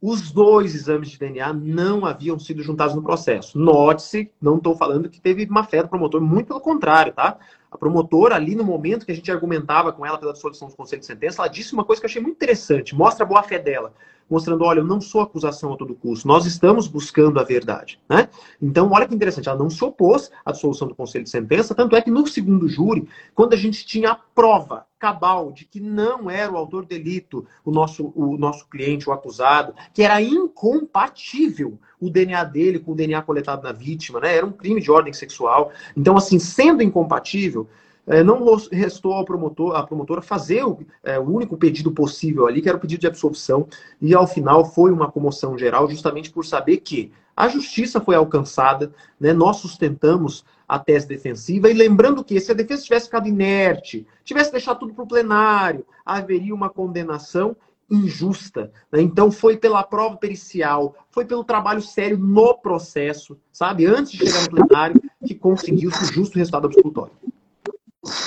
Os 0.00 0.30
dois 0.30 0.74
exames 0.74 1.10
de 1.10 1.18
DNA 1.18 1.52
não 1.52 2.04
haviam 2.04 2.38
sido 2.38 2.62
juntados 2.62 2.94
no 2.94 3.02
processo. 3.02 3.58
Note-se, 3.58 4.30
não 4.40 4.56
estou 4.56 4.76
falando 4.76 5.08
que 5.08 5.20
teve 5.20 5.46
má 5.46 5.64
fé 5.64 5.82
do 5.82 5.88
promotor, 5.88 6.20
muito 6.20 6.48
pelo 6.48 6.60
contrário, 6.60 7.12
tá? 7.12 7.38
A 7.72 7.78
promotora, 7.78 8.34
ali 8.34 8.54
no 8.54 8.62
momento 8.62 9.06
que 9.06 9.12
a 9.12 9.14
gente 9.14 9.32
argumentava 9.32 9.94
com 9.94 10.04
ela 10.04 10.18
pela 10.18 10.34
dissolução 10.34 10.68
do 10.68 10.76
conselho 10.76 11.00
de 11.00 11.06
sentença, 11.06 11.40
ela 11.40 11.48
disse 11.48 11.72
uma 11.72 11.84
coisa 11.84 12.02
que 12.02 12.04
eu 12.04 12.10
achei 12.10 12.20
muito 12.20 12.36
interessante, 12.36 12.94
mostra 12.94 13.24
a 13.24 13.26
boa 13.26 13.42
fé 13.42 13.58
dela, 13.58 13.94
mostrando, 14.28 14.62
olha, 14.62 14.80
eu 14.80 14.84
não 14.84 15.00
sou 15.00 15.22
acusação 15.22 15.72
a 15.72 15.76
todo 15.76 15.94
custo, 15.94 16.28
nós 16.28 16.44
estamos 16.44 16.86
buscando 16.86 17.40
a 17.40 17.42
verdade, 17.42 17.98
né? 18.06 18.28
Então, 18.60 18.90
olha 18.92 19.08
que 19.08 19.14
interessante, 19.14 19.48
ela 19.48 19.58
não 19.58 19.70
se 19.70 19.82
opôs 19.82 20.30
à 20.44 20.52
dissolução 20.52 20.86
do 20.86 20.94
conselho 20.94 21.24
de 21.24 21.30
sentença, 21.30 21.74
tanto 21.74 21.96
é 21.96 22.02
que 22.02 22.10
no 22.10 22.26
segundo 22.26 22.68
júri, 22.68 23.08
quando 23.34 23.54
a 23.54 23.56
gente 23.56 23.86
tinha 23.86 24.10
a 24.10 24.20
prova 24.34 24.86
cabal 24.98 25.50
de 25.50 25.64
que 25.64 25.80
não 25.80 26.30
era 26.30 26.52
o 26.52 26.56
autor 26.56 26.84
delito, 26.84 27.46
o 27.64 27.70
nosso, 27.70 28.12
o 28.14 28.36
nosso 28.36 28.68
cliente, 28.68 29.08
o 29.08 29.12
acusado, 29.12 29.74
que 29.94 30.02
era 30.02 30.20
incompatível 30.20 31.78
o 32.02 32.10
DNA 32.10 32.42
dele 32.44 32.80
com 32.80 32.92
o 32.92 32.94
DNA 32.96 33.22
coletado 33.22 33.62
na 33.62 33.70
vítima, 33.70 34.18
né? 34.18 34.36
Era 34.36 34.44
um 34.44 34.50
crime 34.50 34.80
de 34.80 34.90
ordem 34.90 35.12
sexual. 35.12 35.70
Então, 35.96 36.16
assim, 36.16 36.38
sendo 36.38 36.82
incompatível, 36.82 37.68
é, 38.04 38.24
não 38.24 38.44
restou 38.72 39.12
ao 39.12 39.24
promotor, 39.24 39.76
à 39.76 39.86
promotora 39.86 40.20
fazer 40.20 40.64
o, 40.64 40.80
é, 41.04 41.16
o, 41.18 41.22
único 41.22 41.56
pedido 41.56 41.92
possível 41.92 42.48
ali, 42.48 42.60
que 42.60 42.68
era 42.68 42.76
o 42.76 42.80
pedido 42.80 43.00
de 43.00 43.06
absolvição, 43.06 43.68
e 44.00 44.12
ao 44.12 44.26
final 44.26 44.64
foi 44.64 44.90
uma 44.90 45.10
comoção 45.10 45.56
geral, 45.56 45.88
justamente 45.88 46.28
por 46.28 46.44
saber 46.44 46.78
que 46.78 47.12
a 47.36 47.46
justiça 47.48 48.00
foi 48.00 48.16
alcançada, 48.16 48.92
né, 49.18 49.32
nós 49.32 49.58
sustentamos 49.58 50.44
a 50.68 50.80
tese 50.80 51.06
defensiva, 51.06 51.70
e 51.70 51.74
lembrando 51.74 52.24
que 52.24 52.40
se 52.40 52.50
a 52.50 52.54
defesa 52.54 52.82
tivesse 52.82 53.06
ficado 53.06 53.28
inerte, 53.28 54.04
tivesse 54.24 54.50
deixado 54.50 54.80
tudo 54.80 54.94
para 54.94 55.04
o 55.04 55.08
plenário, 55.08 55.86
haveria 56.04 56.54
uma 56.54 56.68
condenação 56.68 57.56
injusta. 57.92 58.72
Né? 58.90 59.02
Então, 59.02 59.30
foi 59.30 59.56
pela 59.56 59.82
prova 59.82 60.16
pericial, 60.16 60.96
foi 61.10 61.24
pelo 61.24 61.44
trabalho 61.44 61.82
sério 61.82 62.18
no 62.18 62.54
processo, 62.54 63.38
sabe? 63.52 63.86
Antes 63.86 64.12
de 64.12 64.18
chegar 64.18 64.42
no 64.42 64.66
plenário, 64.66 65.02
que 65.26 65.34
conseguiu-se 65.34 66.02
o 66.02 66.12
justo 66.12 66.38
resultado 66.38 66.66
absolutório. 66.66 67.12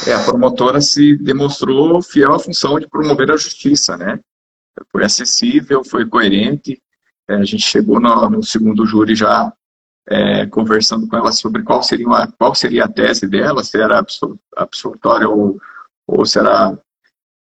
É, 0.07 0.13
a 0.13 0.23
promotora 0.23 0.79
se 0.79 1.17
demonstrou 1.17 2.01
fiel 2.01 2.33
à 2.33 2.39
função 2.39 2.79
de 2.79 2.87
promover 2.87 3.31
a 3.31 3.37
justiça, 3.37 3.97
né? 3.97 4.19
Foi 4.91 5.03
acessível, 5.03 5.83
foi 5.83 6.05
coerente. 6.05 6.81
É, 7.27 7.35
a 7.35 7.43
gente 7.43 7.63
chegou 7.63 7.99
no, 7.99 8.29
no 8.29 8.43
segundo 8.43 8.85
júri 8.85 9.15
já 9.15 9.51
é, 10.07 10.45
conversando 10.45 11.07
com 11.07 11.17
ela 11.17 11.31
sobre 11.31 11.63
qual 11.63 11.81
seria, 11.81 12.05
uma, 12.05 12.31
qual 12.37 12.53
seria 12.53 12.85
a 12.85 12.87
tese 12.87 13.27
dela, 13.27 13.63
se 13.63 13.81
era 13.81 14.03
absolutória 14.55 15.27
ou, 15.27 15.59
ou 16.07 16.25
será. 16.25 16.77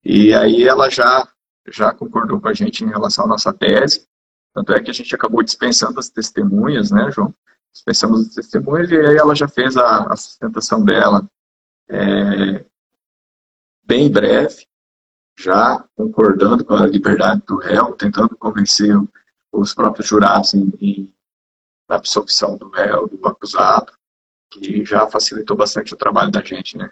E 0.05 0.33
aí 0.35 0.65
ela 0.65 0.89
já 0.89 1.29
já 1.69 1.93
concordou 1.93 2.41
com 2.41 2.49
a 2.49 2.55
gente 2.55 2.85
em 2.85 2.89
relação 2.89 3.25
à 3.25 3.29
nossa 3.29 3.53
tese. 3.53 4.07
Tanto 4.55 4.73
é 4.73 4.83
que 4.83 4.91
a 4.91 4.95
gente 4.95 5.15
acabou 5.15 5.43
dispensando 5.43 5.99
as 5.99 6.09
testemunhas, 6.09 6.91
né, 6.91 7.11
João? 7.11 7.35
Dispensamos 7.73 8.29
as 8.29 8.35
testemunhas 8.35 8.91
e 8.91 8.97
aí 8.97 9.17
ela 9.17 9.35
já 9.35 9.47
fez 9.47 9.77
a, 9.77 10.13
a 10.13 10.17
sustentação 10.17 10.83
dela 10.83 11.29
é, 11.89 12.65
bem 13.85 14.11
breve, 14.11 14.67
já 15.39 15.85
concordando 15.95 16.65
com 16.65 16.75
a 16.75 16.87
liberdade 16.87 17.43
do 17.47 17.59
réu, 17.59 17.93
tentando 17.93 18.37
convencer 18.37 18.97
os 19.53 19.75
próprios 19.75 20.09
jurados 20.09 20.55
em, 20.55 20.73
em, 20.81 21.15
na 21.89 21.97
absolvição 21.97 22.57
do 22.57 22.71
réu, 22.71 23.07
do 23.07 23.27
acusado, 23.29 23.93
que 24.51 24.85
já 24.85 25.07
facilitou 25.07 25.57
bastante 25.57 25.93
o 25.93 25.97
trabalho 25.97 26.31
da 26.31 26.43
gente, 26.43 26.79
né? 26.79 26.91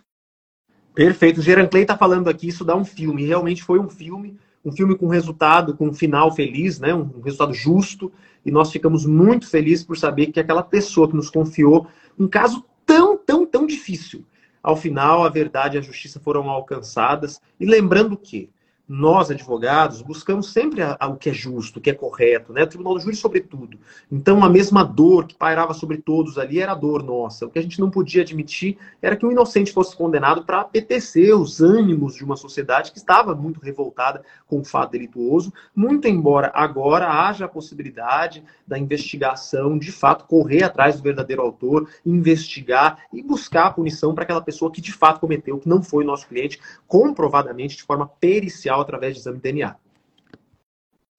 Perfeito. 0.94 1.40
O 1.40 1.42
Geran 1.42 1.66
Clay 1.66 1.82
está 1.82 1.96
falando 1.96 2.28
aqui, 2.28 2.48
isso 2.48 2.64
dá 2.64 2.76
um 2.76 2.84
filme. 2.84 3.24
Realmente 3.24 3.64
foi 3.64 3.80
um 3.80 3.88
filme 3.88 4.38
um 4.64 4.72
filme 4.72 4.96
com 4.96 5.06
resultado, 5.08 5.76
com 5.76 5.88
um 5.88 5.92
final 5.92 6.34
feliz, 6.34 6.80
né? 6.80 6.94
um 6.94 7.20
resultado 7.20 7.52
justo, 7.52 8.10
e 8.44 8.50
nós 8.50 8.70
ficamos 8.70 9.04
muito 9.04 9.48
felizes 9.48 9.84
por 9.84 9.96
saber 9.96 10.26
que 10.26 10.40
aquela 10.40 10.62
pessoa 10.62 11.08
que 11.08 11.16
nos 11.16 11.30
confiou 11.30 11.86
um 12.18 12.26
caso 12.26 12.64
tão, 12.86 13.16
tão, 13.16 13.44
tão 13.44 13.66
difícil, 13.66 14.24
ao 14.62 14.76
final 14.76 15.24
a 15.24 15.28
verdade 15.28 15.76
e 15.76 15.78
a 15.78 15.82
justiça 15.82 16.18
foram 16.18 16.48
alcançadas. 16.48 17.40
E 17.60 17.66
lembrando 17.66 18.16
que 18.16 18.48
nós, 18.86 19.30
advogados, 19.30 20.02
buscamos 20.02 20.52
sempre 20.52 20.82
a, 20.82 20.94
a, 21.00 21.08
o 21.08 21.16
que 21.16 21.30
é 21.30 21.32
justo, 21.32 21.78
o 21.78 21.80
que 21.80 21.88
é 21.88 21.94
correto, 21.94 22.52
né? 22.52 22.62
O 22.62 22.66
Tribunal 22.66 22.94
do 22.94 23.00
Júri, 23.00 23.16
sobretudo. 23.16 23.78
Então, 24.12 24.44
a 24.44 24.48
mesma 24.48 24.84
dor 24.84 25.26
que 25.26 25.34
pairava 25.34 25.72
sobre 25.72 25.96
todos 25.96 26.36
ali 26.36 26.60
era 26.60 26.72
a 26.72 26.74
dor 26.74 27.02
nossa. 27.02 27.46
O 27.46 27.50
que 27.50 27.58
a 27.58 27.62
gente 27.62 27.80
não 27.80 27.90
podia 27.90 28.20
admitir 28.20 28.76
era 29.00 29.16
que 29.16 29.24
um 29.24 29.32
inocente 29.32 29.72
fosse 29.72 29.96
condenado 29.96 30.44
para 30.44 30.60
apetecer 30.60 31.34
os 31.34 31.62
ânimos 31.62 32.14
de 32.14 32.24
uma 32.24 32.36
sociedade 32.36 32.92
que 32.92 32.98
estava 32.98 33.34
muito 33.34 33.58
revoltada 33.58 34.22
com 34.46 34.60
o 34.60 34.64
fato 34.64 34.92
delituoso, 34.92 35.52
muito 35.74 36.06
embora 36.06 36.52
agora 36.54 37.08
haja 37.08 37.46
a 37.46 37.48
possibilidade 37.48 38.44
da 38.66 38.78
investigação, 38.78 39.78
de 39.78 39.90
fato, 39.90 40.26
correr 40.26 40.62
atrás 40.62 40.96
do 40.96 41.02
verdadeiro 41.02 41.40
autor, 41.40 41.88
investigar 42.04 42.98
e 43.12 43.22
buscar 43.22 43.66
a 43.66 43.70
punição 43.70 44.14
para 44.14 44.24
aquela 44.24 44.42
pessoa 44.42 44.70
que 44.70 44.80
de 44.80 44.92
fato 44.92 45.20
cometeu, 45.20 45.58
que 45.58 45.68
não 45.68 45.82
foi 45.82 46.04
nosso 46.04 46.26
cliente, 46.28 46.60
comprovadamente, 46.86 47.76
de 47.76 47.82
forma 47.82 48.06
pericial 48.06 48.73
através 48.80 49.14
de 49.14 49.20
exame 49.20 49.36
de 49.36 49.42
DNA. 49.42 49.76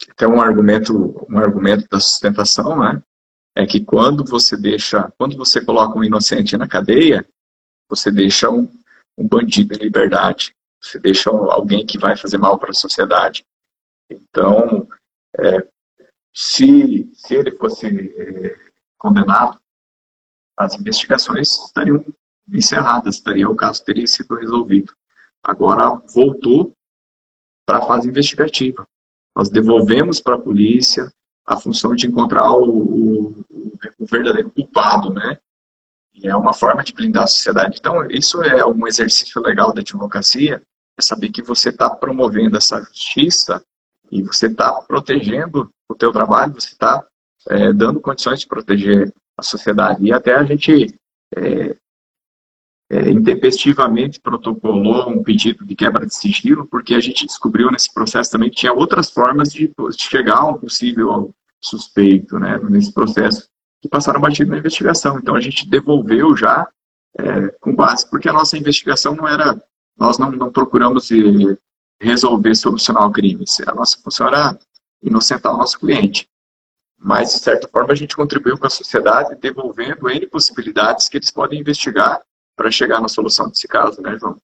Então, 0.09 0.35
um 0.35 0.41
argumento, 0.41 1.25
um 1.29 1.37
argumento 1.37 1.87
da 1.89 1.99
sustentação, 1.99 2.79
né, 2.79 3.01
é 3.55 3.65
que 3.65 3.83
quando 3.83 4.23
você 4.25 4.57
deixa, 4.57 5.11
quando 5.17 5.37
você 5.37 5.63
coloca 5.63 5.97
um 5.97 6.03
inocente 6.03 6.57
na 6.57 6.67
cadeia, 6.67 7.25
você 7.89 8.11
deixa 8.11 8.49
um, 8.49 8.69
um 9.17 9.27
bandido 9.27 9.73
em 9.73 9.77
liberdade, 9.77 10.53
você 10.81 10.99
deixa 10.99 11.29
alguém 11.29 11.85
que 11.85 11.97
vai 11.97 12.17
fazer 12.17 12.37
mal 12.37 12.59
para 12.59 12.71
a 12.71 12.73
sociedade. 12.73 13.45
Então, 14.09 14.87
é, 15.39 15.67
se, 16.33 17.09
se 17.13 17.33
ele 17.33 17.51
fosse 17.51 17.87
é, 17.87 18.55
condenado, 18.97 19.59
as 20.57 20.75
investigações 20.75 21.65
estariam 21.65 22.05
encerradas, 22.51 23.15
estaria, 23.15 23.49
o 23.49 23.55
caso 23.55 23.83
teria 23.83 24.05
sido 24.05 24.35
resolvido. 24.35 24.93
Agora 25.43 26.01
voltou 26.13 26.73
para 27.65 27.79
a 27.79 27.81
fase 27.81 28.07
investigativa. 28.07 28.87
Nós 29.35 29.49
devolvemos 29.49 30.19
para 30.19 30.35
a 30.35 30.39
polícia 30.39 31.11
a 31.45 31.57
função 31.57 31.95
de 31.95 32.07
encontrar 32.07 32.51
o, 32.51 32.69
o, 32.69 33.45
o, 33.99 34.05
verdadeiro 34.05 34.49
culpado, 34.49 35.13
né? 35.13 35.37
E 36.13 36.27
é 36.27 36.35
uma 36.35 36.53
forma 36.53 36.83
de 36.83 36.93
blindar 36.93 37.23
a 37.23 37.27
sociedade. 37.27 37.77
Então, 37.79 38.05
isso 38.09 38.41
é 38.41 38.65
um 38.65 38.87
exercício 38.87 39.41
legal 39.41 39.73
da 39.73 39.81
advocacia, 39.81 40.61
é 40.97 41.01
saber 41.01 41.29
que 41.29 41.41
você 41.41 41.69
está 41.69 41.89
promovendo 41.89 42.57
essa 42.57 42.81
justiça 42.81 43.61
e 44.11 44.23
você 44.23 44.47
está 44.47 44.71
protegendo 44.81 45.69
o 45.89 45.95
teu 45.95 46.11
trabalho, 46.11 46.53
você 46.53 46.69
está 46.69 47.05
é, 47.49 47.73
dando 47.73 47.99
condições 47.99 48.39
de 48.39 48.47
proteger 48.47 49.13
a 49.37 49.43
sociedade. 49.43 50.03
E 50.05 50.13
até 50.13 50.33
a 50.33 50.43
gente 50.43 50.97
é, 51.35 51.75
é, 52.89 53.09
intempestivamente 53.09 54.19
protocolou 54.19 55.09
um 55.09 55.23
pedido 55.23 55.65
de 55.65 55.75
quebra 55.75 56.05
de 56.05 56.13
sigilo, 56.13 56.67
porque 56.67 56.93
a 56.93 56.99
gente 56.99 57.25
descobriu 57.25 57.71
nesse 57.71 57.91
processo 57.93 58.31
também 58.31 58.49
que 58.49 58.57
tinha 58.57 58.73
outras 58.73 59.09
formas 59.09 59.51
de, 59.51 59.67
de 59.67 60.01
chegar 60.01 60.37
a 60.37 60.47
um 60.47 60.57
possível 60.57 61.33
suspeito, 61.59 62.37
né, 62.37 62.59
nesse 62.69 62.93
processo, 62.93 63.49
que 63.81 63.89
passaram 63.89 64.21
batido 64.21 64.51
na 64.51 64.59
investigação. 64.59 65.17
Então 65.17 65.35
a 65.35 65.41
gente 65.41 65.67
devolveu 65.67 66.37
já 66.37 66.67
é, 67.17 67.47
com 67.59 67.75
base, 67.75 68.07
porque 68.09 68.29
a 68.29 68.33
nossa 68.33 68.57
investigação 68.57 69.15
não 69.15 69.27
era, 69.27 69.59
nós 69.97 70.19
não, 70.19 70.31
não 70.31 70.51
procuramos 70.51 71.09
resolver, 71.99 72.55
solucionar 72.55 73.07
o 73.07 73.11
crime, 73.11 73.45
a 73.65 73.73
nossa 73.73 73.97
função 73.99 74.27
era 74.27 74.59
inocentar 75.01 75.53
o 75.53 75.57
nosso 75.57 75.79
cliente. 75.79 76.27
mas, 76.99 77.33
de 77.33 77.39
certa 77.39 77.67
forma, 77.67 77.93
a 77.93 77.95
gente 77.95 78.15
contribuiu 78.15 78.57
com 78.57 78.67
a 78.67 78.69
sociedade, 78.69 79.35
devolvendo 79.35 80.09
N 80.09 80.27
possibilidades 80.27 81.07
que 81.07 81.17
eles 81.17 81.31
podem 81.31 81.59
investigar 81.59 82.21
para 82.55 82.71
chegar 82.71 83.01
na 83.01 83.07
solução 83.07 83.49
desse 83.49 83.67
caso, 83.67 84.01
né, 84.01 84.17
João? 84.19 84.37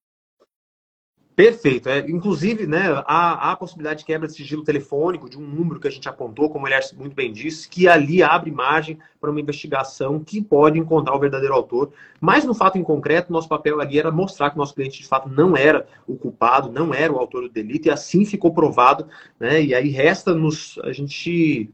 Perfeito. 1.36 1.90
É, 1.90 2.00
inclusive, 2.00 2.68
né, 2.68 2.92
há, 3.08 3.48
há 3.48 3.52
a 3.54 3.56
possibilidade 3.56 4.00
de 4.00 4.06
quebra 4.06 4.28
de 4.28 4.34
sigilo 4.36 4.64
telefônico 4.64 5.30
de 5.30 5.38
um 5.38 5.42
número 5.42 5.80
que 5.80 5.88
a 5.88 5.92
gente 5.92 6.08
apontou, 6.08 6.50
como 6.50 6.68
ele 6.68 6.76
muito 6.96 7.16
bem 7.16 7.32
disse, 7.32 7.68
que 7.68 7.88
ali 7.88 8.22
abre 8.22 8.52
margem 8.52 9.00
para 9.20 9.32
uma 9.32 9.40
investigação 9.40 10.20
que 10.20 10.42
pode 10.42 10.78
encontrar 10.78 11.16
o 11.16 11.20
verdadeiro 11.20 11.56
autor. 11.56 11.94
Mas 12.20 12.44
no 12.44 12.54
fato 12.54 12.78
em 12.78 12.84
concreto, 12.84 13.32
nosso 13.32 13.48
papel 13.48 13.80
ali 13.80 13.98
era 13.98 14.12
mostrar 14.12 14.50
que 14.50 14.56
o 14.56 14.60
nosso 14.60 14.76
cliente 14.76 15.02
de 15.02 15.08
fato 15.08 15.30
não 15.30 15.56
era 15.56 15.88
o 16.06 16.16
culpado, 16.16 16.72
não 16.72 16.94
era 16.94 17.12
o 17.12 17.18
autor 17.18 17.44
do 17.44 17.50
delito, 17.50 17.88
e 17.88 17.92
assim 17.92 18.26
ficou 18.26 18.54
provado. 18.54 19.08
Né, 19.40 19.64
e 19.64 19.74
aí 19.74 19.90
resta-nos 19.90 20.78
a 20.84 20.92
gente 20.92 21.72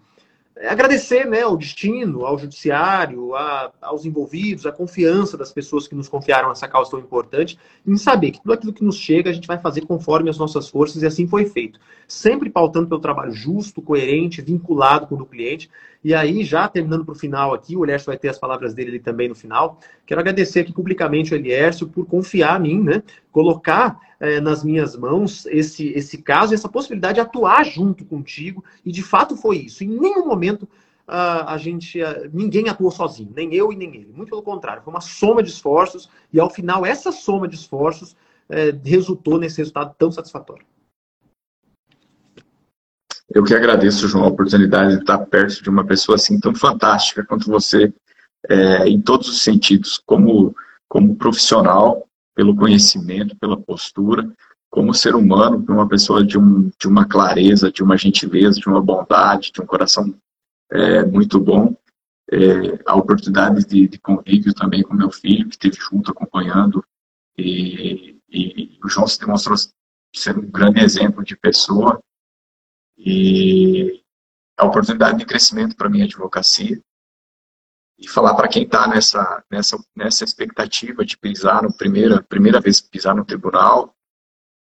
agradecer 0.65 1.25
né, 1.25 1.41
ao 1.41 1.57
destino, 1.57 2.25
ao 2.25 2.37
judiciário, 2.37 3.35
a, 3.35 3.71
aos 3.81 4.05
envolvidos, 4.05 4.65
a 4.65 4.71
confiança 4.71 5.37
das 5.37 5.51
pessoas 5.51 5.87
que 5.87 5.95
nos 5.95 6.09
confiaram 6.09 6.51
essa 6.51 6.67
causa 6.67 6.91
tão 6.91 6.99
importante, 6.99 7.57
em 7.85 7.97
saber 7.97 8.31
que 8.31 8.41
tudo 8.41 8.53
aquilo 8.53 8.73
que 8.73 8.83
nos 8.83 8.97
chega 8.97 9.29
a 9.29 9.33
gente 9.33 9.47
vai 9.47 9.59
fazer 9.59 9.81
conforme 9.81 10.29
as 10.29 10.37
nossas 10.37 10.67
forças, 10.69 11.03
e 11.03 11.05
assim 11.05 11.27
foi 11.27 11.45
feito. 11.45 11.79
Sempre 12.07 12.49
pautando 12.49 12.87
pelo 12.87 13.01
trabalho 13.01 13.31
justo, 13.31 13.81
coerente, 13.81 14.41
vinculado 14.41 15.07
com 15.07 15.15
o 15.15 15.17
do 15.17 15.25
cliente. 15.25 15.69
E 16.03 16.13
aí, 16.13 16.43
já 16.43 16.67
terminando 16.67 17.03
para 17.03 17.11
o 17.11 17.15
final 17.15 17.53
aqui, 17.53 17.75
o 17.75 17.83
Elércio 17.83 18.05
vai 18.05 18.17
ter 18.17 18.29
as 18.29 18.39
palavras 18.39 18.73
dele 18.73 18.99
também 18.99 19.27
no 19.27 19.35
final. 19.35 19.79
Quero 20.05 20.21
agradecer 20.21 20.61
aqui 20.61 20.71
publicamente 20.71 21.33
o 21.33 21.35
Elércio 21.35 21.87
por 21.87 22.05
confiar 22.05 22.59
em 22.65 22.77
mim, 22.77 22.83
né? 22.83 23.03
Colocar 23.37 23.99
é, 24.19 24.41
nas 24.41 24.63
minhas 24.63 24.95
mãos 24.95 25.45
esse, 25.45 25.89
esse 25.89 26.23
caso, 26.23 26.55
essa 26.55 26.67
possibilidade 26.67 27.13
de 27.13 27.19
atuar 27.19 27.63
junto 27.63 28.03
contigo. 28.03 28.63
E 28.83 28.91
de 28.91 29.03
fato 29.03 29.37
foi 29.37 29.57
isso. 29.57 29.83
Em 29.83 29.89
nenhum 29.89 30.25
momento 30.25 30.63
uh, 30.63 31.45
a 31.45 31.55
gente, 31.59 32.01
uh, 32.01 32.27
ninguém 32.33 32.67
atuou 32.67 32.89
sozinho, 32.89 33.31
nem 33.35 33.53
eu 33.53 33.71
e 33.71 33.75
nem 33.75 33.95
ele. 33.95 34.11
Muito 34.11 34.29
pelo 34.29 34.41
contrário, 34.41 34.81
foi 34.81 34.91
uma 34.91 35.01
soma 35.01 35.43
de 35.43 35.51
esforços. 35.51 36.09
E 36.33 36.39
ao 36.39 36.49
final, 36.49 36.83
essa 36.83 37.11
soma 37.11 37.47
de 37.47 37.53
esforços 37.53 38.13
uh, 38.49 38.81
resultou 38.83 39.37
nesse 39.37 39.59
resultado 39.59 39.93
tão 39.99 40.11
satisfatório. 40.11 40.65
Eu 43.29 43.43
que 43.43 43.53
agradeço, 43.53 44.07
João, 44.07 44.23
a 44.23 44.29
oportunidade 44.29 44.95
de 44.95 45.01
estar 45.01 45.19
perto 45.27 45.61
de 45.61 45.69
uma 45.69 45.85
pessoa 45.85 46.15
assim 46.15 46.39
tão 46.39 46.55
fantástica 46.55 47.23
quanto 47.23 47.51
você, 47.51 47.93
é, 48.49 48.87
em 48.87 48.99
todos 48.99 49.27
os 49.27 49.43
sentidos, 49.43 50.01
como, 50.07 50.55
como 50.89 51.15
profissional, 51.15 52.07
pelo 52.37 52.55
conhecimento, 52.55 53.35
pela 53.35 53.59
postura, 53.59 54.31
como 54.69 54.93
ser 54.93 55.15
humano, 55.15 55.65
uma 55.67 55.87
pessoa 55.87 56.23
de, 56.23 56.37
um, 56.37 56.69
de 56.79 56.87
uma 56.87 57.03
clareza, 57.03 57.71
de 57.71 57.81
uma 57.81 57.97
gentileza, 57.97 58.59
de 58.59 58.67
uma 58.67 58.79
bondade, 58.79 59.51
de 59.51 59.59
um 59.59 59.65
coração 59.65 60.13
é, 60.71 61.03
muito 61.03 61.39
bom. 61.39 61.75
É, 62.31 62.79
a 62.85 62.95
oportunidade 62.95 63.65
de, 63.65 63.87
de, 63.87 63.97
convívio 63.97 64.53
também 64.53 64.83
com 64.83 64.93
meu 64.93 65.09
filho, 65.09 65.49
que 65.49 65.55
esteve 65.55 65.77
junto 65.79 66.11
acompanhando, 66.11 66.85
e, 67.35 68.15
e 68.29 68.77
o 68.83 68.87
João 68.87 69.07
se 69.07 69.19
demonstrou 69.19 69.57
ser 70.15 70.37
um 70.37 70.45
grande 70.45 70.81
exemplo 70.81 71.23
de 71.23 71.35
pessoa, 71.35 71.99
e 72.95 73.99
a 74.55 74.63
oportunidade 74.63 75.17
de 75.17 75.25
crescimento 75.25 75.75
para 75.75 75.89
minha 75.89 76.05
advocacia 76.05 76.79
e 77.97 78.07
falar 78.07 78.35
para 78.35 78.47
quem 78.47 78.63
está 78.63 78.87
nessa, 78.87 79.43
nessa, 79.51 79.77
nessa 79.95 80.23
expectativa 80.23 81.03
de 81.03 81.17
pisar 81.17 81.63
no 81.63 81.73
primeira, 81.75 82.21
primeira 82.21 82.61
vez 82.61 82.79
pisar 82.79 83.15
no 83.15 83.25
tribunal, 83.25 83.95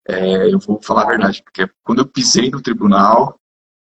é, 0.08 0.54
eu 0.54 0.60
vou 0.60 0.82
falar 0.82 1.04
a 1.04 1.08
verdade, 1.08 1.44
porque 1.44 1.70
quando 1.84 2.00
eu 2.00 2.08
pisei 2.08 2.50
no 2.50 2.62
tribunal, 2.62 3.40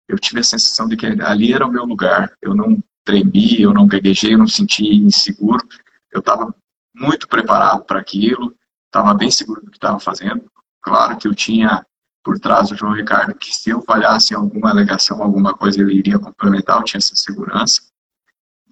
eu 0.07 0.19
tive 0.19 0.41
a 0.41 0.43
sensação 0.43 0.87
de 0.87 0.95
que 0.95 1.05
ali 1.05 1.53
era 1.53 1.65
o 1.65 1.71
meu 1.71 1.85
lugar. 1.85 2.31
Eu 2.41 2.53
não 2.53 2.81
tremi, 3.03 3.61
eu 3.61 3.73
não 3.73 3.87
gaguejei, 3.87 4.33
eu 4.33 4.37
não 4.37 4.47
senti 4.47 4.85
inseguro. 4.87 5.65
Eu 6.11 6.19
estava 6.19 6.53
muito 6.93 7.27
preparado 7.27 7.83
para 7.85 7.99
aquilo, 7.99 8.55
estava 8.85 9.13
bem 9.13 9.31
seguro 9.31 9.61
do 9.61 9.71
que 9.71 9.77
estava 9.77 9.99
fazendo. 9.99 10.45
Claro 10.81 11.17
que 11.17 11.27
eu 11.27 11.33
tinha 11.33 11.85
por 12.23 12.39
trás 12.39 12.69
do 12.69 12.75
João 12.75 12.93
Ricardo 12.93 13.33
que 13.33 13.55
se 13.55 13.69
eu 13.69 13.81
falhasse 13.81 14.33
em 14.33 14.37
alguma 14.37 14.69
alegação, 14.69 15.23
alguma 15.23 15.55
coisa, 15.55 15.81
ele 15.81 15.95
iria 15.95 16.19
complementar, 16.19 16.77
eu 16.77 16.83
tinha 16.83 16.99
essa 16.99 17.15
segurança. 17.15 17.81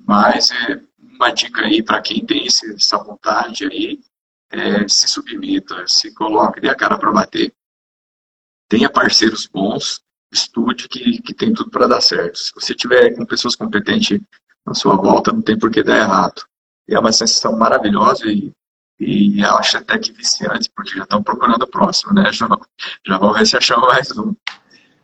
Mas 0.10 0.50
é 0.50 0.82
uma 0.98 1.30
dica 1.30 1.62
aí 1.62 1.84
para 1.84 2.02
quem 2.02 2.26
tem 2.26 2.48
essa 2.48 2.98
vontade 2.98 3.66
aí, 3.66 4.00
é, 4.50 4.88
se 4.88 5.08
submeta, 5.08 5.88
se 5.88 6.12
coloque, 6.16 6.60
dê 6.60 6.68
a 6.68 6.74
cara 6.74 6.98
para 6.98 7.12
bater. 7.12 7.54
Tenha 8.68 8.90
parceiros 8.90 9.46
bons, 9.46 10.02
estude 10.34 10.90
que, 10.90 11.22
que 11.22 11.32
tem 11.32 11.54
tudo 11.54 11.70
para 11.70 11.86
dar 11.86 12.02
certo. 12.02 12.40
Se 12.40 12.52
você 12.56 12.74
tiver 12.74 13.16
com 13.16 13.24
pessoas 13.24 13.56
competentes 13.56 14.20
na 14.66 14.74
sua 14.74 14.96
volta, 14.96 15.32
não 15.32 15.44
tem 15.44 15.60
por 15.60 15.70
que 15.70 15.84
dar 15.84 15.98
errado. 15.98 16.44
E 16.88 16.96
é 16.96 17.00
uma 17.00 17.12
sensação 17.12 17.56
maravilhosa 17.56 18.26
e 18.32 18.52
e 19.00 19.42
acho 19.46 19.78
até 19.78 19.98
que 19.98 20.12
viciante, 20.12 20.70
porque 20.76 20.98
já 20.98 21.04
estão 21.04 21.24
procurando 21.24 21.64
o 21.64 21.68
próximo, 21.68 22.14
né, 22.14 22.34
João? 22.34 22.60
Já 23.08 23.18
vão 23.18 23.32
ver 23.32 23.48
se 23.48 23.56
acham 23.56 23.80
mais 23.80 24.12
um. 24.18 24.36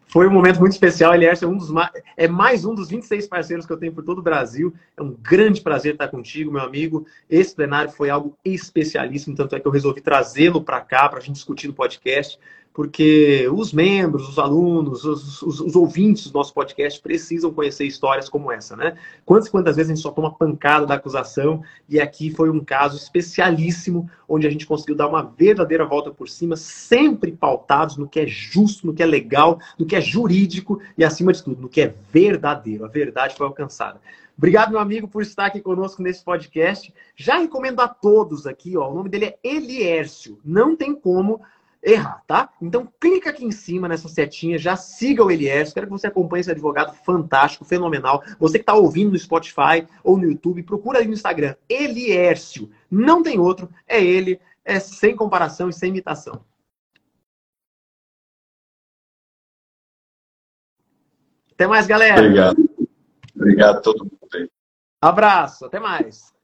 Foi 0.08 0.28
um 0.28 0.32
momento 0.32 0.60
muito 0.60 0.74
especial. 0.74 1.14
Ele 1.14 1.26
é, 1.26 1.34
um 1.45 1.58
dos, 1.58 1.70
é 2.16 2.28
mais 2.28 2.64
um 2.64 2.74
dos 2.74 2.89
26 2.89 3.28
parceiros 3.28 3.66
que 3.66 3.74
eu 3.74 3.78
tenho 3.78 3.93
por 3.93 4.03
todo 4.03 4.20
o 4.20 4.24
Brasil. 4.24 4.74
É 4.95 5.01
um 5.01 5.12
grande 5.12 5.62
prazer 5.62 5.93
estar 5.93 6.08
contigo, 6.08 6.51
meu 6.51 6.62
amigo. 6.62 7.06
Esse 7.30 7.56
plenário 7.56 7.91
foi 7.91 8.10
algo 8.10 8.38
especialíssimo, 8.43 9.36
tanto 9.36 9.56
é 9.56 9.60
que 9.60 9.68
eu 9.68 9.72
resolvi 9.72 10.01
trazê-lo 10.01 10.62
para 10.62 10.82
cá, 10.82 11.10
para 11.10 11.20
a 11.20 11.22
gente 11.22 11.36
discutir 11.36 11.68
no 11.68 11.74
podcast 11.74 12.39
porque 12.76 13.47
os 13.53 13.71
membros, 13.71 14.28
os 14.28 14.38
alunos, 14.38 15.05
os, 15.05 15.41
os, 15.41 15.61
os, 15.61 15.76
ouvintes 15.78 16.28
do 16.30 16.34
nosso 16.34 16.53
podcast 16.53 16.99
precisam 17.01 17.53
conhecer 17.53 17.86
histórias 17.86 18.28
como 18.28 18.51
essa, 18.51 18.76
né? 18.76 18.97
Quantas 19.26 19.47
quantas 19.47 19.78
vezes 19.78 19.89
a 19.89 19.95
gente 19.95 20.03
só 20.03 20.11
toma 20.11 20.36
pancada 20.36 20.86
da 20.86 20.95
acusação 20.95 21.63
e 21.88 22.01
aqui 22.01 22.32
foi 22.32 22.49
um 22.49 22.59
caso 22.59 22.97
especialíssimo 22.97 24.09
onde 24.28 24.45
a 24.45 24.49
gente 24.49 24.67
conseguiu 24.67 24.93
dar 24.93 25.07
uma 25.07 25.23
verdadeira 25.23 25.86
volta 25.86 26.11
por 26.11 26.28
cima, 26.28 26.57
sempre 26.57 27.32
pautados 27.32 27.95
no 27.95 28.09
que 28.09 28.19
é 28.19 28.28
justo, 28.28 28.86
no 28.86 28.93
que 28.93 29.01
é 29.01 29.05
legal, 29.05 29.57
no 29.80 29.86
que 29.86 29.95
é 29.95 30.01
jurídico 30.01 30.82
e 30.97 31.05
acima 31.05 31.32
de 31.32 31.41
tudo, 31.41 31.61
no 31.61 31.69
que 31.69 31.80
é 31.80 31.95
verdadeiro. 32.11 32.84
A 32.84 32.89
verdade 32.89 33.36
foi 33.38 33.47
alcançada. 33.47 34.01
Obrigado, 34.38 34.71
meu 34.71 34.80
amigo, 34.80 35.07
por 35.07 35.21
estar 35.21 35.45
aqui 35.45 35.61
conosco 35.61 36.03
nesse 36.03 36.21
podcast. 36.21 36.93
Já 37.15 37.38
recomendo 37.38 37.80
a 37.80 37.88
todos 37.88 38.45
aqui, 38.45 38.76
ó, 38.76 38.91
o 38.91 38.93
nome 38.93 39.07
dele 39.07 39.28
é 39.28 39.38
Eliércio. 39.41 40.38
Não 40.43 40.76
tem 40.76 40.93
como 40.93 41.39
errar, 41.86 42.23
tá? 42.25 42.49
Então 42.59 42.91
clica 42.99 43.29
aqui 43.29 43.45
em 43.45 43.51
cima 43.51 43.88
nessa 43.88 44.09
setinha, 44.09 44.57
já 44.57 44.75
siga 44.75 45.23
o 45.23 45.29
Elias, 45.29 45.71
quero 45.71 45.86
que 45.86 45.91
você 45.91 46.07
acompanhe 46.07 46.41
esse 46.41 46.51
advogado 46.51 46.93
fantástico, 47.05 47.63
fenomenal. 47.63 48.23
Você 48.39 48.57
que 48.57 48.63
está 48.63 48.73
ouvindo 48.73 49.11
no 49.11 49.19
Spotify 49.19 49.88
ou 50.03 50.17
no 50.17 50.25
YouTube, 50.25 50.63
procura 50.63 50.99
aí 50.99 51.07
no 51.07 51.13
Instagram, 51.13 51.55
Eliércio. 51.69 52.71
Não 52.89 53.21
tem 53.21 53.39
outro, 53.39 53.69
é 53.88 54.03
ele, 54.03 54.41
é 54.65 54.79
sem 54.79 55.15
comparação 55.15 55.69
e 55.69 55.73
sem 55.73 55.89
imitação. 55.89 56.43
Até 61.51 61.67
mais, 61.67 61.88
galera. 61.88 62.21
Obrigado. 62.21 62.69
Obrigado 63.33 63.77
a 63.77 63.81
todo 63.81 64.03
mundo 64.03 64.27
aí. 64.33 64.49
Abraço, 65.01 65.65
até 65.65 65.79
mais. 65.79 66.34